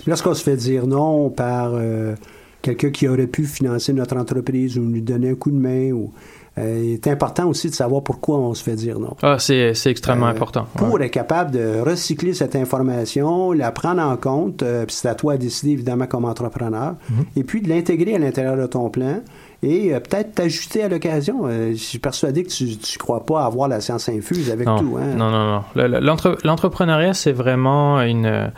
lorsqu'on 0.07 0.33
se 0.33 0.43
fait 0.43 0.55
dire 0.55 0.87
non 0.87 1.29
par 1.29 1.71
euh, 1.73 2.15
quelqu'un 2.61 2.91
qui 2.91 3.07
aurait 3.07 3.27
pu 3.27 3.45
financer 3.45 3.93
notre 3.93 4.17
entreprise 4.17 4.77
ou 4.77 4.81
nous 4.81 5.01
donner 5.01 5.31
un 5.31 5.35
coup 5.35 5.51
de 5.51 5.57
main, 5.57 5.91
ou 5.91 6.13
euh, 6.57 6.81
il 6.83 6.93
est 6.93 7.07
important 7.07 7.47
aussi 7.47 7.69
de 7.69 7.75
savoir 7.75 8.03
pourquoi 8.03 8.37
on 8.37 8.53
se 8.53 8.63
fait 8.63 8.75
dire 8.75 8.99
non. 8.99 9.15
Ah, 9.21 9.37
c'est, 9.37 9.73
extrêmement 9.85 10.27
important. 10.27 10.67
Pour 10.77 11.01
être 11.01 11.11
capable 11.11 11.51
de 11.51 11.81
recycler 11.81 12.33
cette 12.33 12.55
information, 12.55 13.51
la 13.51 13.71
prendre 13.71 14.01
en 14.01 14.15
compte, 14.15 14.59
puis 14.59 14.95
c'est 14.95 15.09
à 15.09 15.15
toi 15.15 15.35
de 15.35 15.41
décider 15.41 15.73
évidemment 15.73 16.07
comme 16.07 16.25
entrepreneur, 16.25 16.93
mm-hmm. 16.93 17.39
et 17.39 17.43
puis 17.43 17.61
de 17.61 17.69
l'intégrer 17.69 18.15
à 18.15 18.19
l'intérieur 18.19 18.55
de 18.55 18.65
ton 18.65 18.89
plan 18.89 19.19
et 19.63 19.93
euh, 19.93 19.99
peut-être 19.99 20.35
t'ajuster 20.35 20.83
à 20.83 20.89
l'occasion. 20.89 21.45
Euh, 21.45 21.71
je 21.71 21.83
suis 21.83 21.99
persuadé 21.99 22.43
que 22.43 22.49
tu 22.49 22.65
ne 22.65 22.97
crois 22.97 23.25
pas 23.25 23.45
avoir 23.45 23.67
la 23.67 23.81
science 23.81 24.09
infuse 24.09 24.51
avec 24.51 24.65
tout. 24.65 24.97
Hein? 24.99 25.15
Non, 25.15 25.31
non, 25.31 25.63
non. 25.75 26.33
L'entrepreneuriat, 26.43 27.13
c'est 27.13 27.31
vraiment 27.31 28.01
une... 28.01 28.51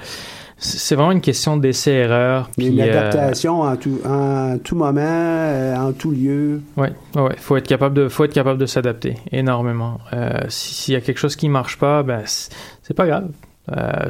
C'est 0.60 0.96
vraiment 0.96 1.12
une 1.12 1.22
question 1.22 1.56
d'essai-erreur. 1.56 2.50
Une 2.58 2.80
euh, 2.80 2.84
adaptation 2.84 3.62
en, 3.62 3.76
tout, 3.76 4.00
en 4.04 4.58
tout 4.58 4.76
moment, 4.76 5.76
en 5.78 5.94
tout 5.94 6.10
lieu. 6.10 6.62
Oui, 6.78 6.88
ouais, 7.14 7.36
faut 7.38 7.58
être 7.58 7.68
capable 7.68 7.94
de, 7.94 8.08
faut 8.10 8.24
être 8.24 8.34
capable 8.34 8.60
de 8.60 8.66
s'adapter 8.66 9.18
énormément. 9.32 10.00
S'il 10.48 10.96
y 10.96 10.98
a 10.98 11.02
quelque 11.02 11.20
chose 11.20 11.36
qui 11.36 11.48
marche 11.48 11.78
pas, 11.78 12.02
ben 12.02 12.24
c'est 12.26 12.96
pas 12.96 13.06
grave. 13.06 13.30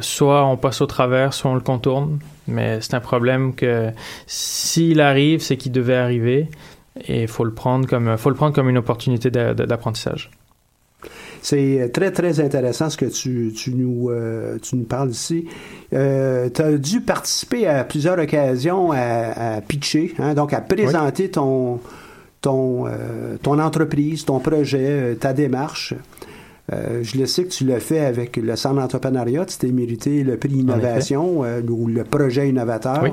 soit 0.00 0.42
on 0.46 0.56
passe 0.56 0.80
au 0.80 0.86
travers, 0.86 1.34
soit 1.34 1.50
on 1.50 1.54
le 1.54 1.60
contourne. 1.60 2.18
Mais 2.46 2.78
c'est 2.80 2.94
un 2.94 3.00
problème 3.00 3.54
que 3.54 3.90
s'il 4.26 5.02
arrive, 5.02 5.42
c'est 5.42 5.58
qu'il 5.58 5.72
devait 5.72 5.96
arriver 5.96 6.48
et 7.06 7.22
il 7.22 7.28
faut 7.28 7.44
le 7.44 7.52
prendre 7.52 7.86
comme 7.86 8.16
faut 8.16 8.30
le 8.30 8.36
prendre 8.36 8.54
comme 8.54 8.68
une 8.68 8.78
opportunité 8.78 9.30
d'apprentissage. 9.30 10.30
C'est 11.42 11.90
très, 11.92 12.10
très 12.10 12.40
intéressant 12.40 12.90
ce 12.90 12.96
que 12.96 13.04
tu, 13.04 13.52
tu 13.54 13.74
nous, 13.74 14.10
euh, 14.10 14.58
tu 14.60 14.76
nous 14.76 14.84
parles 14.84 15.10
ici. 15.10 15.46
Euh, 15.92 16.48
tu 16.52 16.62
as 16.62 16.72
dû 16.76 17.00
participer 17.00 17.66
à 17.66 17.84
plusieurs 17.84 18.18
occasions 18.18 18.92
à, 18.92 19.60
pitcher, 19.66 20.14
hein, 20.18 20.34
donc 20.34 20.52
à 20.52 20.60
présenter 20.60 21.30
ton, 21.30 21.80
ton, 22.40 22.86
euh, 22.86 23.36
ton 23.42 23.58
entreprise, 23.58 24.24
ton 24.24 24.40
projet, 24.40 25.16
ta 25.20 25.32
démarche. 25.32 25.94
je 26.70 27.18
le 27.18 27.26
sais 27.26 27.44
que 27.44 27.50
tu 27.50 27.64
l'as 27.64 27.80
fait 27.80 28.00
avec 28.00 28.36
le 28.36 28.56
Centre 28.56 28.76
d'entrepreneuriat. 28.76 29.46
Tu 29.46 29.58
t'es 29.58 29.68
mérité 29.68 30.24
le 30.24 30.36
prix 30.36 30.50
innovation 30.50 31.44
ou 31.68 31.86
le 31.86 32.04
projet 32.04 32.48
innovateur 32.48 33.04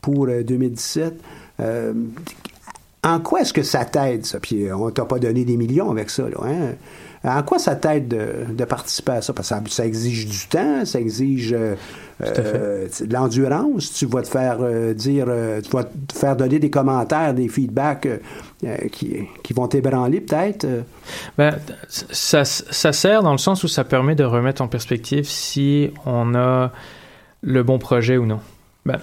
pour 0.00 0.26
2017 0.26 1.14
en 3.06 3.20
quoi 3.20 3.42
est-ce 3.42 3.52
que 3.52 3.62
ça 3.62 3.84
t'aide, 3.84 4.26
ça? 4.26 4.40
Puis 4.40 4.66
euh, 4.66 4.76
on 4.76 4.90
t'a 4.90 5.04
pas 5.04 5.20
donné 5.20 5.44
des 5.44 5.56
millions 5.56 5.90
avec 5.90 6.10
ça, 6.10 6.24
là, 6.24 6.38
hein? 6.44 6.74
En 7.24 7.42
quoi 7.42 7.58
ça 7.58 7.74
t'aide 7.74 8.08
de, 8.08 8.64
participer 8.64 9.12
à 9.12 9.22
ça? 9.22 9.32
Parce 9.32 9.48
que 9.48 9.70
ça, 9.70 9.86
exige 9.86 10.26
du 10.26 10.46
temps, 10.46 10.84
ça 10.84 11.00
exige 11.00 11.52
euh, 11.52 11.74
euh, 12.22 12.86
de 13.00 13.12
l'endurance. 13.12 13.92
Tu 13.92 14.06
vas 14.06 14.22
te 14.22 14.28
faire 14.28 14.58
dire, 14.94 15.26
tu 15.64 15.70
vas 15.70 15.84
te 15.84 16.12
faire 16.14 16.36
donner 16.36 16.60
des 16.60 16.70
commentaires, 16.70 17.34
des 17.34 17.48
feedbacks 17.48 18.06
qui, 18.92 19.52
vont 19.54 19.66
t'ébranler 19.66 20.20
peut-être. 20.20 20.68
Ben, 21.36 21.56
ça, 21.88 22.44
ça 22.44 22.92
sert 22.92 23.24
dans 23.24 23.32
le 23.32 23.38
sens 23.38 23.64
où 23.64 23.68
ça 23.68 23.82
permet 23.82 24.14
de 24.14 24.24
remettre 24.24 24.62
en 24.62 24.68
perspective 24.68 25.24
si 25.24 25.90
on 26.04 26.36
a 26.36 26.70
le 27.42 27.62
bon 27.64 27.80
projet 27.80 28.18
ou 28.18 28.26
non. 28.26 28.40
Ben, 28.84 29.00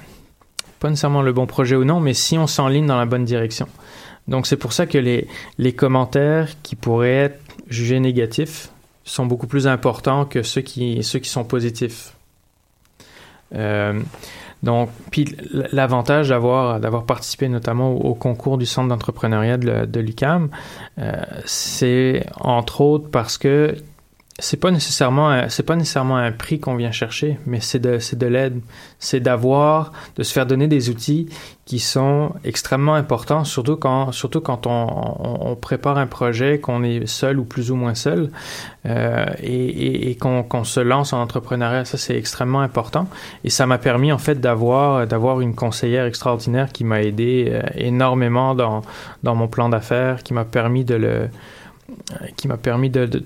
pas 0.83 0.89
nécessairement 0.89 1.21
le 1.21 1.31
bon 1.31 1.47
projet 1.47 1.77
ou 1.77 1.85
non, 1.85 2.01
mais 2.01 2.13
si 2.13 2.37
on 2.37 2.45
s'enligne 2.45 2.85
dans 2.85 2.97
la 2.97 3.05
bonne 3.05 3.23
direction. 3.23 3.69
Donc 4.27 4.47
c'est 4.47 4.57
pour 4.57 4.73
ça 4.73 4.85
que 4.85 4.97
les, 4.97 5.29
les 5.57 5.71
commentaires 5.71 6.49
qui 6.61 6.75
pourraient 6.75 7.15
être 7.15 7.39
jugés 7.69 8.01
négatifs 8.01 8.69
sont 9.05 9.25
beaucoup 9.25 9.47
plus 9.47 9.65
importants 9.65 10.25
que 10.25 10.43
ceux 10.43 10.59
qui, 10.59 11.01
ceux 11.01 11.19
qui 11.19 11.29
sont 11.29 11.45
positifs. 11.45 12.17
Euh, 13.55 14.01
donc, 14.61 14.89
puis 15.09 15.37
l'avantage 15.71 16.29
d'avoir 16.29 16.81
d'avoir 16.81 17.05
participé 17.05 17.47
notamment 17.47 17.93
au, 17.93 18.13
concours 18.13 18.57
du 18.57 18.65
centre 18.65 18.89
d'entrepreneuriat 18.89 19.57
de, 19.57 19.85
de 19.85 19.99
l'UCAM, 20.01 20.49
euh, 20.99 21.21
c'est 21.45 22.25
entre 22.41 22.81
autres 22.81 23.09
parce 23.09 23.37
que 23.37 23.77
c'est 24.39 24.57
pas 24.57 24.71
nécessairement 24.71 25.47
c'est 25.49 25.63
pas 25.63 25.75
nécessairement 25.75 26.17
un 26.17 26.31
prix 26.31 26.59
qu'on 26.59 26.75
vient 26.75 26.91
chercher, 26.91 27.37
mais 27.45 27.59
c'est 27.59 27.77
de 27.77 27.99
c'est 27.99 28.17
de 28.17 28.25
l'aide, 28.25 28.61
c'est 28.97 29.19
d'avoir 29.19 29.91
de 30.15 30.23
se 30.23 30.33
faire 30.33 30.47
donner 30.47 30.67
des 30.67 30.89
outils 30.89 31.29
qui 31.65 31.77
sont 31.77 32.33
extrêmement 32.43 32.95
importants, 32.95 33.43
surtout 33.43 33.77
quand 33.77 34.11
surtout 34.11 34.41
quand 34.41 34.65
on, 34.65 35.55
prépare 35.61 35.99
un 35.99 36.07
projet, 36.07 36.59
qu'on 36.59 36.83
est 36.83 37.05
seul 37.05 37.39
ou 37.39 37.45
plus 37.45 37.69
ou 37.69 37.75
moins 37.75 37.93
seul, 37.93 38.31
euh, 38.87 39.25
et, 39.39 40.09
et, 40.09 40.15
qu'on 40.15 40.41
qu'on 40.41 40.63
se 40.63 40.79
lance 40.79 41.13
en 41.13 41.21
entrepreneuriat, 41.21 41.85
ça 41.85 41.99
c'est 41.99 42.17
extrêmement 42.17 42.61
important. 42.61 43.07
Et 43.43 43.51
ça 43.51 43.67
m'a 43.67 43.77
permis 43.77 44.11
en 44.11 44.17
fait 44.17 44.41
d'avoir 44.41 45.05
d'avoir 45.05 45.41
une 45.41 45.53
conseillère 45.53 46.05
extraordinaire 46.05 46.71
qui 46.71 46.83
m'a 46.83 47.03
aidé 47.03 47.49
euh, 47.51 47.61
énormément 47.75 48.55
dans 48.55 48.81
dans 49.21 49.35
mon 49.35 49.47
plan 49.47 49.69
d'affaires, 49.69 50.23
qui 50.23 50.33
m'a 50.33 50.45
permis 50.45 50.85
de 50.85 50.95
le 50.95 51.29
qui 52.35 52.47
m'a 52.47 52.57
permis 52.57 52.89
de 52.89 53.23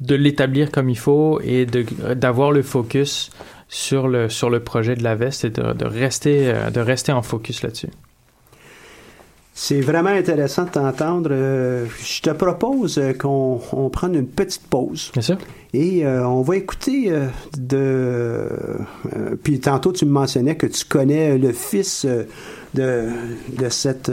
de 0.00 0.14
l'établir 0.14 0.70
comme 0.70 0.90
il 0.90 0.98
faut 0.98 1.40
et 1.42 1.66
d'avoir 1.66 2.52
le 2.52 2.62
focus 2.62 3.30
sur 3.68 4.08
le, 4.08 4.28
sur 4.28 4.50
le 4.50 4.60
projet 4.60 4.94
de 4.94 5.02
la 5.02 5.14
veste 5.14 5.44
et 5.44 5.50
de, 5.50 5.72
de 5.72 5.84
rester, 5.84 6.48
euh, 6.48 6.70
de 6.70 6.80
rester 6.80 7.12
en 7.12 7.22
focus 7.22 7.62
là-dessus. 7.62 7.88
C'est 9.58 9.80
vraiment 9.80 10.10
intéressant 10.10 10.64
de 10.64 10.68
t'entendre. 10.68 11.30
Euh, 11.32 11.86
je 12.04 12.20
te 12.20 12.28
propose 12.28 12.98
euh, 12.98 13.14
qu'on 13.14 13.58
on 13.72 13.88
prenne 13.88 14.14
une 14.14 14.26
petite 14.26 14.66
pause. 14.68 15.10
Bien 15.14 15.22
sûr. 15.22 15.38
Et 15.72 16.04
euh, 16.04 16.28
on 16.28 16.42
va 16.42 16.56
écouter 16.56 17.06
euh, 17.08 17.26
de. 17.56 17.76
euh, 17.78 19.36
puis 19.42 19.58
tantôt, 19.58 19.92
tu 19.92 20.04
me 20.04 20.10
mentionnais 20.10 20.56
que 20.56 20.66
tu 20.66 20.84
connais 20.84 21.38
le 21.38 21.52
fils 21.52 22.04
de, 22.74 23.08
de, 23.58 23.68
cette, 23.70 24.12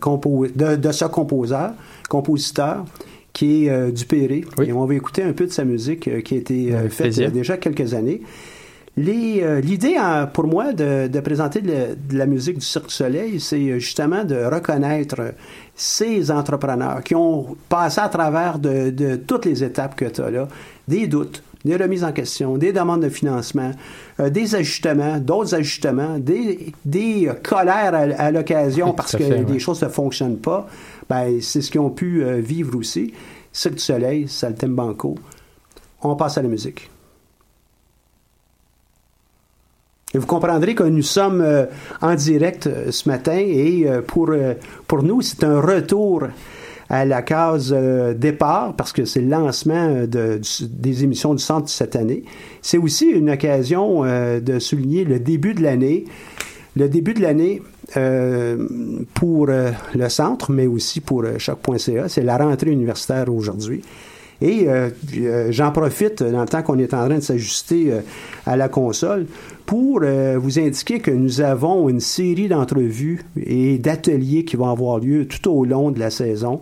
compo- 0.00 0.46
de, 0.54 0.76
de 0.76 0.92
ce 0.92 1.04
composeur, 1.06 1.72
compositeur, 2.08 2.84
qui 3.32 3.66
est 3.66 3.70
euh, 3.70 3.90
Dupéré. 3.90 4.44
Oui. 4.58 4.68
Et 4.68 4.72
on 4.72 4.84
va 4.84 4.94
écouter 4.94 5.22
un 5.22 5.32
peu 5.32 5.46
de 5.46 5.52
sa 5.52 5.64
musique 5.64 6.08
euh, 6.08 6.20
qui 6.20 6.34
a 6.34 6.38
été 6.38 6.72
euh, 6.74 6.88
faite 6.88 7.06
plaisir. 7.06 7.28
euh, 7.28 7.30
déjà 7.30 7.56
quelques 7.56 7.94
années. 7.94 8.22
L'idée 8.96 9.96
pour 10.34 10.46
moi 10.46 10.72
de, 10.72 11.06
de 11.06 11.20
présenter 11.20 11.60
de 11.62 11.72
la, 11.72 11.94
de 11.94 12.18
la 12.18 12.26
musique 12.26 12.58
du 12.58 12.64
Cirque 12.66 12.88
du 12.88 12.94
Soleil, 12.94 13.40
c'est 13.40 13.78
justement 13.80 14.24
de 14.24 14.34
reconnaître 14.44 15.32
ces 15.74 16.30
entrepreneurs 16.30 17.02
qui 17.02 17.14
ont 17.14 17.56
passé 17.68 18.00
à 18.00 18.08
travers 18.08 18.58
de, 18.58 18.90
de 18.90 19.16
toutes 19.16 19.46
les 19.46 19.64
étapes 19.64 19.94
que 19.96 20.04
tu 20.06 20.20
as 20.20 20.30
là, 20.30 20.48
des 20.88 21.06
doutes, 21.06 21.42
des 21.64 21.76
remises 21.76 22.04
en 22.04 22.12
question, 22.12 22.58
des 22.58 22.72
demandes 22.72 23.02
de 23.02 23.08
financement, 23.08 23.70
des 24.28 24.54
ajustements, 24.54 25.18
d'autres 25.18 25.54
ajustements, 25.54 26.18
des, 26.18 26.72
des 26.84 27.28
euh, 27.28 27.34
colères 27.42 27.94
à, 27.94 28.00
à 28.22 28.30
l'occasion 28.30 28.92
parce 28.92 29.12
que 29.16 29.24
fait, 29.24 29.44
des 29.44 29.52
ouais. 29.54 29.58
choses 29.58 29.82
ne 29.82 29.88
fonctionnent 29.88 30.38
pas. 30.38 30.66
Ben, 31.08 31.40
c'est 31.40 31.62
ce 31.62 31.70
qu'ils 31.70 31.80
ont 31.80 31.90
pu 31.90 32.22
euh, 32.22 32.40
vivre 32.40 32.76
aussi. 32.76 33.14
Cirque 33.52 33.76
du 33.76 33.80
Soleil, 33.80 34.28
Saltem 34.28 34.74
Banco. 34.74 35.14
On 36.02 36.16
passe 36.16 36.36
à 36.38 36.42
la 36.42 36.48
musique. 36.48 36.90
Et 40.12 40.18
vous 40.18 40.26
comprendrez 40.26 40.74
que 40.74 40.82
nous 40.82 41.02
sommes 41.02 41.40
euh, 41.40 41.66
en 42.00 42.14
direct 42.14 42.66
euh, 42.66 42.90
ce 42.90 43.08
matin 43.08 43.38
et 43.38 43.88
euh, 43.88 44.02
pour, 44.02 44.30
euh, 44.30 44.54
pour 44.88 45.02
nous, 45.02 45.22
c'est 45.22 45.44
un 45.44 45.60
retour 45.60 46.24
à 46.90 47.04
la 47.04 47.22
case 47.22 47.72
euh, 47.74 48.12
départ 48.14 48.74
parce 48.74 48.92
que 48.92 49.04
c'est 49.04 49.20
le 49.20 49.28
lancement 49.28 50.04
euh, 50.14 50.38
des 50.60 51.04
émissions 51.04 51.32
du 51.34 51.42
centre 51.42 51.68
cette 51.68 51.94
année. 51.94 52.24
C'est 52.62 52.78
aussi 52.78 53.06
une 53.06 53.30
occasion 53.30 54.04
euh, 54.04 54.40
de 54.40 54.58
souligner 54.58 55.04
le 55.04 55.20
début 55.20 55.54
de 55.54 55.62
l'année. 55.62 56.04
Le 56.76 56.88
début 56.88 57.14
de 57.14 57.22
l'année 57.22 57.62
euh, 57.96 58.66
pour 59.14 59.46
le 59.46 60.08
centre, 60.08 60.52
mais 60.52 60.66
aussi 60.66 61.00
pour 61.00 61.24
choc.ca. 61.38 62.08
C'est 62.08 62.22
la 62.22 62.36
rentrée 62.36 62.70
universitaire 62.70 63.32
aujourd'hui. 63.32 63.82
Et 64.42 64.68
euh, 64.68 64.88
euh, 65.18 65.48
j'en 65.50 65.70
profite 65.70 66.22
dans 66.22 66.40
le 66.40 66.48
temps 66.48 66.62
qu'on 66.62 66.78
est 66.78 66.94
en 66.94 67.06
train 67.06 67.16
de 67.16 67.22
s'ajuster 67.22 67.92
euh, 67.92 68.00
à 68.46 68.56
la 68.56 68.68
console 68.68 69.26
pour 69.66 70.00
vous 70.00 70.58
indiquer 70.58 70.98
que 70.98 71.12
nous 71.12 71.40
avons 71.40 71.88
une 71.88 72.00
série 72.00 72.48
d'entrevues 72.48 73.24
et 73.36 73.78
d'ateliers 73.78 74.44
qui 74.44 74.56
vont 74.56 74.68
avoir 74.68 74.98
lieu 74.98 75.28
tout 75.28 75.48
au 75.48 75.64
long 75.64 75.92
de 75.92 76.00
la 76.00 76.10
saison. 76.10 76.60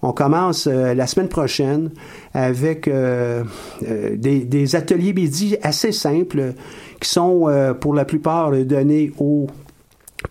On 0.00 0.12
commence 0.12 0.66
la 0.66 1.06
semaine 1.06 1.28
prochaine 1.28 1.90
avec 2.32 2.88
des, 3.82 4.44
des 4.44 4.76
ateliers 4.76 5.12
midi 5.12 5.58
assez 5.62 5.92
simples 5.92 6.54
qui 7.00 7.10
sont 7.10 7.74
pour 7.80 7.92
la 7.92 8.06
plupart 8.06 8.52
donnés 8.64 9.12
au 9.18 9.48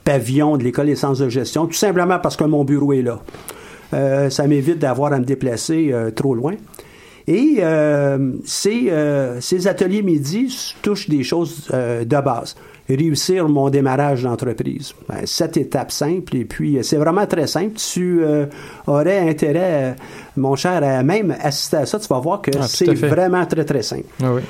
pavillon 0.04 0.58
de 0.58 0.64
l'école 0.64 0.88
des 0.88 0.96
sciences 0.96 1.20
de 1.20 1.30
gestion, 1.30 1.68
tout 1.68 1.74
simplement 1.74 2.18
parce 2.18 2.36
que 2.36 2.46
mon 2.46 2.64
bureau 2.64 2.94
est 2.94 3.04
là. 3.04 3.20
Ça 4.32 4.48
m'évite 4.48 4.80
d'avoir 4.80 5.14
à 5.14 5.20
me 5.20 5.26
déplacer 5.26 5.94
trop 6.16 6.34
loin. 6.34 6.56
Et 7.28 7.58
euh, 7.60 8.32
ces, 8.46 8.90
euh, 8.90 9.42
ces 9.42 9.68
ateliers 9.68 10.02
midi 10.02 10.74
touchent 10.82 11.10
des 11.10 11.24
choses 11.24 11.68
euh, 11.74 12.06
de 12.06 12.22
base. 12.22 12.56
Réussir 12.90 13.50
mon 13.50 13.70
démarrage 13.70 14.24
d'entreprise. 14.24 14.94
Ben, 15.10 15.26
sept 15.26 15.58
étapes 15.58 15.92
simples. 15.92 16.38
Et 16.38 16.46
puis, 16.46 16.78
euh, 16.78 16.84
c'est 16.84 16.96
vraiment 16.96 17.26
très 17.26 17.46
simple. 17.46 17.74
Tu 17.76 18.24
euh, 18.24 18.46
aurais 18.88 19.28
intérêt, 19.30 19.92
euh, 19.92 19.94
mon 20.38 20.56
cher, 20.56 20.82
à 20.82 21.04
même 21.04 21.36
assister 21.42 21.76
à 21.78 21.86
ça. 21.86 22.00
Tu 22.00 22.08
vas 22.08 22.20
voir 22.20 22.42
que 22.42 22.52
Ah, 22.58 22.66
c'est 22.66 22.94
vraiment 22.94 23.46
très, 23.46 23.66
très 23.66 23.82
simple. 23.84 24.06
Ah 24.24 24.34
oui. 24.34 24.42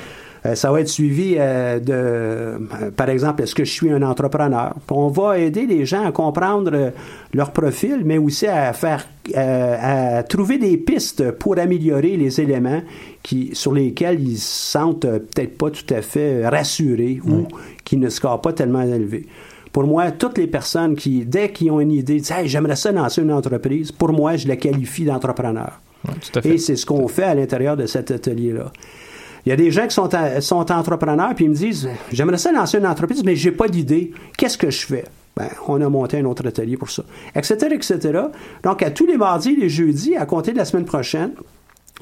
Euh, 0.46 0.54
ça 0.54 0.70
va 0.70 0.80
être 0.80 0.88
suivi 0.88 1.34
euh, 1.36 1.80
de, 1.80 2.90
par 2.90 3.08
exemple, 3.08 3.42
est-ce 3.42 3.54
que 3.54 3.64
je 3.64 3.72
suis 3.72 3.90
un 3.90 4.02
entrepreneur? 4.02 4.74
On 4.90 5.08
va 5.08 5.38
aider 5.38 5.66
les 5.66 5.84
gens 5.84 6.04
à 6.06 6.12
comprendre 6.12 6.70
euh, 6.74 6.90
leur 7.34 7.52
profil, 7.52 8.02
mais 8.04 8.18
aussi 8.18 8.46
à 8.46 8.72
faire, 8.72 9.08
à 9.34 10.22
trouver 10.22 10.58
des 10.58 10.76
pistes 10.76 11.30
pour 11.32 11.58
améliorer 11.58 12.16
les 12.16 12.40
éléments 12.40 12.82
qui, 13.22 13.50
sur 13.52 13.72
lesquels 13.72 14.20
ils 14.20 14.38
se 14.38 14.72
sentent 14.72 15.06
peut-être 15.06 15.58
pas 15.58 15.70
tout 15.70 15.92
à 15.92 16.02
fait 16.02 16.46
rassurés 16.46 17.20
ou 17.24 17.46
qui 17.84 17.96
ne 17.96 18.08
scorent 18.08 18.40
pas 18.40 18.52
tellement 18.52 18.82
élevé. 18.82 19.26
Pour 19.72 19.84
moi, 19.84 20.10
toutes 20.12 20.38
les 20.38 20.46
personnes 20.46 20.96
qui, 20.96 21.24
dès 21.26 21.50
qu'ils 21.50 21.70
ont 21.70 21.80
une 21.80 21.92
idée, 21.92 22.16
disent 22.16 22.30
hey, 22.30 22.48
j'aimerais 22.48 22.76
ça 22.76 22.90
lancer 22.90 23.20
une 23.20 23.32
entreprise, 23.32 23.92
pour 23.92 24.12
moi, 24.12 24.36
je 24.36 24.48
la 24.48 24.56
qualifie 24.56 25.04
d'entrepreneur. 25.04 25.80
Ouais, 26.06 26.14
tout 26.14 26.38
à 26.38 26.42
fait. 26.42 26.54
Et 26.54 26.58
c'est 26.58 26.76
ce 26.76 26.86
qu'on 26.86 27.06
fait 27.08 27.24
à 27.24 27.34
l'intérieur 27.34 27.76
de 27.76 27.86
cet 27.86 28.10
atelier-là. 28.10 28.72
Il 29.48 29.52
y 29.52 29.54
a 29.54 29.56
des 29.56 29.70
gens 29.70 29.86
qui 29.86 29.94
sont, 29.94 30.70
entrepreneurs 30.70 31.34
puis 31.34 31.46
ils 31.46 31.48
me 31.48 31.54
disent 31.54 31.88
J'aimerais 32.12 32.36
ça 32.36 32.52
lancer 32.52 32.76
une 32.76 32.86
entreprise, 32.86 33.24
mais 33.24 33.34
j'ai 33.34 33.50
pas 33.50 33.66
d'idée. 33.66 34.12
Qu'est-ce 34.36 34.58
que 34.58 34.68
je 34.68 34.84
fais? 34.84 35.04
Ben, 35.38 35.48
on 35.68 35.80
a 35.80 35.88
monté 35.88 36.18
un 36.18 36.26
autre 36.26 36.46
atelier 36.46 36.76
pour 36.76 36.90
ça. 36.90 37.02
Etc., 37.34 37.56
etc. 37.72 38.24
Donc, 38.62 38.82
à 38.82 38.90
tous 38.90 39.06
les 39.06 39.16
mardis 39.16 39.52
et 39.52 39.56
les 39.56 39.70
jeudis, 39.70 40.16
à 40.16 40.26
compter 40.26 40.52
de 40.52 40.58
la 40.58 40.66
semaine 40.66 40.84
prochaine, 40.84 41.30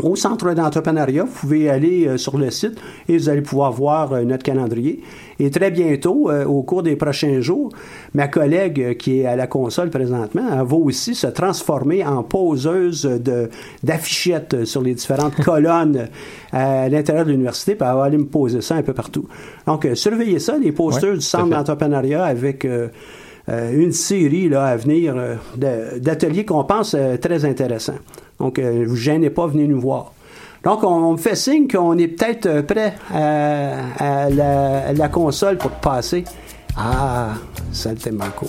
au 0.02 0.14
centre 0.14 0.52
d'entrepreneuriat, 0.52 1.24
vous 1.24 1.32
pouvez 1.32 1.70
aller 1.70 2.06
euh, 2.06 2.18
sur 2.18 2.36
le 2.36 2.50
site 2.50 2.78
et 3.08 3.16
vous 3.16 3.28
allez 3.30 3.40
pouvoir 3.40 3.72
voir 3.72 4.12
euh, 4.12 4.24
notre 4.24 4.42
calendrier. 4.42 5.00
Et 5.38 5.50
très 5.50 5.70
bientôt, 5.70 6.30
euh, 6.30 6.44
au 6.44 6.62
cours 6.62 6.82
des 6.82 6.96
prochains 6.96 7.40
jours, 7.40 7.70
ma 8.14 8.28
collègue 8.28 8.98
qui 8.98 9.20
est 9.20 9.26
à 9.26 9.36
la 9.36 9.46
console 9.46 9.88
présentement, 9.88 10.42
elle 10.52 10.66
va 10.66 10.76
aussi 10.76 11.14
se 11.14 11.26
transformer 11.26 12.04
en 12.04 12.22
poseuse 12.22 13.02
de, 13.04 13.48
d'affichettes 13.82 14.66
sur 14.66 14.82
les 14.82 14.94
différentes 14.94 15.36
colonnes 15.44 16.08
à 16.52 16.88
l'intérieur 16.90 17.24
de 17.24 17.30
l'université, 17.30 17.74
puis 17.74 17.88
elle 17.88 17.96
va 17.96 18.04
aller 18.04 18.18
me 18.18 18.26
poser 18.26 18.60
ça 18.60 18.76
un 18.76 18.82
peu 18.82 18.92
partout. 18.92 19.26
Donc, 19.66 19.88
surveillez 19.94 20.38
ça, 20.38 20.58
les 20.58 20.72
posters 20.72 21.10
Ouais, 21.10 21.16
du 21.16 21.24
centre 21.24 21.48
d'entrepreneuriat 21.48 22.24
avec 22.24 22.66
une 23.48 23.92
série 23.92 24.48
là, 24.48 24.66
à 24.66 24.76
venir 24.76 25.14
d'ateliers 25.56 26.44
qu'on 26.44 26.64
pense 26.64 26.96
très 27.20 27.44
intéressants. 27.44 27.98
Donc, 28.38 28.58
euh, 28.58 28.84
vous 28.86 28.96
gênez 28.96 29.30
pas, 29.30 29.46
venez 29.46 29.66
nous 29.66 29.80
voir. 29.80 30.12
Donc, 30.64 30.82
on, 30.82 31.12
me 31.12 31.16
fait 31.16 31.36
signe 31.36 31.68
qu'on 31.68 31.96
est 31.96 32.08
peut-être 32.08 32.46
euh, 32.46 32.62
prêt 32.62 32.94
à, 33.10 34.28
la, 34.30 35.08
console 35.08 35.58
pour 35.58 35.70
passer. 35.70 36.24
Ah, 36.76 37.34
Salte 37.72 38.12
Banco. 38.12 38.46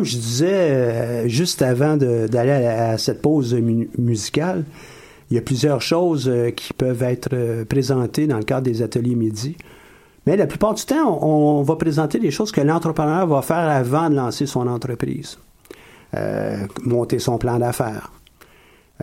Comme 0.00 0.06
je 0.06 0.16
disais 0.16 0.70
euh, 0.70 1.28
juste 1.28 1.60
avant 1.60 1.98
d'aller 1.98 2.52
à, 2.52 2.96
cette 2.96 3.20
pause 3.20 3.54
musicale, 3.98 4.64
il 5.30 5.34
y 5.34 5.38
a 5.38 5.42
plusieurs 5.42 5.82
choses 5.82 6.26
euh, 6.26 6.52
qui 6.52 6.72
peuvent 6.72 7.02
être 7.02 7.28
euh, 7.34 7.66
présentées 7.66 8.26
dans 8.26 8.38
le 8.38 8.44
cadre 8.44 8.62
des 8.62 8.80
ateliers 8.80 9.14
midi. 9.14 9.58
Mais 10.24 10.38
la 10.38 10.46
plupart 10.46 10.72
du 10.72 10.86
temps, 10.86 11.22
on, 11.22 11.62
va 11.64 11.76
présenter 11.76 12.18
des 12.18 12.30
choses 12.30 12.50
que 12.50 12.62
l'entrepreneur 12.62 13.26
va 13.26 13.42
faire 13.42 13.68
avant 13.68 14.08
de 14.08 14.14
lancer 14.14 14.46
son 14.46 14.66
entreprise. 14.68 15.36
monter 16.82 17.18
son 17.18 17.36
plan 17.36 17.58
d'affaires. 17.58 18.10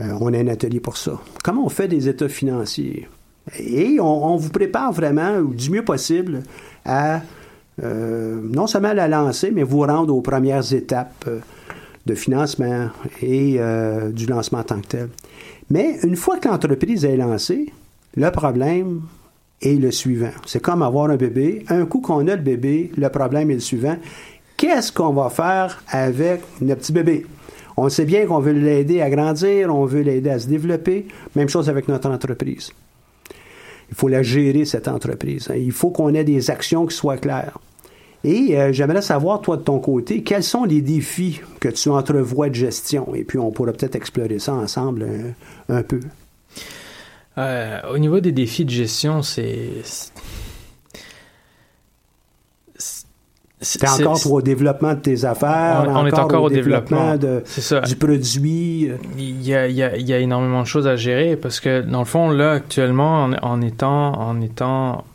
on 0.01 0.33
a 0.33 0.39
un 0.39 0.47
atelier 0.47 0.79
pour 0.79 0.97
ça. 0.97 1.11
Comment 1.43 1.63
on 1.63 1.69
fait 1.69 1.87
des 1.87 2.09
états 2.09 2.27
financiers? 2.27 3.07
Et 3.59 3.99
on, 3.99 4.35
vous 4.35 4.49
prépare 4.49 4.91
vraiment, 4.91 5.43
du 5.43 5.69
mieux 5.69 5.85
possible, 5.85 6.41
à 6.85 7.21
euh, 7.83 8.39
non 8.41 8.67
seulement 8.67 8.93
la 8.93 9.07
lancer, 9.07 9.51
mais 9.51 9.63
vous 9.63 9.81
rendre 9.81 10.15
aux 10.15 10.21
premières 10.21 10.73
étapes 10.73 11.25
euh, 11.27 11.39
de 12.05 12.15
financement 12.15 12.89
et 13.21 13.57
euh, 13.59 14.11
du 14.11 14.25
lancement 14.25 14.59
en 14.59 14.63
tant 14.63 14.81
que 14.81 14.87
tel. 14.87 15.09
Mais 15.69 15.99
une 16.03 16.15
fois 16.15 16.37
que 16.37 16.47
l'entreprise 16.47 17.05
est 17.05 17.17
lancée, 17.17 17.71
le 18.15 18.31
problème 18.31 19.01
est 19.61 19.79
le 19.79 19.91
suivant. 19.91 20.31
C'est 20.45 20.61
comme 20.61 20.81
avoir 20.81 21.09
un 21.09 21.17
bébé. 21.17 21.65
Un 21.69 21.85
coup 21.85 21.99
qu'on 21.99 22.27
a 22.27 22.35
le 22.35 22.41
bébé, 22.41 22.91
le 22.97 23.09
problème 23.09 23.51
est 23.51 23.55
le 23.55 23.59
suivant. 23.59 23.97
Qu'est-ce 24.55 24.91
qu'on 24.91 25.13
va 25.13 25.29
faire 25.29 25.83
avec 25.89 26.41
notre 26.61 26.81
petit 26.81 26.93
bébé? 26.93 27.25
On 27.75 27.89
sait 27.89 28.05
bien 28.05 28.25
qu'on 28.25 28.39
veut 28.39 28.53
l'aider 28.53 29.01
à 29.01 29.09
grandir, 29.11 29.73
on 29.73 29.85
veut 29.85 30.01
l'aider 30.01 30.31
à 30.31 30.39
se 30.39 30.47
développer. 30.47 31.07
Même 31.35 31.47
chose 31.47 31.69
avec 31.69 31.87
notre 31.87 32.09
entreprise. 32.09 32.71
Il 33.89 33.95
faut 33.95 34.07
la 34.07 34.23
gérer, 34.23 34.65
cette 34.65 34.87
entreprise. 34.87 35.49
Il 35.55 35.71
faut 35.71 35.91
qu'on 35.91 36.13
ait 36.15 36.23
des 36.23 36.49
actions 36.49 36.85
qui 36.87 36.95
soient 36.95 37.17
claires. 37.17 37.59
Et 38.23 38.57
euh, 38.57 38.73
j'aimerais 38.73 39.01
savoir, 39.01 39.41
toi, 39.41 39.57
de 39.57 39.61
ton 39.61 39.79
côté, 39.79 40.23
quels 40.23 40.43
sont 40.43 40.63
les 40.63 40.81
défis 40.81 41.41
que 41.59 41.69
tu 41.69 41.89
entrevois 41.89 42.49
de 42.49 42.55
gestion? 42.55 43.13
Et 43.15 43.23
puis, 43.23 43.37
on 43.37 43.51
pourra 43.51 43.73
peut-être 43.73 43.95
explorer 43.95 44.39
ça 44.39 44.53
ensemble 44.53 45.03
euh, 45.03 45.31
un, 45.69 45.83
peu. 45.83 45.99
Euh, 47.37 47.79
au 47.93 47.97
niveau 47.99 48.19
des 48.19 48.31
défis 48.31 48.65
de 48.65 48.71
gestion, 48.71 49.21
c'est 49.21 49.69
c'est 53.59 53.87
encore 53.87 54.31
au 54.31 54.41
développement 54.41 54.93
de 54.93 54.99
tes 54.99 55.25
affaires. 55.25 55.85
On, 55.87 56.05
est 56.05 56.19
encore 56.19 56.43
au, 56.43 56.49
développement, 56.49 57.17
de, 57.17 57.43
du 57.87 57.95
produit. 57.95 58.91
Il 59.17 59.41
y, 59.41 59.55
a, 59.55 59.67
il, 59.67 59.75
y 59.75 59.81
a, 59.81 59.97
il 59.97 60.07
y, 60.07 60.13
a, 60.13 60.19
énormément 60.19 60.61
de 60.61 60.67
choses 60.67 60.87
à 60.87 60.95
gérer 60.95 61.35
parce 61.35 61.59
que 61.59 61.81
dans 61.81 61.99
le 61.99 62.05
fond, 62.05 62.29
là, 62.29 62.51
actuellement, 62.51 63.23
en, 63.41 63.61
étant, 63.61 64.13
en 64.13 64.39
étant 64.41 65.05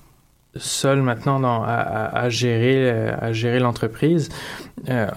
seul 0.57 1.03
maintenant 1.03 1.41
dans, 1.41 1.63
à, 1.63 1.75
à, 1.75 2.29
gérer, 2.29 3.09
à 3.09 3.33
gérer 3.33 3.59
l'entreprise, 3.59 4.29
euh, 4.89 5.09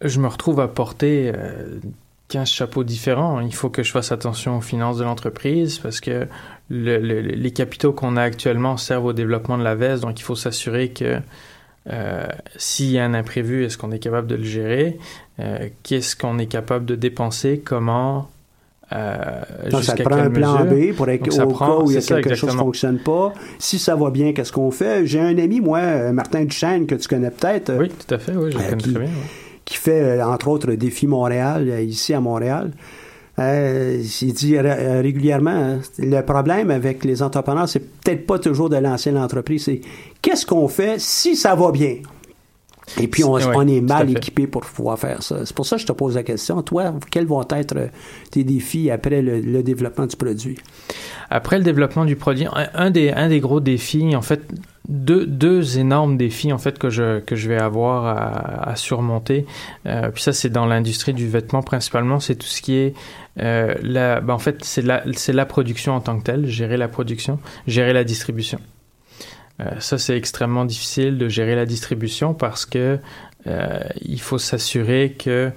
je 0.00 0.20
me 0.20 0.28
retrouve 0.28 0.60
à 0.60 0.68
porter 0.68 1.32
euh, 1.34 1.78
15 2.28 2.48
chapeaux 2.48 2.84
différents. 2.84 3.40
Il 3.40 3.54
faut 3.54 3.70
que 3.70 3.82
je 3.82 3.90
fasse 3.90 4.12
attention 4.12 4.58
aux 4.58 4.60
finances 4.60 4.98
de 4.98 5.04
l'entreprise 5.04 5.78
parce 5.78 6.00
que 6.00 6.26
le, 6.70 6.98
les 6.98 7.50
capitaux 7.52 7.92
qu'on 7.92 8.16
a 8.16 8.22
actuellement 8.22 8.76
servent 8.76 9.06
au 9.06 9.12
développement 9.12 9.58
de 9.58 9.64
la 9.64 9.74
veste, 9.74 10.02
donc 10.02 10.18
il 10.20 10.22
faut 10.22 10.36
s'assurer 10.36 10.90
que 10.90 11.20
euh, 11.90 12.26
s'il 12.56 12.90
y 12.90 12.98
a 12.98 13.04
un 13.04 13.14
imprévu, 13.14 13.64
est-ce 13.64 13.76
qu'on 13.76 13.90
est 13.90 13.98
capable 13.98 14.26
de 14.26 14.36
le 14.36 14.44
gérer? 14.44 14.98
Euh, 15.40 15.68
qu'est-ce 15.82 16.16
qu'on 16.16 16.38
est 16.38 16.46
capable 16.46 16.86
de 16.86 16.94
dépenser? 16.94 17.60
Comment? 17.64 18.30
Euh, 18.92 19.42
Donc, 19.70 19.82
ça 19.82 19.94
prend 19.94 20.16
un 20.16 20.30
plan 20.30 20.64
B 20.64 20.92
pour 20.94 21.08
être, 21.08 21.42
au 21.42 21.54
cas 21.54 21.76
où 21.82 21.90
il 21.90 21.94
y 21.94 21.98
a 21.98 22.00
quelque 22.00 22.34
chose 22.34 22.50
qui 22.50 22.56
ne 22.56 22.60
fonctionne 22.60 22.98
pas. 22.98 23.32
Si 23.58 23.78
ça 23.78 23.96
va 23.96 24.10
bien, 24.10 24.32
qu'est-ce 24.32 24.52
qu'on 24.52 24.70
fait? 24.70 25.06
J'ai 25.06 25.20
un 25.20 25.36
ami, 25.38 25.60
moi, 25.60 25.78
euh, 25.78 26.12
Martin 26.12 26.44
Duchesne, 26.44 26.86
que 26.86 26.94
tu 26.94 27.08
connais 27.08 27.30
peut-être. 27.30 27.72
Oui, 27.78 27.88
tout 27.88 28.14
à 28.14 28.18
fait, 28.18 28.32
oui, 28.36 28.52
je 28.52 28.58
le 28.58 28.64
connais 28.64 28.76
qui, 28.76 28.92
très 28.92 29.04
bien. 29.04 29.10
Qui 29.64 29.76
fait, 29.76 30.22
entre 30.22 30.48
autres, 30.48 30.72
Défi 30.72 31.06
Montréal, 31.06 31.68
ici 31.82 32.12
à 32.12 32.20
Montréal. 32.20 32.72
Euh, 33.38 34.00
il 34.22 34.32
dit 34.32 34.56
régulièrement, 34.58 35.50
hein, 35.50 35.80
le 35.98 36.20
problème 36.20 36.70
avec 36.70 37.04
les 37.04 37.20
entrepreneurs, 37.20 37.68
c'est 37.68 37.80
peut-être 37.80 38.26
pas 38.26 38.38
toujours 38.38 38.68
de 38.68 38.76
lancer 38.76 39.10
l'entreprise, 39.10 39.64
c'est 39.64 39.80
qu'est-ce 40.22 40.46
qu'on 40.46 40.68
fait 40.68 41.00
si 41.00 41.34
ça 41.34 41.56
va 41.56 41.72
bien? 41.72 41.96
Et 43.00 43.08
puis, 43.08 43.24
on, 43.24 43.38
est 43.38 43.80
mal 43.80 44.10
équipé 44.10 44.46
pour 44.46 44.62
pouvoir 44.62 44.98
faire 44.98 45.22
ça. 45.22 45.44
C'est 45.44 45.54
pour 45.54 45.66
ça 45.66 45.76
que 45.76 45.82
je 45.82 45.86
te 45.86 45.92
pose 45.92 46.14
la 46.14 46.22
question. 46.22 46.62
Toi, 46.62 46.94
quels 47.10 47.26
vont 47.26 47.42
être 47.42 47.76
tes 48.30 48.44
défis 48.44 48.90
après 48.90 49.22
le, 49.22 49.62
développement 49.62 50.06
du 50.06 50.16
produit? 50.16 50.58
Après 51.30 51.58
le 51.58 51.64
développement 51.64 52.04
du 52.04 52.16
produit, 52.16 52.46
un, 52.74 52.90
des, 52.90 53.10
un 53.10 53.28
des 53.28 53.40
gros 53.40 53.60
défis, 53.60 54.14
en 54.14 54.22
fait, 54.22 54.42
deux, 54.88 55.26
deux 55.26 55.78
énormes 55.78 56.16
défis, 56.16 56.52
en 56.52 56.58
fait, 56.58 56.78
que 56.78 56.90
je, 56.90 57.20
que 57.20 57.34
je 57.36 57.48
vais 57.48 57.60
avoir 57.60 58.68
à, 58.68 58.76
surmonter. 58.76 59.46
Euh, 59.86 60.10
puis 60.10 60.22
ça, 60.22 60.32
c'est 60.32 60.50
dans 60.50 60.66
l'industrie 60.66 61.14
du 61.14 61.28
vêtement 61.28 61.62
principalement. 61.62 62.20
C'est 62.20 62.36
tout 62.36 62.46
ce 62.46 62.62
qui 62.62 62.76
est 62.76 62.94
euh, 63.40 63.74
la, 63.82 64.20
ben 64.20 64.34
en 64.34 64.38
fait, 64.38 64.64
c'est 64.64 64.82
la, 64.82 65.02
c'est 65.14 65.32
la 65.32 65.46
production 65.46 65.94
en 65.94 66.00
tant 66.00 66.18
que 66.18 66.24
telle, 66.24 66.46
gérer 66.46 66.76
la 66.76 66.88
production, 66.88 67.38
gérer 67.66 67.92
la 67.92 68.04
distribution. 68.04 68.60
Euh, 69.64 69.80
ça, 69.80 69.98
c'est 69.98 70.16
extrêmement 70.16 70.64
difficile 70.64 71.18
de 71.18 71.28
gérer 71.28 71.54
la 71.54 71.66
distribution 71.66 72.34
parce 72.34 72.66
que 72.66 72.98
euh, 73.46 73.80
il 74.00 74.20
faut 74.20 74.38
s'assurer 74.38 75.16
que 75.18 75.50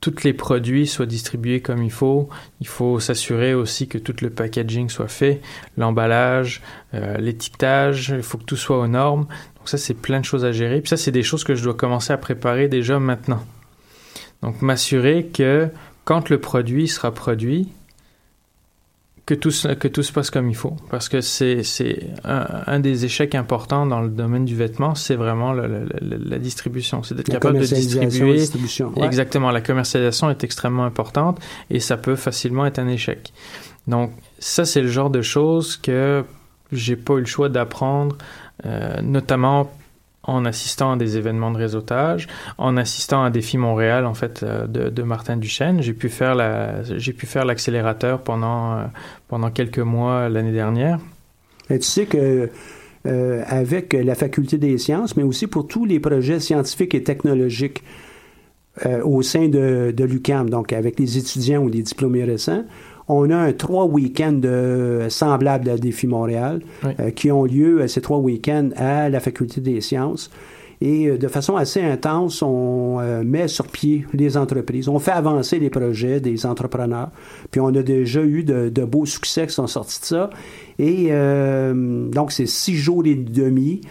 tous 0.00 0.22
les 0.22 0.34
produits 0.34 0.86
soient 0.86 1.06
distribués 1.06 1.60
comme 1.60 1.82
il 1.82 1.90
faut. 1.90 2.28
Il 2.60 2.66
faut 2.66 3.00
s'assurer 3.00 3.54
aussi 3.54 3.88
que 3.88 3.96
tout 3.96 4.14
le 4.20 4.28
packaging 4.28 4.90
soit 4.90 5.08
fait, 5.08 5.40
l'emballage, 5.78 6.60
euh, 6.92 7.16
l'étiquetage, 7.16 8.12
il 8.14 8.22
faut 8.22 8.36
que 8.36 8.44
tout 8.44 8.56
soit 8.56 8.78
aux 8.78 8.86
normes. 8.86 9.26
Donc 9.56 9.68
ça, 9.68 9.78
c'est 9.78 9.94
plein 9.94 10.20
de 10.20 10.24
choses 10.24 10.44
à 10.44 10.52
gérer. 10.52 10.80
Puis 10.80 10.90
ça, 10.90 10.98
c'est 10.98 11.10
des 11.10 11.22
choses 11.22 11.42
que 11.42 11.54
je 11.54 11.64
dois 11.64 11.74
commencer 11.74 12.12
à 12.12 12.18
préparer 12.18 12.68
déjà 12.68 12.98
maintenant. 12.98 13.42
Donc 14.42 14.60
m'assurer 14.60 15.26
que 15.26 15.70
quand 16.04 16.28
le 16.28 16.38
produit 16.38 16.86
sera 16.86 17.12
produit, 17.12 17.70
que 19.26 19.34
tout, 19.34 19.50
que 19.80 19.88
tout 19.88 20.02
se 20.02 20.12
passe 20.12 20.30
comme 20.30 20.50
il 20.50 20.56
faut. 20.56 20.76
Parce 20.90 21.08
que 21.08 21.20
c'est 21.20 21.62
un, 22.24 22.46
un, 22.66 22.80
des 22.80 23.04
échecs 23.04 23.34
importants 23.34 23.86
dans 23.86 24.00
le 24.00 24.10
domaine 24.10 24.44
du 24.44 24.54
vêtement, 24.54 24.94
c'est 24.94 25.14
vraiment 25.14 25.52
la, 25.52 25.66
la, 26.00 26.38
distribution. 26.38 27.02
C'est 27.02 27.14
d'être 27.14 27.30
capable 27.30 27.58
de 27.58 27.64
distribuer. 27.64 28.44
Exactement. 29.02 29.50
La 29.50 29.62
commercialisation 29.62 30.28
est 30.30 30.44
extrêmement 30.44 30.84
importante 30.84 31.40
et 31.70 31.80
ça 31.80 31.96
peut 31.96 32.16
facilement 32.16 32.66
être 32.66 32.78
un 32.78 32.88
échec. 32.88 33.32
Donc, 33.86 34.12
ça, 34.38 34.64
c'est 34.64 34.82
le 34.82 34.88
genre 34.88 35.10
de 35.10 35.22
choses 35.22 35.76
que 35.76 36.24
j'ai 36.72 36.96
pas 36.96 37.14
eu 37.14 37.20
le 37.20 37.26
choix 37.26 37.48
d'apprendre, 37.48 38.16
euh, 38.66 39.00
notamment 39.02 39.70
en 40.26 40.44
assistant 40.44 40.92
à 40.92 40.96
des 40.96 41.16
événements 41.16 41.50
de 41.50 41.58
réseautage, 41.58 42.26
en 42.58 42.76
assistant 42.76 43.24
à 43.24 43.30
Défi 43.30 43.58
Montréal 43.58 44.06
en 44.06 44.14
fait 44.14 44.42
euh, 44.42 44.66
de, 44.66 44.88
de 44.90 45.02
Martin 45.02 45.36
Duchesne. 45.36 45.82
J'ai 45.82 45.92
pu 45.92 46.08
faire 46.08 46.34
la, 46.34 46.82
j'ai 46.82 47.12
pu 47.12 47.26
faire 47.26 47.44
l'accélérateur 47.44 48.22
pendant 48.22 48.76
euh, 48.76 48.84
pendant 49.28 49.50
quelques 49.50 49.78
mois 49.78 50.28
l'année 50.28 50.52
dernière. 50.52 50.98
Et 51.70 51.78
tu 51.78 51.86
sais 51.86 52.06
que 52.06 52.50
euh, 53.06 53.42
avec 53.46 53.92
la 53.92 54.14
faculté 54.14 54.58
des 54.58 54.78
sciences, 54.78 55.16
mais 55.16 55.22
aussi 55.22 55.46
pour 55.46 55.66
tous 55.66 55.84
les 55.84 56.00
projets 56.00 56.40
scientifiques 56.40 56.94
et 56.94 57.02
technologiques 57.02 57.82
au 59.04 59.22
sein 59.22 59.46
de, 59.46 59.94
de 59.96 60.04
l'UCAM, 60.04 60.50
donc 60.50 60.72
avec 60.72 60.98
les 60.98 61.16
étudiants 61.16 61.62
ou 61.62 61.68
les 61.68 61.82
diplômés 61.82 62.24
récents, 62.24 62.64
on 63.08 63.30
a 63.30 63.36
un 63.36 63.52
trois 63.52 63.84
week-ends 63.84 64.40
semblables 65.08 65.68
à 65.68 65.76
Défi 65.76 66.06
Montréal 66.06 66.60
euh, 66.84 67.10
qui 67.10 67.30
ont 67.30 67.44
lieu 67.44 67.80
euh, 67.80 67.88
ces 67.88 68.00
trois 68.00 68.18
week-ends 68.18 68.70
à 68.76 69.08
la 69.08 69.20
Faculté 69.20 69.60
des 69.60 69.80
sciences. 69.80 70.30
Et 70.80 71.06
euh, 71.06 71.18
de 71.18 71.28
façon 71.28 71.56
assez 71.56 71.82
intense, 71.82 72.42
on 72.42 72.98
met 73.24 73.48
sur 73.48 73.68
pied 73.68 74.06
les 74.12 74.36
entreprises. 74.36 74.88
On 74.88 74.98
fait 74.98 75.12
avancer 75.12 75.58
les 75.58 75.70
projets 75.70 76.20
des 76.20 76.46
entrepreneurs. 76.46 77.10
Puis 77.50 77.60
on 77.60 77.68
a 77.68 77.82
déjà 77.82 78.22
eu 78.22 78.42
de, 78.42 78.84
beaux 78.84 79.06
succès 79.06 79.46
qui 79.46 79.54
sont 79.54 79.66
sortis 79.66 80.00
de 80.00 80.06
ça. 80.06 80.30
Et 80.78 81.10
donc, 81.10 82.32
c'est 82.32 82.46
six 82.46 82.74
jours 82.74 83.04
et 83.06 83.14
demi 83.14 83.82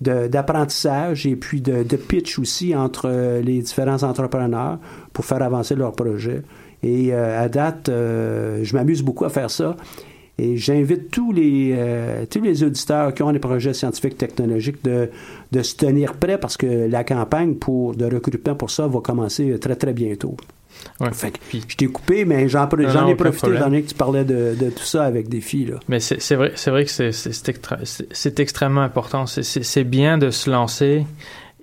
d'apprentissage 0.00 1.26
et 1.26 1.36
puis 1.36 1.62
de, 1.62 1.82
de, 1.82 1.96
pitch 1.96 2.38
aussi 2.38 2.76
entre 2.76 3.40
les 3.40 3.62
différents 3.62 4.02
entrepreneurs 4.02 4.78
pour 5.14 5.24
faire 5.24 5.42
avancer 5.42 5.74
leurs 5.74 5.92
projets. 5.92 6.42
Et 6.86 7.12
euh, 7.12 7.42
à 7.42 7.48
date, 7.48 7.88
euh, 7.88 8.60
je 8.62 8.76
m'amuse 8.76 9.02
beaucoup 9.02 9.24
à 9.24 9.28
faire 9.28 9.50
ça. 9.50 9.76
Et 10.38 10.56
j'invite 10.56 11.10
tous 11.10 11.32
les, 11.32 11.74
euh, 11.74 12.26
tous 12.30 12.42
les 12.42 12.62
auditeurs 12.62 13.12
qui 13.12 13.22
ont 13.24 13.32
des 13.32 13.40
projets 13.40 13.74
scientifiques 13.74 14.18
technologiques 14.18 14.84
de, 14.84 15.10
de 15.50 15.62
se 15.62 15.74
tenir 15.74 16.12
prêts 16.12 16.38
parce 16.38 16.56
que 16.56 16.88
la 16.88 17.02
campagne 17.02 17.54
pour, 17.54 17.96
de 17.96 18.04
recrutement 18.04 18.54
pour 18.54 18.70
ça 18.70 18.86
va 18.86 19.00
commencer 19.00 19.58
très, 19.58 19.74
très 19.74 19.94
bientôt. 19.94 20.36
Ouais. 21.00 21.08
je 21.52 21.76
t'ai 21.76 21.86
coupé, 21.86 22.24
mais 22.24 22.48
j'en, 22.48 22.68
ai 22.68 23.14
profité 23.14 23.50
étant 23.50 23.64
donné 23.64 23.82
que 23.82 23.88
tu 23.88 23.94
parlais 23.94 24.24
de, 24.24 24.54
de, 24.60 24.68
tout 24.68 24.84
ça 24.84 25.04
avec 25.04 25.28
des 25.28 25.40
filles. 25.40 25.66
Là. 25.66 25.80
Mais 25.88 26.00
c'est, 26.00 26.34
vrai, 26.34 26.52
c'est 26.54 26.70
vrai 26.70 26.84
que 26.84 26.90
c'est, 26.90 27.12
c'est 27.12 28.40
extrêmement 28.40 28.82
important. 28.82 29.24
C'est, 29.26 29.84
bien 29.84 30.18
de 30.18 30.30
se 30.30 30.50
lancer 30.50 31.06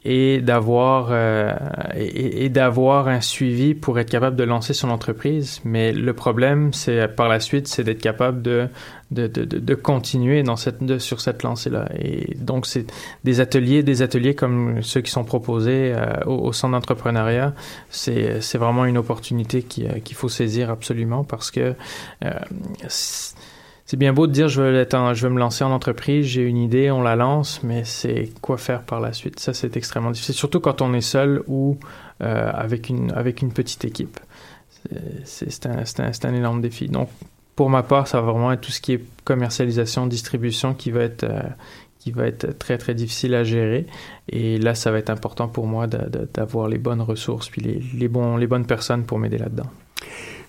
et 0.05 0.41
d'avoir 0.41 1.09
euh, 1.11 1.53
et, 1.95 2.49
d'avoir 2.49 3.07
un 3.07 3.21
suivi 3.21 3.73
pour 3.73 3.99
être 3.99 4.09
capable 4.09 4.35
de 4.35 4.43
lancer 4.43 4.73
son 4.73 4.89
entreprise. 4.89 5.61
Mais 5.63 5.93
le 5.93 6.13
problème, 6.13 6.73
c'est 6.73 7.07
par 7.07 7.29
la 7.29 7.39
suite, 7.39 7.67
c'est 7.67 7.83
d'être 7.83 8.01
capable 8.01 8.41
de 8.41 8.67
de, 9.13 9.27
de, 9.27 9.45
de, 9.45 9.75
continuer 9.75 10.43
dans 10.43 10.55
cette, 10.55 10.97
sur 10.99 11.21
cette 11.21 11.43
lancée-là. 11.43 11.87
Et 11.99 12.35
donc, 12.35 12.65
c'est 12.65 12.91
des 13.23 13.39
ateliers, 13.39 13.83
des 13.83 14.01
ateliers 14.01 14.33
comme 14.33 14.81
ceux 14.81 15.01
qui 15.01 15.11
sont 15.11 15.23
proposés 15.23 15.93
euh, 15.95 16.23
au, 16.25 16.47
au, 16.47 16.53
centre 16.53 16.73
d'entrepreneuriat. 16.73 17.53
C'est, 17.89 18.41
c'est 18.41 18.57
vraiment 18.57 18.85
une 18.85 18.97
opportunité 18.97 19.61
qui, 19.61 19.85
euh, 19.85 19.99
qu'il 20.03 20.15
faut 20.15 20.29
saisir 20.29 20.69
absolument 20.69 21.23
parce 21.23 21.51
que 21.51 21.75
euh, 22.25 22.31
c'est 23.93 23.97
bien 23.97 24.11
beau 24.11 24.25
de 24.25 24.31
dire 24.31 24.47
je 24.47 24.59
veux, 24.59 24.87
je 25.13 25.27
veux 25.27 25.31
me 25.31 25.37
lancer 25.37 25.63
en 25.63 25.71
entreprise, 25.71 26.25
j'ai 26.25 26.41
une 26.41 26.57
idée, 26.57 26.89
on 26.89 27.03
la 27.03 27.15
lance, 27.15 27.61
mais 27.61 27.83
c'est 27.83 28.31
quoi 28.41 28.57
faire 28.57 28.81
par 28.81 28.99
la 28.99 29.13
suite? 29.13 29.39
Ça, 29.39 29.53
c'est 29.53 29.77
extrêmement 29.77 30.09
difficile, 30.09 30.33
surtout 30.33 30.59
quand 30.59 30.81
on 30.81 30.95
est 30.95 31.01
seul 31.01 31.43
ou 31.45 31.77
euh, 32.23 32.51
avec, 32.51 32.89
une, 32.89 33.11
avec 33.11 33.43
une 33.43 33.53
petite 33.53 33.85
équipe. 33.85 34.19
C'est 35.25 35.67
un, 35.67 35.83
un, 35.99 36.11
un, 36.23 36.33
énorme 36.33 36.59
défi. 36.59 36.87
Donc, 36.87 37.07
pour 37.55 37.69
ma 37.69 37.83
part, 37.83 38.07
ça 38.07 38.19
va 38.19 38.31
vraiment 38.31 38.51
être 38.51 38.61
tout 38.61 38.71
ce 38.71 38.81
qui 38.81 38.93
est 38.93 39.05
commercialisation, 39.25 40.07
distribution 40.07 40.73
qui 40.73 40.89
va 40.89 41.01
être, 41.01 41.25
euh, 41.25 41.43
qui 41.99 42.09
va 42.09 42.25
être 42.25 42.57
très, 42.57 42.79
très 42.79 42.95
difficile 42.95 43.35
à 43.35 43.43
gérer. 43.43 43.85
Et 44.27 44.57
là, 44.57 44.73
ça 44.73 44.89
va 44.89 44.97
être 44.97 45.11
important 45.11 45.47
pour 45.47 45.67
moi 45.67 45.85
d'avoir 45.85 46.67
les 46.67 46.79
bonnes 46.79 47.01
ressources 47.01 47.47
puis 47.47 47.61
les, 47.61 47.79
les, 47.93 48.07
bons, 48.07 48.37
les 48.37 48.47
bonnes 48.47 48.65
personnes 48.65 49.03
pour 49.03 49.19
m'aider 49.19 49.37
là-dedans. 49.37 49.69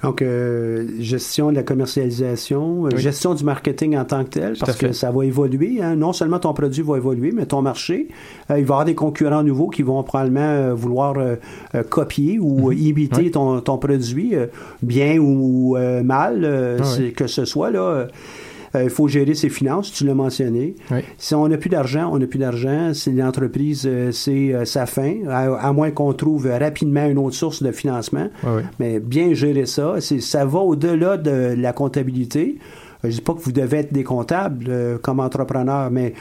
Donc, 0.03 0.23
euh, 0.23 0.87
gestion 0.99 1.51
de 1.51 1.57
la 1.57 1.63
commercialisation, 1.63 2.83
oui. 2.83 2.91
gestion 2.97 3.35
du 3.35 3.45
marketing 3.45 3.97
en 3.97 4.05
tant 4.05 4.25
que 4.25 4.31
tel, 4.31 4.57
parce 4.59 4.77
que 4.77 4.93
ça 4.93 5.11
va 5.11 5.25
évoluer. 5.25 5.83
Hein. 5.83 5.97
Non 5.97 6.13
seulement 6.13 6.39
ton 6.39 6.53
produit 6.53 6.83
va 6.83 6.97
évoluer, 6.97 7.33
mais 7.33 7.47
ton 7.47 7.63
marché, 7.63 8.09
euh, 8.51 8.59
il 8.59 8.65
va 8.65 8.75
y 8.75 8.75
avoir 8.75 8.85
des 8.85 8.95
concurrents 8.95 9.43
nouveaux 9.43 9.69
qui 9.69 9.83
vont 9.83 10.03
probablement 10.03 10.41
euh, 10.41 10.75
vouloir 10.75 11.15
euh, 11.17 11.37
copier 11.89 12.39
ou 12.39 12.71
-hmm. 12.71 12.77
imiter 12.77 13.23
oui. 13.23 13.31
ton, 13.31 13.61
ton, 13.61 13.79
produit, 13.79 14.35
bien 14.83 15.19
ou 15.19 15.77
mal, 16.05 16.81
oui. 16.99 17.13
que 17.13 17.27
ce 17.27 17.45
soit. 17.45 17.71
là 17.71 18.07
il 18.83 18.91
faut 18.91 19.09
gérer 19.09 19.35
ses 19.35 19.49
finances, 19.49 19.93
tu 19.93 20.05
l'as 20.05 20.15
mentionné. 20.15 20.75
Oui. 20.91 20.99
Si 21.19 21.35
on 21.35 21.47
n'a 21.49 21.57
plus 21.57 21.71
d'argent, 21.71 22.11
on 22.13 22.19
n'a 22.19 22.27
plus 22.27 22.39
d'argent. 22.39 22.93
Si 22.95 23.13
l'entreprise, 23.13 23.89
c'est 24.13 24.65
sa 24.65 24.87
fin, 24.87 25.15
à, 25.29 25.55
à 25.55 25.73
moins 25.73 25.91
qu'on 25.91 26.13
trouve 26.13 26.47
rapidement 26.47 27.07
une 27.07 27.19
autre 27.19 27.37
source 27.37 27.63
de 27.63 27.73
financement. 27.73 28.29
Oui, 28.45 28.63
Mais 28.79 29.01
bien 29.01 29.35
gérer 29.35 29.67
ça, 29.67 29.97
ça 30.01 30.45
va 30.45 30.59
au-delà 30.59 31.17
de 31.17 31.55
la 31.57 31.73
comptabilité. 31.73 32.59
Je 33.03 33.09
ne 33.09 33.13
dis 33.13 33.21
pas 33.21 33.35
que 33.35 33.41
vous 33.41 33.53
devez 33.53 33.79
être 33.79 33.93
des 33.93 34.03
comptables 34.05 34.65
euh, 34.69 34.97
comme 34.99 35.21
entrepreneur, 35.21 35.91
mais 35.91 36.15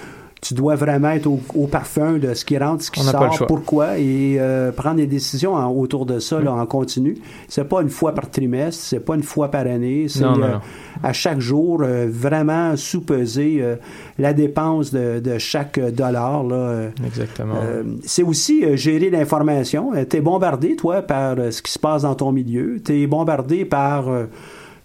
tu 0.43 0.53
dois 0.53 0.75
vraiment 0.75 1.11
être 1.11 1.27
au, 1.27 1.39
au, 1.55 1.67
parfum 1.67 2.17
de 2.17 2.33
ce 2.33 2.43
qui 2.43 2.57
rentre, 2.57 2.83
ce 2.83 2.91
qui 2.91 2.99
on 2.99 3.03
sort, 3.03 3.47
pourquoi, 3.47 3.97
et 3.97 4.35
euh, 4.39 4.71
prendre 4.73 4.97
des 4.97 5.07
décisions 5.07 5.55
en, 5.55 5.71
autour 5.71 6.05
de 6.05 6.19
ça, 6.19 6.39
Mm. 6.39 6.43
là, 6.43 6.53
en 6.53 6.65
continu. 6.65 7.17
C'est 7.47 7.63
pas 7.63 7.81
une 7.81 7.89
fois 7.89 8.13
par 8.13 8.29
trimestre, 8.29 8.83
c'est 8.83 8.99
pas 8.99 9.15
une 9.15 9.23
fois 9.23 9.49
par 9.49 9.61
année, 9.61 10.07
c'est 10.09 10.23
euh, 10.23 10.57
à 11.01 11.13
chaque 11.13 11.39
jour 11.39 11.81
euh, 11.81 12.07
vraiment 12.09 12.75
sous-peser 12.75 13.59
euh, 13.61 13.75
la 14.19 14.33
dépense 14.33 14.91
de, 14.91 15.19
de 15.19 15.37
chaque 15.37 15.79
dollar. 15.79 16.43
Là. 16.43 16.55
Euh, 16.55 16.89
Exactement. 17.05 17.55
c'est 18.03 18.23
aussi 18.23 18.77
gérer 18.77 19.09
l'information. 19.09 19.91
tu 20.09 20.17
es 20.17 20.21
bombardé, 20.21 20.75
toi, 20.75 21.01
par 21.01 21.35
ce 21.51 21.61
qui 21.61 21.71
se 21.71 21.79
passe 21.79 22.01
dans 22.01 22.15
ton 22.15 22.31
milieu. 22.31 22.81
Tu 22.83 23.01
es 23.01 23.07
bombardé 23.07 23.63
par 23.65 24.05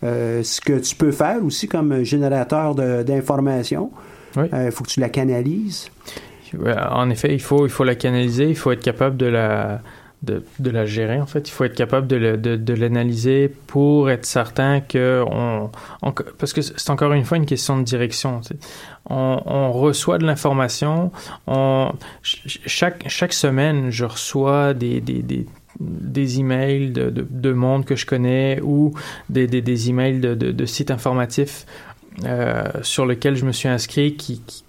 ce 0.02 0.60
que 0.60 0.78
tu 0.78 0.94
peux 0.94 1.10
faire 1.10 1.44
aussi 1.44 1.66
comme 1.66 2.02
générateur 2.04 2.74
d'informations. 2.74 3.90
Il 4.38 4.42
oui. 4.42 4.48
euh, 4.52 4.70
faut 4.70 4.84
que 4.84 4.90
tu 4.90 5.00
la 5.00 5.08
canalises. 5.08 5.90
En 6.90 7.10
effet, 7.10 7.34
il 7.34 7.40
faut, 7.42 7.66
il 7.66 7.70
faut 7.70 7.84
la 7.84 7.94
canaliser, 7.94 8.48
il 8.48 8.56
faut 8.56 8.72
être 8.72 8.82
capable 8.82 9.18
de 9.18 9.26
la, 9.26 9.82
de, 10.22 10.42
de 10.58 10.70
la 10.70 10.86
gérer, 10.86 11.20
en 11.20 11.26
fait. 11.26 11.46
Il 11.48 11.52
faut 11.52 11.64
être 11.64 11.74
capable 11.74 12.06
de, 12.06 12.16
le, 12.16 12.36
de, 12.38 12.56
de 12.56 12.72
l'analyser 12.74 13.48
pour 13.66 14.10
être 14.10 14.24
certain 14.24 14.80
que 14.80 15.22
on, 15.30 15.70
on 16.02 16.12
parce 16.38 16.52
que 16.52 16.62
c'est 16.62 16.90
encore 16.90 17.12
une 17.12 17.24
fois 17.24 17.36
une 17.36 17.46
question 17.46 17.78
de 17.78 17.82
direction. 17.84 18.40
On, 19.10 19.40
on, 19.44 19.72
reçoit 19.72 20.18
de 20.18 20.24
l'information. 20.24 21.12
On, 21.46 21.92
chaque, 22.22 23.04
chaque 23.08 23.32
semaine, 23.32 23.90
je 23.90 24.04
reçois 24.06 24.74
des, 24.74 25.00
des, 25.00 25.22
des 25.22 25.46
des 25.80 26.40
emails 26.40 26.90
de, 26.90 27.10
de, 27.10 27.26
de, 27.28 27.52
monde 27.52 27.84
que 27.84 27.94
je 27.94 28.04
connais 28.04 28.60
ou 28.62 28.94
des, 29.28 29.46
des, 29.46 29.62
des 29.62 29.90
emails 29.90 30.18
de, 30.18 30.66
sites 30.66 30.90
informatifs 30.90 31.66
sur 32.82 33.06
lequel 33.06 33.36
je 33.36 33.44
me 33.44 33.52
suis 33.52 33.68
inscrit 33.68 34.16
qui, 34.16 34.42
qui, 34.46 34.64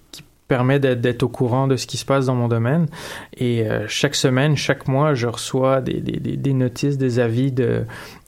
permet 0.50 0.80
d'être 0.80 1.22
au 1.22 1.28
courant 1.28 1.68
de 1.68 1.76
ce 1.76 1.86
qui 1.86 1.96
se 1.96 2.04
passe 2.04 2.26
dans 2.26 2.34
mon 2.34 2.48
domaine. 2.48 2.88
Et 3.36 3.62
euh, 3.62 3.86
chaque 3.86 4.16
semaine, 4.16 4.56
chaque 4.56 4.88
mois, 4.88 5.14
je 5.14 5.28
reçois 5.28 5.80
des, 5.80 6.00
des, 6.00 6.18
des 6.18 6.52
notices, 6.52 6.98
des 6.98 7.20
avis 7.20 7.52
de, 7.52 7.84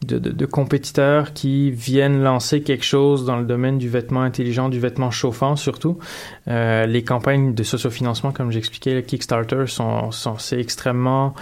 de, 0.07 0.47
compétiteurs 0.47 1.33
qui 1.33 1.73
viennent 1.73 2.23
lancer 2.23 2.63
quelque 2.63 2.85
chose 2.85 3.27
dans 3.27 3.37
le 3.37 3.45
domaine 3.45 3.77
du 3.77 3.89
vêtement 3.89 4.23
intelligent, 4.23 4.69
du 4.69 4.79
vêtement 4.79 5.11
chauffant 5.11 5.57
surtout. 5.57 5.99
Euh, 6.47 6.87
les 6.87 7.03
campagnes 7.03 7.55
de 7.55 7.63
sociofinancement, 7.65 8.31
comme 8.31 8.53
j'expliquais, 8.53 8.95
le 8.95 9.03
Kickstarter, 9.03 9.65
sont, 9.67 10.13
sont 10.13 10.39
c'est 10.39 10.61
extrêmement 10.61 11.35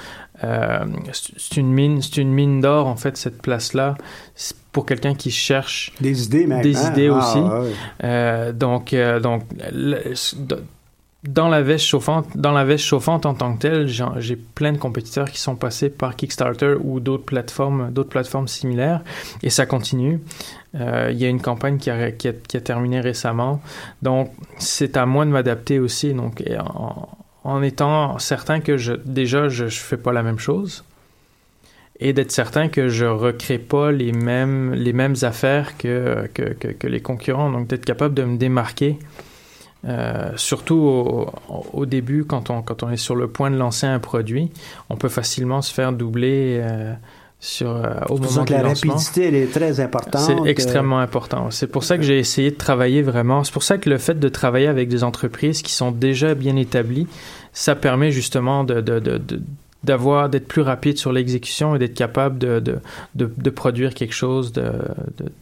euh, 0.42 0.86
c'est 1.12 1.58
une 1.58 1.70
mine, 1.70 2.00
c'est 2.00 2.16
une 2.16 2.32
mine 2.32 2.62
d'or 2.62 2.86
en 2.86 2.96
fait 2.96 3.18
cette 3.18 3.42
place-là 3.42 3.96
pour 4.72 4.86
quelqu'un 4.86 5.14
qui 5.14 5.30
cherche 5.30 5.92
des 6.00 6.24
idées, 6.24 6.46
maintenant. 6.46 6.62
des 6.62 6.86
idées 6.86 7.10
ah, 7.12 7.18
aussi. 7.18 7.74
Euh, 8.04 8.52
donc, 8.52 8.92
euh, 8.92 9.20
donc 9.20 9.42
le, 9.72 10.14
dans 11.24 11.48
la 11.48 11.60
veste 11.60 11.84
chauffante, 11.84 12.26
dans 12.34 12.52
la 12.52 12.64
veste 12.64 12.84
chauffante 12.84 13.26
en 13.26 13.34
tant 13.34 13.54
que 13.54 13.60
telle, 13.60 13.88
j'ai 13.88 14.36
plein 14.36 14.72
de 14.72 14.78
compétiteurs 14.78 15.30
qui 15.30 15.38
sont 15.38 15.56
passés 15.56 15.90
par 15.90 16.16
Kickstarter 16.16 16.76
ou 16.82 17.00
d'autres 17.00 17.24
plateformes, 17.24 17.90
d'autres 17.90 18.08
plateformes 18.08 18.48
similaires, 18.48 19.02
et 19.42 19.50
ça 19.50 19.66
continue. 19.66 20.20
Euh, 20.76 21.08
il 21.10 21.18
y 21.18 21.24
a 21.24 21.28
une 21.28 21.42
campagne 21.42 21.78
qui 21.78 21.90
a, 21.90 22.12
qui 22.12 22.28
a, 22.28 22.32
qui 22.32 22.56
a 22.56 22.60
terminé 22.60 23.00
récemment, 23.00 23.60
donc 24.02 24.32
c'est 24.58 24.96
à 24.96 25.04
moi 25.04 25.24
de 25.24 25.30
m'adapter 25.30 25.78
aussi. 25.80 26.14
Donc, 26.14 26.42
en, 26.58 27.08
en 27.42 27.62
étant 27.62 28.18
certain 28.18 28.60
que 28.60 28.76
je, 28.76 28.92
déjà 28.92 29.48
je, 29.48 29.66
je 29.66 29.80
fais 29.80 29.96
pas 29.96 30.12
la 30.12 30.22
même 30.22 30.38
chose 30.38 30.84
et 32.00 32.12
d'être 32.12 32.32
certain 32.32 32.68
que 32.68 32.88
je 32.88 33.04
recrée 33.04 33.58
pas 33.58 33.92
les 33.92 34.12
mêmes 34.12 34.72
les 34.74 34.92
mêmes 34.92 35.16
affaires 35.22 35.76
que 35.76 36.28
que, 36.34 36.54
que, 36.54 36.68
que 36.68 36.86
les 36.86 37.00
concurrents 37.00 37.50
donc 37.50 37.68
d'être 37.68 37.84
capable 37.84 38.14
de 38.14 38.24
me 38.24 38.36
démarquer 38.36 38.98
euh, 39.86 40.32
surtout 40.36 40.76
au, 40.76 41.30
au, 41.72 41.86
début 41.86 42.24
quand 42.24 42.50
on 42.50 42.62
quand 42.62 42.82
on 42.82 42.90
est 42.90 42.98
sur 42.98 43.16
le 43.16 43.28
point 43.28 43.50
de 43.50 43.56
lancer 43.56 43.86
un 43.86 43.98
produit 43.98 44.50
on 44.88 44.96
peut 44.96 45.08
facilement 45.08 45.62
se 45.62 45.72
faire 45.72 45.92
doubler 45.92 46.60
euh, 46.62 46.92
sur, 47.42 47.70
euh, 47.70 47.94
au 48.10 48.18
moment 48.18 48.44
que 48.44 48.52
la 48.52 48.62
rapidité 48.62 49.28
elle 49.28 49.34
est 49.34 49.50
très 49.50 49.80
importante. 49.80 50.20
C'est 50.20 50.50
extrêmement 50.50 50.98
important. 50.98 51.50
C'est 51.50 51.68
pour 51.68 51.84
ça 51.84 51.96
que 51.96 52.02
j'ai 52.02 52.18
essayé 52.18 52.50
de 52.50 52.56
travailler 52.56 53.00
vraiment. 53.00 53.44
C'est 53.44 53.52
pour 53.54 53.62
ça 53.62 53.78
que 53.78 53.88
le 53.88 53.96
fait 53.96 54.20
de 54.20 54.28
travailler 54.28 54.66
avec 54.66 54.90
des 54.90 55.04
entreprises 55.04 55.62
qui 55.62 55.72
sont 55.72 55.90
déjà 55.90 56.34
bien 56.34 56.56
établies, 56.56 57.06
ça 57.54 57.74
permet 57.74 58.10
justement 58.10 58.62
de, 58.62 58.82
de 58.82 59.00
d'avoir 59.84 60.28
d'être 60.28 60.46
plus 60.48 60.62
rapide 60.62 60.98
sur 60.98 61.12
l'exécution 61.12 61.74
et 61.74 61.78
d'être 61.78 61.94
capable 61.94 62.38
de, 62.38 62.60
de, 62.60 62.78
de, 63.14 63.32
de, 63.36 63.50
produire 63.50 63.94
quelque 63.94 64.14
chose 64.14 64.52
de, 64.52 64.72
de 65.16 65.32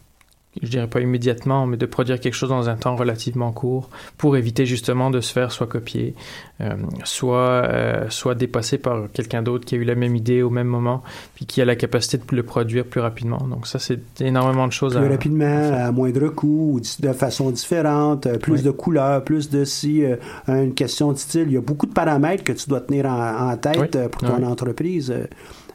je 0.62 0.68
dirais 0.68 0.86
pas 0.86 1.00
immédiatement, 1.00 1.66
mais 1.66 1.76
de 1.76 1.86
produire 1.86 2.20
quelque 2.20 2.34
chose 2.34 2.48
dans 2.48 2.68
un 2.68 2.76
temps 2.76 2.96
relativement 2.96 3.52
court 3.52 3.88
pour 4.16 4.36
éviter 4.36 4.66
justement 4.66 5.10
de 5.10 5.20
se 5.20 5.32
faire 5.32 5.52
soit 5.52 5.66
copier, 5.66 6.14
euh, 6.60 6.74
soit, 7.04 7.38
euh, 7.38 8.06
soit 8.10 8.34
dépassé 8.34 8.78
par 8.78 9.10
quelqu'un 9.12 9.42
d'autre 9.42 9.64
qui 9.64 9.74
a 9.74 9.78
eu 9.78 9.84
la 9.84 9.94
même 9.94 10.16
idée 10.16 10.42
au 10.42 10.50
même 10.50 10.66
moment, 10.66 11.02
puis 11.34 11.46
qui 11.46 11.60
a 11.60 11.64
la 11.64 11.76
capacité 11.76 12.18
de 12.18 12.36
le 12.36 12.42
produire 12.42 12.84
plus 12.84 13.00
rapidement. 13.00 13.38
Donc 13.48 13.66
ça, 13.66 13.78
c'est 13.78 14.20
énormément 14.20 14.66
de 14.66 14.72
choses 14.72 14.96
plus 14.96 15.04
à 15.04 15.08
rapidement, 15.08 15.44
à, 15.44 15.86
à 15.86 15.92
moindre 15.92 16.28
coût, 16.28 16.80
de 17.00 17.12
façon 17.12 17.50
différente, 17.50 18.28
plus 18.38 18.54
oui. 18.54 18.62
de 18.62 18.70
couleurs, 18.70 19.24
plus 19.24 19.50
de 19.50 19.64
si, 19.64 20.04
euh, 20.04 20.16
une 20.48 20.74
question 20.74 21.12
de 21.12 21.18
style. 21.18 21.44
Il 21.46 21.52
y 21.52 21.56
a 21.56 21.60
beaucoup 21.60 21.86
de 21.86 21.92
paramètres 21.92 22.44
que 22.44 22.52
tu 22.52 22.68
dois 22.68 22.80
tenir 22.80 23.06
en, 23.06 23.50
en 23.50 23.56
tête 23.56 23.96
oui. 23.96 24.08
pour 24.10 24.22
ton 24.22 24.38
oui. 24.38 24.44
entreprise. 24.44 25.14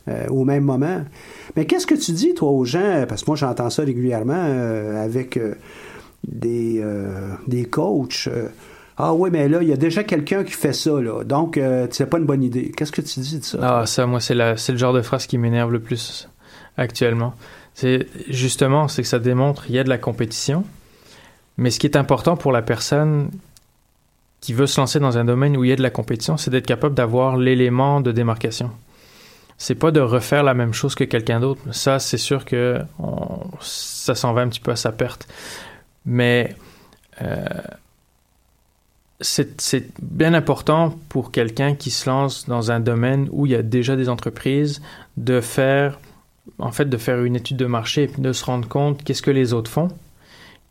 Euh, 0.10 0.28
au 0.28 0.43
même 0.43 0.66
moment. 0.66 1.06
Mais 1.56 1.66
qu'est-ce 1.66 1.88
que 1.88 1.95
tu 1.95 2.12
dis, 2.12 2.34
toi, 2.34 2.49
aux 2.49 2.66
gens, 2.66 3.06
parce 3.08 3.22
que 3.22 3.28
moi, 3.28 3.38
j'entends 3.38 3.70
ça 3.70 3.84
régulièrement 3.84 4.34
euh, 4.36 5.01
avec 5.01 5.38
euh, 5.38 5.56
des, 6.28 6.84
des 7.47 7.64
coachs. 7.64 8.28
ah 8.97 9.14
oui, 9.14 9.30
mais 9.32 9.47
là, 9.47 9.60
il 9.62 9.70
y 9.70 9.72
a 9.72 9.78
déjà 9.78 10.04
quelqu'un 10.04 10.43
qui 10.43 10.51
fait 10.51 10.74
ça, 10.74 10.99
là. 10.99 11.24
Donc, 11.24 11.58
c'est 11.91 12.10
pas 12.10 12.18
une 12.18 12.26
bonne 12.26 12.43
idée. 12.43 12.74
Qu'est-ce 12.76 12.91
que 12.91 13.01
tu 13.01 13.22
dis 13.22 13.39
de 13.39 13.45
ça? 13.45 13.60
Ah, 13.62 13.86
ça, 13.86 14.06
moi, 14.06 14.20
c'est 14.20 14.34
le 14.34 14.78
genre 14.78 14.93
de 14.93 15.01
phrase 15.01 15.26
qui 15.26 15.38
m'énerve 15.38 15.72
le 15.72 15.80
plus 15.80 16.28
actuellement. 16.76 17.34
C'est 17.74 18.08
justement, 18.28 18.89
c'est 18.89 19.04
que 19.04 19.08
ça 19.08 19.20
démontre 19.20 19.66
qu'il 19.66 19.76
y 19.76 19.80
a 19.80 19.86
de 19.86 19.89
la 19.89 19.97
compétition, 19.97 20.66
mais 21.58 21.72
ce 21.72 21.80
qui 21.80 21.88
est 21.88 21.95
important 21.95 22.36
pour 22.36 22.51
la 22.51 22.62
personne 22.62 23.30
qui 24.41 24.51
veut 24.51 24.68
se 24.68 24.82
lancer 24.82 24.99
dans 24.99 25.18
un 25.18 25.24
domaine 25.24 25.56
où 25.56 25.64
il 25.64 25.70
y 25.70 25.74
a 25.74 25.78
de 25.78 25.82
la 25.82 25.89
compétition, 25.89 26.36
c'est 26.36 26.51
d'être 26.51 26.68
capable 26.68 26.93
d'avoir 26.93 27.38
l'élément 27.38 28.01
de 28.01 28.12
démarcation 28.12 28.70
c'est 29.58 29.76
pas 29.76 29.91
de 29.91 29.99
refaire 29.99 30.43
la 30.43 30.54
même 30.54 30.74
chose 30.74 30.95
que 30.95 31.04
quelqu'un 31.04 31.39
d'autre. 31.39 31.62
Ça, 31.72 31.99
c'est 31.99 32.18
sûr 32.18 32.45
que 32.45 32.80
ça 33.62 34.16
s'en 34.16 34.34
va 34.34 34.41
un 34.41 34.49
petit 34.49 34.60
peu 34.60 34.72
à 34.72 34.76
sa 34.76 34.91
perte. 34.91 35.28
Mais 36.06 36.56
euh, 37.22 37.45
c'est 39.22 39.88
bien 40.01 40.34
important 40.34 40.97
pour 41.10 41.32
quelqu'un 41.32 41.76
qui 41.76 41.91
se 41.91 42.10
lance 42.10 42.47
dans 42.47 42.72
un 42.72 42.80
domaine 42.80 43.30
où 43.32 43.45
il 43.45 43.54
y 43.54 43.56
a 43.56 43.62
déjà 43.62 43.95
des 43.95 44.10
entreprises 44.10 44.82
de 45.18 45.39
faire, 45.39 45.99
en 46.60 46.72
fait, 46.72 46.86
de 46.86 46.97
faire 46.97 47.24
une 47.24 47.36
étude 47.36 47.58
de 47.58 47.66
marché 47.66 48.04
et 48.04 48.22
de 48.22 48.34
se 48.34 48.43
rendre 48.43 48.68
compte 48.68 49.04
qu'est-ce 49.04 49.22
que 49.22 49.32
les 49.32 49.54
autres 49.54 49.72
font, 49.72 49.88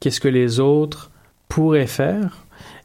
qu'est-ce 0.01 0.21
que 0.21 0.29
les 0.29 0.61
autres 0.61 1.11
pourrait 1.49 1.87
faire 1.87 2.45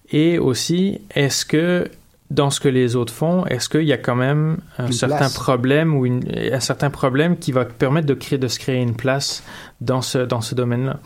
et 0.10 0.40
aussi 0.40 1.02
est-ce 1.16 1.46
que 1.46 1.90
dans 2.30 2.50
ce 2.50 2.60
que 2.60 2.68
les 2.68 2.96
autres 2.96 3.14
font, 3.14 3.46
est-ce 3.46 3.70
qu'il 3.70 3.84
y 3.84 3.94
a 3.94 3.98
quand 3.98 4.16
même 4.16 4.58
un 4.78 4.92
certain 4.92 5.30
problème 5.30 5.96
ou 5.96 6.06
une, 6.06 6.24
un 6.52 6.60
certain 6.60 6.90
problème 6.90 7.38
qui 7.38 7.52
va 7.52 7.66
permettre 7.66 8.08
de 8.08 8.14
créer 8.14 8.38
de 8.38 8.48
se 8.48 8.60
créer 8.60 8.82
une 8.82 8.96
place 8.96 9.44
dans 9.82 10.02
ce 10.02 10.20
dans 10.20 10.42
ce 10.42 10.54
domaine-là? 10.54 11.00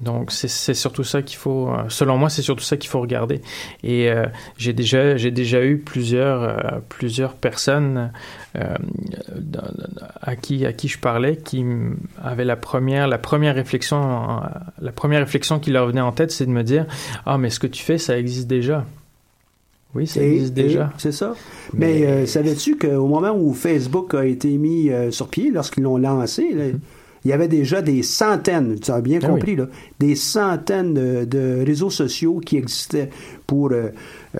Donc 0.00 0.30
c'est 0.30 0.74
surtout 0.74 1.02
ça 1.02 1.22
qu'il 1.22 1.38
faut, 1.38 1.70
euh, 1.70 1.88
selon 1.88 2.18
moi, 2.18 2.30
c'est 2.30 2.42
surtout 2.42 2.62
ça 2.62 2.76
qu'il 2.76 2.88
faut 2.88 3.00
regarder. 3.00 3.42
Et 3.82 4.08
euh, 4.08 4.26
j'ai 4.56 4.72
déjà 4.72 5.16
j'ai 5.16 5.32
déjà 5.32 5.64
eu 5.64 5.78
plusieurs 5.78 6.42
euh, 6.42 6.78
plusieurs 6.88 7.34
personnes 7.34 8.12
à 10.22 10.36
qui 10.36 10.64
à 10.66 10.72
qui 10.72 10.86
je 10.86 10.98
parlais 10.98 11.36
qui 11.36 11.64
avaient 12.22 12.44
la 12.44 12.56
première 12.56 13.08
la 13.08 13.18
première 13.18 13.56
réflexion 13.56 14.40
la 14.80 14.92
première 14.92 15.20
réflexion 15.20 15.58
qui 15.58 15.72
leur 15.72 15.86
venait 15.88 16.00
en 16.00 16.12
tête, 16.12 16.30
c'est 16.30 16.46
de 16.46 16.52
me 16.52 16.62
dire 16.62 16.86
ah 17.26 17.36
mais 17.36 17.50
ce 17.50 17.58
que 17.58 17.66
tu 17.66 17.82
fais 17.82 17.98
ça 17.98 18.16
existe 18.16 18.46
déjà. 18.46 18.84
Oui, 19.94 20.06
ça 20.06 20.22
existe 20.22 20.54
déjà. 20.54 20.92
C'est 20.98 21.12
ça. 21.12 21.34
Mais, 21.72 22.26
savais-tu 22.26 22.76
qu'au 22.76 23.06
moment 23.06 23.34
où 23.36 23.54
Facebook 23.54 24.14
a 24.14 24.24
été 24.24 24.56
mis 24.58 24.90
sur 25.10 25.28
pied, 25.28 25.50
lorsqu'ils 25.50 25.82
l'ont 25.82 25.96
lancé, 25.96 26.42
mm-hmm 26.42 26.78
il 27.24 27.30
y 27.30 27.34
avait 27.34 27.48
déjà 27.48 27.82
des 27.82 28.02
centaines, 28.02 28.78
tu 28.80 28.90
as 28.90 29.00
bien 29.00 29.18
ah 29.22 29.26
compris, 29.26 29.56
là, 29.56 29.66
des 29.98 30.14
centaines 30.14 30.94
de, 30.94 31.64
réseaux 31.64 31.90
sociaux 31.90 32.40
qui 32.44 32.56
existaient 32.56 33.10
pour 33.46 33.72
euh, 33.72 33.90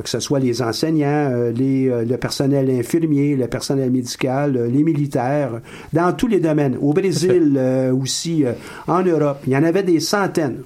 que 0.03 0.09
ce 0.09 0.21
soit 0.21 0.39
les 0.39 0.63
enseignants, 0.63 1.31
euh, 1.33 1.51
les, 1.51 1.89
euh, 1.89 2.05
le 2.05 2.17
personnel 2.17 2.71
infirmier, 2.71 3.37
le 3.37 3.47
personnel 3.49 3.91
médical, 3.91 4.71
les 4.73 4.83
militaires, 4.83 5.61
dans 5.93 6.13
tous 6.13 6.29
les 6.29 6.41
domaines. 6.41 6.79
Au 6.81 6.93
Brésil 6.93 7.61
aussi, 7.93 8.45
en 8.87 9.03
Europe, 9.03 9.41
il 9.47 9.53
y 9.53 9.57
en 9.57 9.65
avait 9.65 9.83
des 9.83 10.01
centaines. 10.01 10.63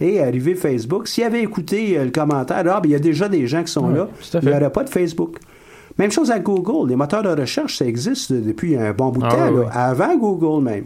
Et 0.00 0.20
arrivé 0.20 0.54
Facebook, 0.54 1.08
s'il 1.08 1.24
avait 1.24 1.42
écouté 1.42 1.98
le 2.02 2.10
commentaire, 2.10 2.62
ah, 2.68 2.80
ben, 2.80 2.88
il 2.88 2.92
y 2.92 2.94
a 2.94 3.00
déjà 3.00 3.28
des 3.28 3.46
gens 3.46 3.64
qui 3.64 3.72
sont 3.72 3.88
là, 3.88 4.08
il 4.34 4.48
n'y 4.48 4.54
aurait 4.54 4.70
pas 4.70 4.84
de 4.84 4.90
Facebook. 4.90 5.38
Même 5.98 6.12
chose 6.12 6.30
à 6.30 6.38
Google. 6.38 6.88
Les 6.88 6.96
moteurs 6.96 7.22
de 7.22 7.40
recherche, 7.40 7.78
ça 7.78 7.84
existe 7.84 8.32
depuis 8.32 8.76
un 8.76 8.92
bon 8.92 9.08
bout 9.08 9.20
de 9.20 9.26
ah 9.26 9.34
temps, 9.34 9.68
avant 9.72 10.16
Google 10.16 10.62
même. 10.62 10.84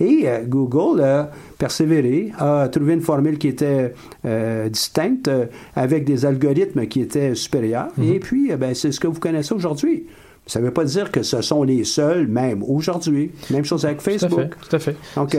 Et 0.00 0.22
euh, 0.24 0.42
Google 0.44 1.02
a 1.02 1.30
persévéré, 1.58 2.32
a 2.38 2.68
trouvé 2.68 2.94
une 2.94 3.02
formule 3.02 3.38
qui 3.38 3.48
était 3.48 3.94
euh, 4.24 4.68
distincte, 4.68 5.28
euh, 5.28 5.46
avec 5.76 6.04
des 6.04 6.24
algorithmes 6.24 6.86
qui 6.86 7.00
étaient 7.00 7.34
supérieurs. 7.34 7.88
Mhm. 7.96 8.12
Et 8.12 8.18
puis, 8.18 8.50
ben, 8.56 8.74
c'est 8.74 8.90
ce 8.90 8.98
que 8.98 9.06
vous 9.06 9.20
connaissez 9.20 9.54
aujourd'hui. 9.54 10.06
Ça 10.46 10.60
ne 10.60 10.64
veut 10.64 10.72
pas 10.72 10.84
dire 10.84 11.12
que 11.12 11.22
ce 11.22 11.42
sont 11.42 11.62
les 11.62 11.84
seuls, 11.84 12.26
même 12.26 12.62
aujourd'hui. 12.62 13.30
Même 13.50 13.64
chose 13.64 13.84
avec 13.84 14.00
Facebook. 14.00 14.54
Tout 14.68 14.76
à 14.76 14.78
fait. 14.78 14.96
Donc, 15.16 15.36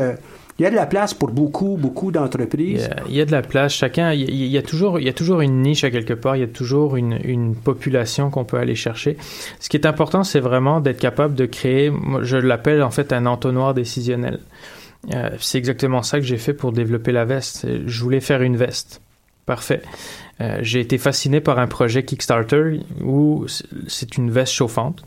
il 0.57 0.63
y 0.63 0.65
a 0.65 0.69
de 0.69 0.75
la 0.75 0.85
place 0.85 1.13
pour 1.13 1.31
beaucoup, 1.31 1.75
beaucoup 1.77 2.11
d'entreprises. 2.11 2.89
Il, 3.09 3.15
y 3.15 3.19
a 3.19 3.25
de 3.25 3.31
la 3.31 3.41
place. 3.41 3.73
Chacun, 3.73 4.13
il 4.13 4.33
y, 4.33 4.57
a, 4.57 4.61
toujours, 4.61 4.99
il 4.99 5.05
y 5.05 5.09
a 5.09 5.13
toujours 5.13 5.41
une 5.41 5.61
niche 5.61 5.83
à 5.83 5.91
quelque 5.91 6.13
part. 6.13 6.37
Il 6.37 6.39
y 6.39 6.43
a 6.43 6.47
toujours 6.47 6.95
une, 6.95 7.55
population 7.55 8.29
qu'on 8.29 8.45
peut 8.45 8.57
aller 8.57 8.75
chercher. 8.75 9.17
Ce 9.59 9.67
qui 9.67 9.75
est 9.75 9.85
important, 9.85 10.23
c'est 10.23 10.39
vraiment 10.39 10.79
d'être 10.79 10.99
capable 10.99 11.35
de 11.35 11.45
créer, 11.45 11.91
je 12.21 12.37
l'appelle 12.37 12.83
en 12.83 12.91
fait 12.91 13.11
un 13.11 13.25
entonnoir 13.25 13.73
décisionnel. 13.73 14.39
Euh, 15.13 15.31
c'est 15.39 15.57
exactement 15.57 16.03
ça 16.03 16.19
que 16.19 16.25
j'ai 16.25 16.37
fait 16.37 16.53
pour 16.53 16.71
développer 16.71 17.11
la 17.11 17.25
veste. 17.25 17.67
Je 17.85 18.01
voulais 18.01 18.21
faire 18.21 18.41
une 18.41 18.55
veste. 18.55 19.01
Parfait. 19.45 19.81
Euh, 20.39 20.59
j'ai 20.61 20.79
été 20.79 20.97
fasciné 20.97 21.41
par 21.41 21.59
un 21.59 21.67
projet 21.67 22.03
Kickstarter 22.03 22.79
où 23.03 23.45
c'est 23.87 24.17
une 24.17 24.31
veste 24.31 24.53
chauffante, 24.53 25.03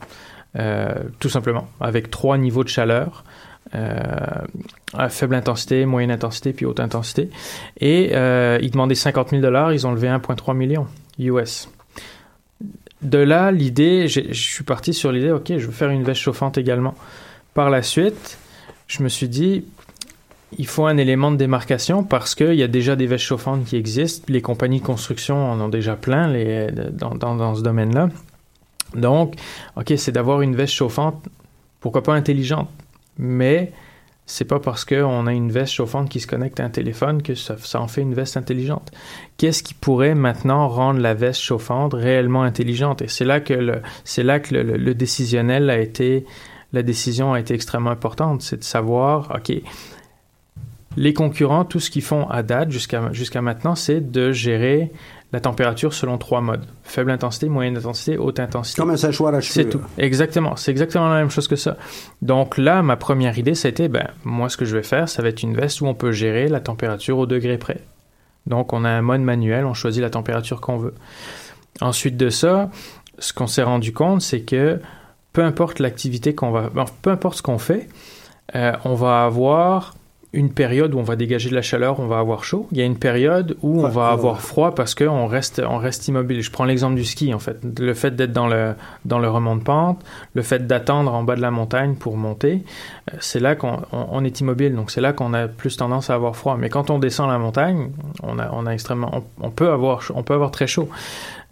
euh, 0.57 0.94
tout 1.20 1.28
simplement, 1.28 1.68
avec 1.80 2.11
trois 2.11 2.36
niveaux 2.38 2.64
de 2.64 2.68
chaleur 2.68 3.24
euh, 3.75 5.09
faible 5.09 5.35
intensité, 5.35 5.85
moyenne 5.87 6.11
intensité, 6.11 6.53
puis 6.53 6.66
haute 6.66 6.81
intensité. 6.81 7.31
Et 7.81 8.11
euh, 8.14 8.59
ils 8.62 8.71
demandaient 8.71 8.95
50 8.95 9.31
000 9.31 9.43
dollars, 9.43 9.73
ils 9.73 9.87
ont 9.87 9.93
levé 9.93 10.09
1,3 10.09 10.57
million 10.57 10.87
US. 11.19 11.69
De 13.03 13.19
là, 13.19 13.53
l'idée, 13.53 14.09
je 14.09 14.33
suis 14.33 14.64
parti 14.64 14.93
sur 14.93 15.12
l'idée, 15.12 15.31
ok, 15.31 15.47
je 15.57 15.66
veux 15.66 15.73
faire 15.73 15.91
une 15.91 16.03
veste 16.03 16.21
chauffante 16.21 16.59
également. 16.59 16.95
Par 17.55 17.71
la 17.71 17.83
suite, 17.83 18.39
je 18.89 19.03
me 19.03 19.09
suis 19.09 19.29
dit, 19.29 19.64
il 20.57 20.66
faut 20.66 20.87
un 20.87 20.97
élément 20.97 21.31
de 21.31 21.37
démarcation 21.37 22.03
parce 22.03 22.35
qu'il 22.35 22.55
y 22.55 22.62
a 22.62 22.69
déjà 22.69 22.97
des 22.97 23.07
vestes 23.07 23.25
chauffantes 23.25 23.64
qui 23.64 23.77
existent. 23.77 24.25
Les 24.29 24.43
compagnies 24.43 24.81
de 24.81 24.87
construction 24.87 25.53
en 25.53 25.61
ont 25.61 25.69
déjà 25.69 25.95
plein 25.95 26.33
dans, 26.93 27.14
dans 27.14 27.55
ce 27.55 27.62
domaine-là. 27.62 28.09
Donc, 28.95 29.35
ok, 29.77 29.93
c'est 29.97 30.12
d'avoir 30.12 30.41
une 30.41 30.57
veste 30.57 30.73
chauffante, 30.73 31.23
pourquoi 31.81 32.03
pas 32.03 32.14
intelligente, 32.14 32.71
mais 33.19 33.73
c'est 34.27 34.45
pas 34.45 34.61
parce 34.61 34.85
qu'on 34.85 35.27
a 35.27 35.33
une 35.33 35.51
veste 35.51 35.73
chauffante 35.73 36.11
qui 36.11 36.21
se 36.21 36.27
connecte 36.27 36.61
à 36.61 36.64
un 36.64 36.69
téléphone 36.69 37.23
que 37.23 37.35
ça, 37.35 37.57
en 37.81 37.89
fait 37.89 38.03
une 38.03 38.12
veste 38.12 38.37
intelligente. 38.37 38.93
Qu'est-ce 39.39 39.62
qui 39.62 39.73
pourrait 39.73 40.14
maintenant 40.14 40.69
rendre 40.69 41.01
la 41.01 41.14
veste 41.14 41.41
chauffante 41.41 41.95
réellement 41.95 42.43
intelligente? 42.43 43.01
Et 43.01 43.09
c'est 43.09 43.25
là 43.25 43.41
que 43.41 43.55
le, 43.55 43.81
c'est 44.05 44.23
là 44.23 44.39
que 44.39 44.55
le, 44.55 44.95
décisionnel 44.95 45.71
a 45.71 45.79
été, 45.79 46.27
la 46.75 46.83
décision 46.83 47.33
a 47.33 47.41
été 47.41 47.55
extrêmement 47.55 47.91
importante. 47.91 48.43
C'est 48.43 48.59
de 48.59 48.64
savoir, 48.64 49.35
OK, 49.35 49.51
les 50.99 51.14
concurrents, 51.14 51.64
tout 51.64 51.81
ce 51.81 51.91
qu'ils 51.91 52.03
font 52.03 52.29
à 52.29 52.43
date 52.43 52.71
jusqu'à, 52.71 53.11
jusqu'à 53.12 53.41
maintenant, 53.41 53.77
c'est 53.77 54.11
de 54.11 54.31
gérer 54.33 54.93
la 55.33 55.41
température 55.41 55.93
selon 55.93 56.16
trois 56.16 56.41
modes. 56.41 56.64
Faible 56.83 57.11
intensité, 57.11 57.49
moyenne 57.49 57.76
intensité, 57.76 58.16
haute 58.16 58.41
intensité. 58.41 58.81
Comme 58.81 58.91
un 58.91 58.97
séchoir 58.97 59.35
à 59.35 59.41
cheveux. 59.41 59.62
C'est 59.62 59.68
tout. 59.68 59.81
Exactement. 59.99 60.57
C'est 60.57 60.70
exactement 60.70 61.09
la 61.09 61.18
même 61.18 61.31
chose 61.31 61.49
que 61.49 61.57
ça. 61.57 61.76
Donc 62.22 62.57
là, 62.57 62.83
ma 62.83 62.97
première 62.97 63.39
idée, 63.39 63.55
c'était, 63.55 63.89
ben, 63.89 64.09
moi, 64.24 64.49
ce 64.49 64.57
que 64.57 64.64
je 64.64 64.74
vais 64.74 64.83
faire, 64.83 65.09
ça 65.09 65.22
va 65.22 65.29
être 65.29 65.43
une 65.43 65.55
veste 65.55 65.81
où 65.81 65.87
on 65.87 65.95
peut 65.95 66.12
gérer 66.12 66.49
la 66.49 66.61
température 66.61 67.18
au 67.18 67.26
degré 67.26 67.59
près. 67.59 67.81
Donc, 68.47 68.72
on 68.72 68.85
a 68.85 68.89
un 68.89 69.03
mode 69.03 69.20
manuel, 69.20 69.66
on 69.66 69.74
choisit 69.74 70.01
la 70.01 70.11
température 70.11 70.62
qu'on 70.62 70.79
veut. 70.79 70.95
Ensuite 71.83 72.16
de 72.16 72.31
ça, 72.31 72.70
ce 73.18 73.35
qu'on 73.35 73.47
s'est 73.47 73.62
rendu 73.62 73.93
compte, 73.93 74.22
c'est 74.22 74.41
que 74.41 74.81
peu 75.35 75.45
importe 75.45 75.79
l'activité 75.79 76.35
qu'on 76.35 76.51
va, 76.51 76.70
peu 77.03 77.11
importe 77.11 77.37
ce 77.37 77.43
qu'on 77.43 77.59
fait, 77.59 77.89
euh, 78.57 78.72
on 78.85 78.95
va 78.95 79.24
avoir 79.24 79.95
une 80.35 80.53
période 80.53 80.95
où 80.95 80.99
on 80.99 81.03
va 81.03 81.16
dégager 81.16 81.49
de 81.49 81.55
la 81.55 81.62
chaleur, 81.62 82.01
on 82.01 82.07
va 82.07 82.18
avoir 82.18 82.45
chaud. 82.45 82.68
Il 82.72 82.76
y 82.76 82.83
a 82.83 82.85
une 82.85 82.99
période 82.99 83.57
où 83.62 83.83
on 83.83 83.89
va 83.89 84.09
avoir 84.09 84.43
froid 84.43 84.74
parce 84.74 84.95
qu'on 84.95 85.26
reste, 85.26 85.62
on 85.66 85.79
reste 85.79 86.07
immobile. 86.07 86.43
Je 86.43 86.51
prends 86.51 86.66
l'exemple 86.66 86.97
du 86.97 87.05
ski, 87.05 87.33
en 87.33 87.39
fait. 87.39 87.59
Le 87.79 87.95
fait 87.95 88.14
d'être 88.14 88.33
dans 88.33 88.47
le, 88.47 88.74
dans 89.07 89.18
le 89.18 89.31
remont 89.31 89.57
de 89.57 89.62
pente, 89.62 90.05
le 90.35 90.43
fait 90.43 90.66
d'attendre 90.66 91.14
en 91.14 91.22
bas 91.22 91.35
de 91.35 91.41
la 91.41 91.51
montagne 91.51 91.95
pour 91.95 92.18
monter, 92.18 92.62
euh, 93.11 93.16
c'est 93.20 93.41
là 93.41 93.57
qu'on 93.57 93.81
on, 93.91 94.22
est 94.22 94.41
immobile. 94.41 94.74
Donc, 94.74 94.91
c'est 94.91 95.01
là 95.01 95.14
qu'on 95.14 95.33
a 95.33 95.49
plus 95.49 95.79
tendance 95.79 96.11
à 96.11 96.14
avoir 96.14 96.37
froid. 96.37 96.59
Mais 96.59 96.68
quand 96.68 96.91
on 96.91 96.99
descend 96.99 97.31
la 97.31 97.39
montagne, 97.39 97.91
on 98.22 98.39
a, 98.39 98.51
on 98.53 98.66
a 98.66 98.72
extrêmement, 98.72 99.24
on, 99.41 99.51
peut 99.51 99.70
avoir, 99.70 100.03
on 100.14 100.22
peut 100.22 100.35
avoir 100.35 100.51
très 100.51 100.66
chaud. 100.66 100.91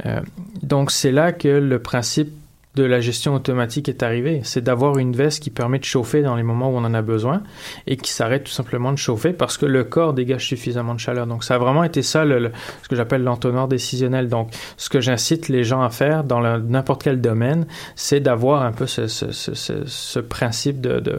Euh, 0.04 0.20
donc, 0.62 0.90
c'est 0.90 1.12
là 1.12 1.32
que 1.32 1.48
le 1.48 1.78
principe 1.78 2.30
de 2.76 2.84
la 2.84 3.00
gestion 3.00 3.34
automatique 3.34 3.88
est 3.88 4.02
arrivé. 4.02 4.42
C'est 4.44 4.60
d'avoir 4.60 4.98
une 4.98 5.16
veste 5.16 5.42
qui 5.42 5.48
permet 5.48 5.78
de 5.78 5.84
chauffer 5.84 6.20
dans 6.20 6.36
les 6.36 6.42
moments 6.42 6.68
où 6.70 6.76
on 6.76 6.84
en 6.84 6.92
a 6.92 7.00
besoin 7.00 7.42
et 7.86 7.96
qui 7.96 8.12
s'arrête 8.12 8.44
tout 8.44 8.52
simplement 8.52 8.92
de 8.92 8.98
chauffer 8.98 9.32
parce 9.32 9.56
que 9.56 9.64
le 9.64 9.82
corps 9.82 10.12
dégage 10.12 10.46
suffisamment 10.46 10.94
de 10.94 11.00
chaleur. 11.00 11.26
Donc 11.26 11.42
ça 11.42 11.54
a 11.54 11.58
vraiment 11.58 11.84
été 11.84 12.02
ça 12.02 12.26
le, 12.26 12.52
ce 12.82 12.88
que 12.88 12.94
j'appelle 12.94 13.22
l'entonnoir 13.22 13.66
décisionnel. 13.66 14.28
Donc 14.28 14.50
ce 14.76 14.90
que 14.90 15.00
j'incite 15.00 15.48
les 15.48 15.64
gens 15.64 15.80
à 15.80 15.88
faire 15.88 16.22
dans 16.22 16.42
n'importe 16.58 17.02
quel 17.02 17.22
domaine, 17.22 17.66
c'est 17.94 18.20
d'avoir 18.20 18.62
un 18.62 18.72
peu 18.72 18.86
ce, 18.86 19.06
ce, 19.06 19.32
ce, 19.32 19.54
ce 19.86 20.18
principe 20.20 20.82
de, 20.82 21.00
de, 21.00 21.18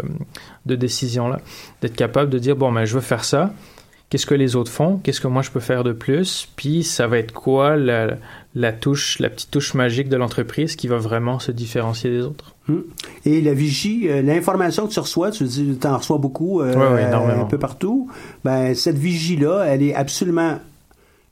de 0.67 0.75
décision-là. 0.75 1.39
D'être 1.81 1.95
capable 1.95 2.29
de 2.29 2.37
dire, 2.37 2.55
bon, 2.55 2.71
ben, 2.71 2.85
je 2.85 2.93
veux 2.93 3.01
faire 3.01 3.25
ça 3.25 3.51
qu'est-ce 4.09 4.25
que 4.25 4.35
les 4.35 4.55
autres 4.55 4.71
font, 4.71 4.97
qu'est-ce 4.97 5.21
que 5.21 5.27
moi 5.27 5.41
je 5.41 5.51
peux 5.51 5.59
faire 5.59 5.83
de 5.83 5.91
plus, 5.91 6.47
puis 6.55 6.83
ça 6.83 7.07
va 7.07 7.17
être 7.17 7.33
quoi 7.33 7.75
la 8.57 8.73
touche, 8.73 9.19
la 9.19 9.29
petite 9.29 9.51
touche 9.51 9.75
magique 9.75 10.09
de 10.09 10.17
l'entreprise 10.17 10.75
qui 10.75 10.87
va 10.87 10.97
vraiment 10.97 11.37
se 11.37 11.51
différencier 11.51 12.09
des 12.09 12.21
autres. 12.21 12.55
Hmm. 12.67 12.81
Et 13.23 13.39
la 13.41 13.53
vigie, 13.53 14.09
euh, 14.09 14.23
l'information 14.23 14.87
que 14.87 14.93
tu 14.93 14.99
reçois, 14.99 15.29
tu 15.29 15.43
dis, 15.43 15.77
en 15.85 15.97
reçois 15.97 16.17
beaucoup, 16.17 16.61
euh, 16.61 16.73
un 17.39 17.45
peu 17.45 17.59
partout. 17.59 18.09
Ben 18.43 18.73
cette 18.73 18.97
vigie 18.97 19.37
là, 19.37 19.63
elle 19.67 19.83
est 19.83 19.93
absolument 19.93 20.57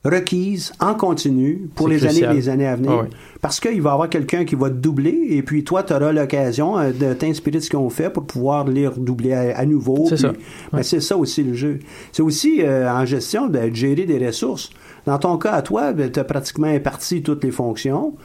requise 0.04 0.72
en 0.80 0.94
continu 0.94 1.68
pour 1.74 1.88
les 1.88 2.06
années 2.06 2.22
et 2.22 2.34
les 2.34 2.48
années 2.48 2.68
à 2.68 2.76
venir. 2.76 3.08
Parce 3.42 3.60
qu'il 3.60 3.82
va 3.82 3.90
y 3.90 3.94
avoir 3.94 4.08
quelqu'un 4.08 4.46
qui 4.46 4.54
va 4.54 4.70
te 4.70 4.76
doubler 4.76 5.30
et 5.32 5.42
puis 5.42 5.64
toi, 5.64 5.82
tu 5.82 5.94
auras 5.94 6.12
l'occasion 6.12 6.78
euh, 6.78 6.92
de 6.92 7.14
t'inspirer 7.14 7.58
de 7.58 7.64
ce 7.64 7.72
qu'on 7.72 7.90
fait 7.90 8.12
pour 8.12 8.26
pouvoir 8.26 8.68
les 8.68 8.88
redoubler 8.88 9.34
à, 9.34 9.66
nouveau. 9.66 10.06
C'est 10.08 10.18
ça. 10.18 10.32
Ben, 10.72 10.84
c'est 10.84 11.00
ça 11.00 11.18
aussi 11.18 11.42
le 11.42 11.56
jeu. 11.56 11.80
C'est 12.12 12.22
aussi 12.22 12.62
en 12.64 13.04
gestion 13.04 13.48
de 13.48 13.74
gérer 13.74 14.06
des 14.06 14.24
ressources. 14.24 14.70
Dans 15.06 15.20
ton 15.20 15.38
cas, 15.38 15.52
à 15.52 15.62
toi, 15.62 15.94
ben, 15.94 16.12
tu 16.12 16.20
as 16.20 16.24
pratiquement 16.24 16.68
imparti 16.68 17.22
toutes 17.22 17.44
les 17.44 17.52
fonctions, 17.52 18.16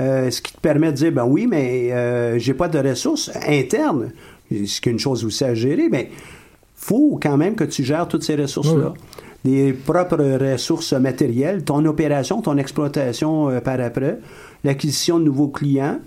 euh, 0.00 0.30
ce 0.30 0.40
qui 0.40 0.52
te 0.52 0.60
permet 0.60 0.90
de 0.90 0.96
dire, 0.96 1.12
ben 1.12 1.24
oui, 1.24 1.46
mais 1.46 1.92
euh, 1.92 2.38
j'ai 2.38 2.54
pas 2.54 2.68
de 2.68 2.78
ressources 2.78 3.30
internes, 3.46 4.10
ce 4.50 4.80
qui 4.80 4.88
est 4.88 4.92
une 4.92 4.98
chose 4.98 5.24
aussi 5.24 5.44
à 5.44 5.54
gérer, 5.54 5.88
mais 5.90 6.10
faut 6.74 7.18
quand 7.22 7.36
même 7.36 7.54
que 7.54 7.64
tu 7.64 7.84
gères 7.84 8.08
toutes 8.08 8.24
ces 8.24 8.34
ressources-là. 8.34 8.94
Des 9.44 9.72
propres 9.72 10.38
ressources 10.52 10.92
matérielles, 10.94 11.64
ton 11.64 11.84
opération, 11.84 12.42
ton 12.42 12.56
exploitation 12.56 13.50
euh, 13.50 13.60
par 13.60 13.78
après, 13.80 14.18
l'acquisition 14.64 15.18
de 15.20 15.24
nouveaux 15.24 15.48
clients, 15.48 16.00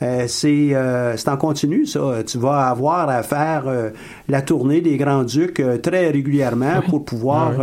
euh, 0.00 0.24
c'est 0.26 1.28
en 1.28 1.36
continu, 1.36 1.86
ça. 1.86 2.22
Tu 2.26 2.38
vas 2.38 2.68
avoir 2.68 3.08
à 3.08 3.22
faire 3.22 3.64
la 4.28 4.42
tournée 4.42 4.80
des 4.80 4.96
Grands-Ducs 4.96 5.62
très 5.82 6.10
régulièrement 6.10 6.80
pour 6.88 7.04
pouvoir 7.04 7.54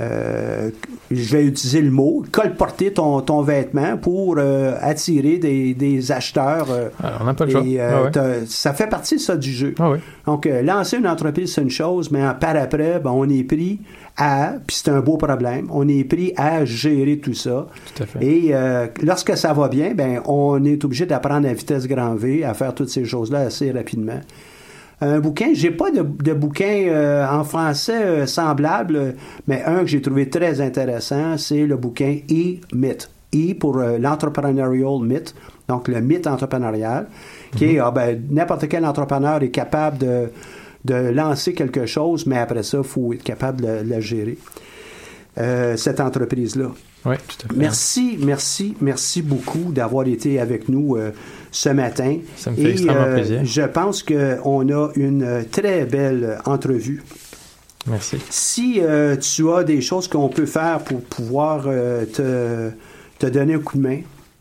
euh, 0.00 0.70
je 1.10 1.36
vais 1.36 1.44
utiliser 1.44 1.80
le 1.80 1.90
mot, 1.90 2.24
colporter 2.32 2.92
ton, 2.92 3.20
ton 3.20 3.42
vêtement 3.42 3.96
pour 3.96 4.36
euh, 4.38 4.74
attirer 4.80 5.38
des, 5.38 5.72
des 5.74 6.10
acheteurs. 6.10 6.66
euh, 6.70 6.88
Alors, 7.02 7.18
on 7.22 7.24
n'a 7.26 7.34
pas 7.34 7.44
le 7.44 7.50
choix. 7.52 7.62
et, 7.64 7.80
euh, 7.80 8.08
Ah 8.14 8.20
ouais. 8.20 8.40
ça 8.46 8.72
fait 8.72 8.88
partie 8.88 9.18
ça 9.20 9.36
du 9.36 9.52
jeu. 9.52 9.74
Ah 9.78 9.90
ouais. 9.90 10.00
Donc, 10.26 10.46
euh, 10.46 10.62
lancer 10.62 10.96
une 10.96 11.06
entreprise, 11.06 11.52
c'est 11.54 11.62
une 11.62 11.70
chose, 11.70 12.10
mais 12.10 12.26
en- 12.26 12.34
par 12.34 12.56
après, 12.56 12.98
ben, 12.98 13.10
on 13.12 13.28
est 13.28 13.44
pris 13.44 13.78
à, 14.16 14.54
puis 14.66 14.76
c'est 14.82 14.90
un 14.90 15.00
beau 15.00 15.16
problème, 15.16 15.68
on 15.70 15.86
est 15.88 16.04
pris 16.04 16.32
à 16.36 16.64
gérer 16.64 17.18
tout 17.18 17.34
ça. 17.34 17.66
Tout 17.94 18.02
à 18.02 18.06
fait. 18.06 18.24
Et 18.24 18.50
euh, 18.54 18.86
lorsque 19.02 19.36
ça 19.36 19.52
va 19.52 19.68
bien, 19.68 19.92
ben, 19.94 20.20
on 20.26 20.64
est 20.64 20.84
obligé 20.84 21.06
d'apprendre 21.06 21.48
à 21.48 21.52
vitesse 21.52 21.86
grand 21.86 22.14
V, 22.14 22.44
à 22.44 22.54
faire 22.54 22.74
toutes 22.74 22.88
ces 22.90 23.04
choses-là 23.04 23.40
assez 23.40 23.70
rapidement. 23.70 24.20
Un 25.00 25.20
bouquin, 25.20 25.50
j'ai 25.54 25.70
pas 25.70 25.90
de, 25.90 26.02
de 26.02 26.32
bouquin 26.32 26.86
euh, 26.88 27.26
en 27.28 27.44
français 27.44 28.02
euh, 28.04 28.26
semblable, 28.26 29.14
mais 29.46 29.62
un 29.64 29.80
que 29.80 29.86
j'ai 29.86 30.00
trouvé 30.00 30.28
très 30.30 30.60
intéressant, 30.60 31.36
c'est 31.36 31.66
le 31.66 31.76
bouquin 31.76 32.18
E-Myth. 32.30 33.10
E 33.34 33.54
pour 33.54 33.78
euh, 33.78 33.98
l'entrepreneurial 33.98 35.00
myth, 35.02 35.34
donc 35.68 35.88
le 35.88 36.00
mythe 36.00 36.28
entrepreneurial, 36.28 37.08
qui 37.56 37.64
est, 37.64 37.78
ah, 37.80 37.90
ben, 37.90 38.22
n'importe 38.30 38.68
quel 38.68 38.84
entrepreneur 38.86 39.42
est 39.42 39.50
capable 39.50 39.98
de, 39.98 40.30
de 40.84 40.94
lancer 40.94 41.52
quelque 41.52 41.84
chose, 41.86 42.26
mais 42.26 42.38
après 42.38 42.62
ça, 42.62 42.78
il 42.78 42.84
faut 42.84 43.12
être 43.12 43.24
capable 43.24 43.60
de, 43.60 43.66
la- 43.66 43.82
de 43.82 43.90
la 43.90 44.00
gérer, 44.00 44.38
euh, 45.38 45.76
cette 45.76 45.98
entreprise-là. 45.98 46.68
Oui, 47.04 47.16
tout 47.28 47.46
à 47.46 47.52
fait. 47.52 47.58
Merci, 47.58 48.18
merci, 48.20 48.74
merci 48.80 49.22
beaucoup 49.22 49.72
d'avoir 49.72 50.06
été 50.06 50.40
avec 50.40 50.68
nous 50.68 50.96
euh, 50.96 51.10
ce 51.50 51.68
matin. 51.68 52.18
Ça 52.36 52.50
me 52.50 52.56
fait 52.56 52.70
extrêmement 52.72 53.12
plaisir. 53.12 53.40
Je 53.44 53.62
pense 53.62 54.02
qu'on 54.02 54.68
a 54.70 54.90
une 54.96 55.22
euh, 55.22 55.42
très 55.50 55.84
belle 55.84 56.38
entrevue. 56.46 57.02
Merci. 57.86 58.16
Si 58.30 58.80
euh, 58.80 59.16
tu 59.16 59.50
as 59.52 59.64
des 59.64 59.80
choses 59.80 60.08
qu'on 60.08 60.28
peut 60.28 60.46
faire 60.46 60.80
pour 60.80 61.02
pouvoir 61.02 61.64
euh, 61.66 62.06
te, 62.06 62.70
te 63.18 63.30
donner 63.30 63.54
un 63.54 63.58
coup 63.58 63.76
de 63.76 63.82
main, 63.82 63.98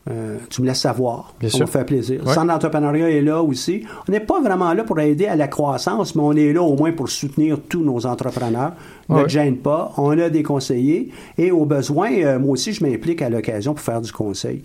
euh, 0.09 0.37
tu 0.49 0.61
me 0.61 0.67
laisses 0.67 0.81
savoir. 0.81 1.33
Bien 1.39 1.49
ça 1.49 1.57
sûr. 1.57 1.65
me 1.65 1.71
fait 1.71 1.85
plaisir. 1.85 2.19
Ouais. 2.21 2.27
Le 2.27 2.33
Centre 2.33 2.47
d'entrepreneuriat 2.47 3.09
est 3.09 3.21
là 3.21 3.41
aussi. 3.41 3.83
On 4.07 4.11
n'est 4.11 4.19
pas 4.19 4.41
vraiment 4.41 4.73
là 4.73 4.83
pour 4.83 4.99
aider 4.99 5.27
à 5.27 5.35
la 5.37 5.47
croissance, 5.47 6.13
mais 6.15 6.21
on 6.23 6.33
est 6.33 6.51
là 6.51 6.61
au 6.61 6.75
moins 6.75 6.91
pour 6.91 7.07
soutenir 7.09 7.57
tous 7.69 7.83
nos 7.83 8.05
entrepreneurs. 8.05 8.73
Ne 9.07 9.15
Ouais. 9.15 9.23
te 9.23 9.29
gêne 9.29 9.57
pas. 9.57 9.93
On 9.97 10.17
a 10.19 10.29
des 10.29 10.43
conseillers 10.43 11.09
et 11.37 11.51
au 11.51 11.65
besoin, 11.65 12.11
euh, 12.11 12.37
moi 12.39 12.51
aussi, 12.51 12.73
je 12.73 12.83
m'implique 12.83 13.21
à 13.21 13.29
l'occasion 13.29 13.73
pour 13.73 13.83
faire 13.83 14.01
du 14.01 14.11
conseil. 14.11 14.63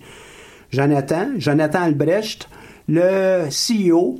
Jonathan, 0.71 1.27
Jonathan 1.37 1.83
Albrecht, 1.83 2.49
le 2.87 3.45
CEO 3.49 4.19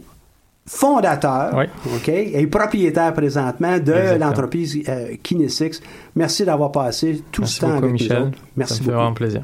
fondateur, 0.65 1.53
Oui. 1.57 1.65
Et 2.07 2.47
propriétaire 2.47 3.13
présentement 3.13 3.78
de 3.80 4.17
l'entreprise 4.20 4.80
euh, 4.88 5.15
Kinesix. 5.22 5.82
Merci 6.15 6.45
d'avoir 6.45 6.72
passé 6.72 7.24
tout 7.32 7.41
Merci 7.41 7.55
ce 7.55 7.61
temps 7.61 7.67
beaucoup, 7.70 7.80
avec 7.86 7.91
Michel. 7.93 8.20
nous 8.20 8.28
autres. 8.28 8.38
Merci 8.55 8.74
Ça 8.74 8.80
me 8.80 8.84
fait 8.86 8.86
beaucoup. 8.91 8.97
vraiment 8.99 9.13
plaisir. 9.13 9.41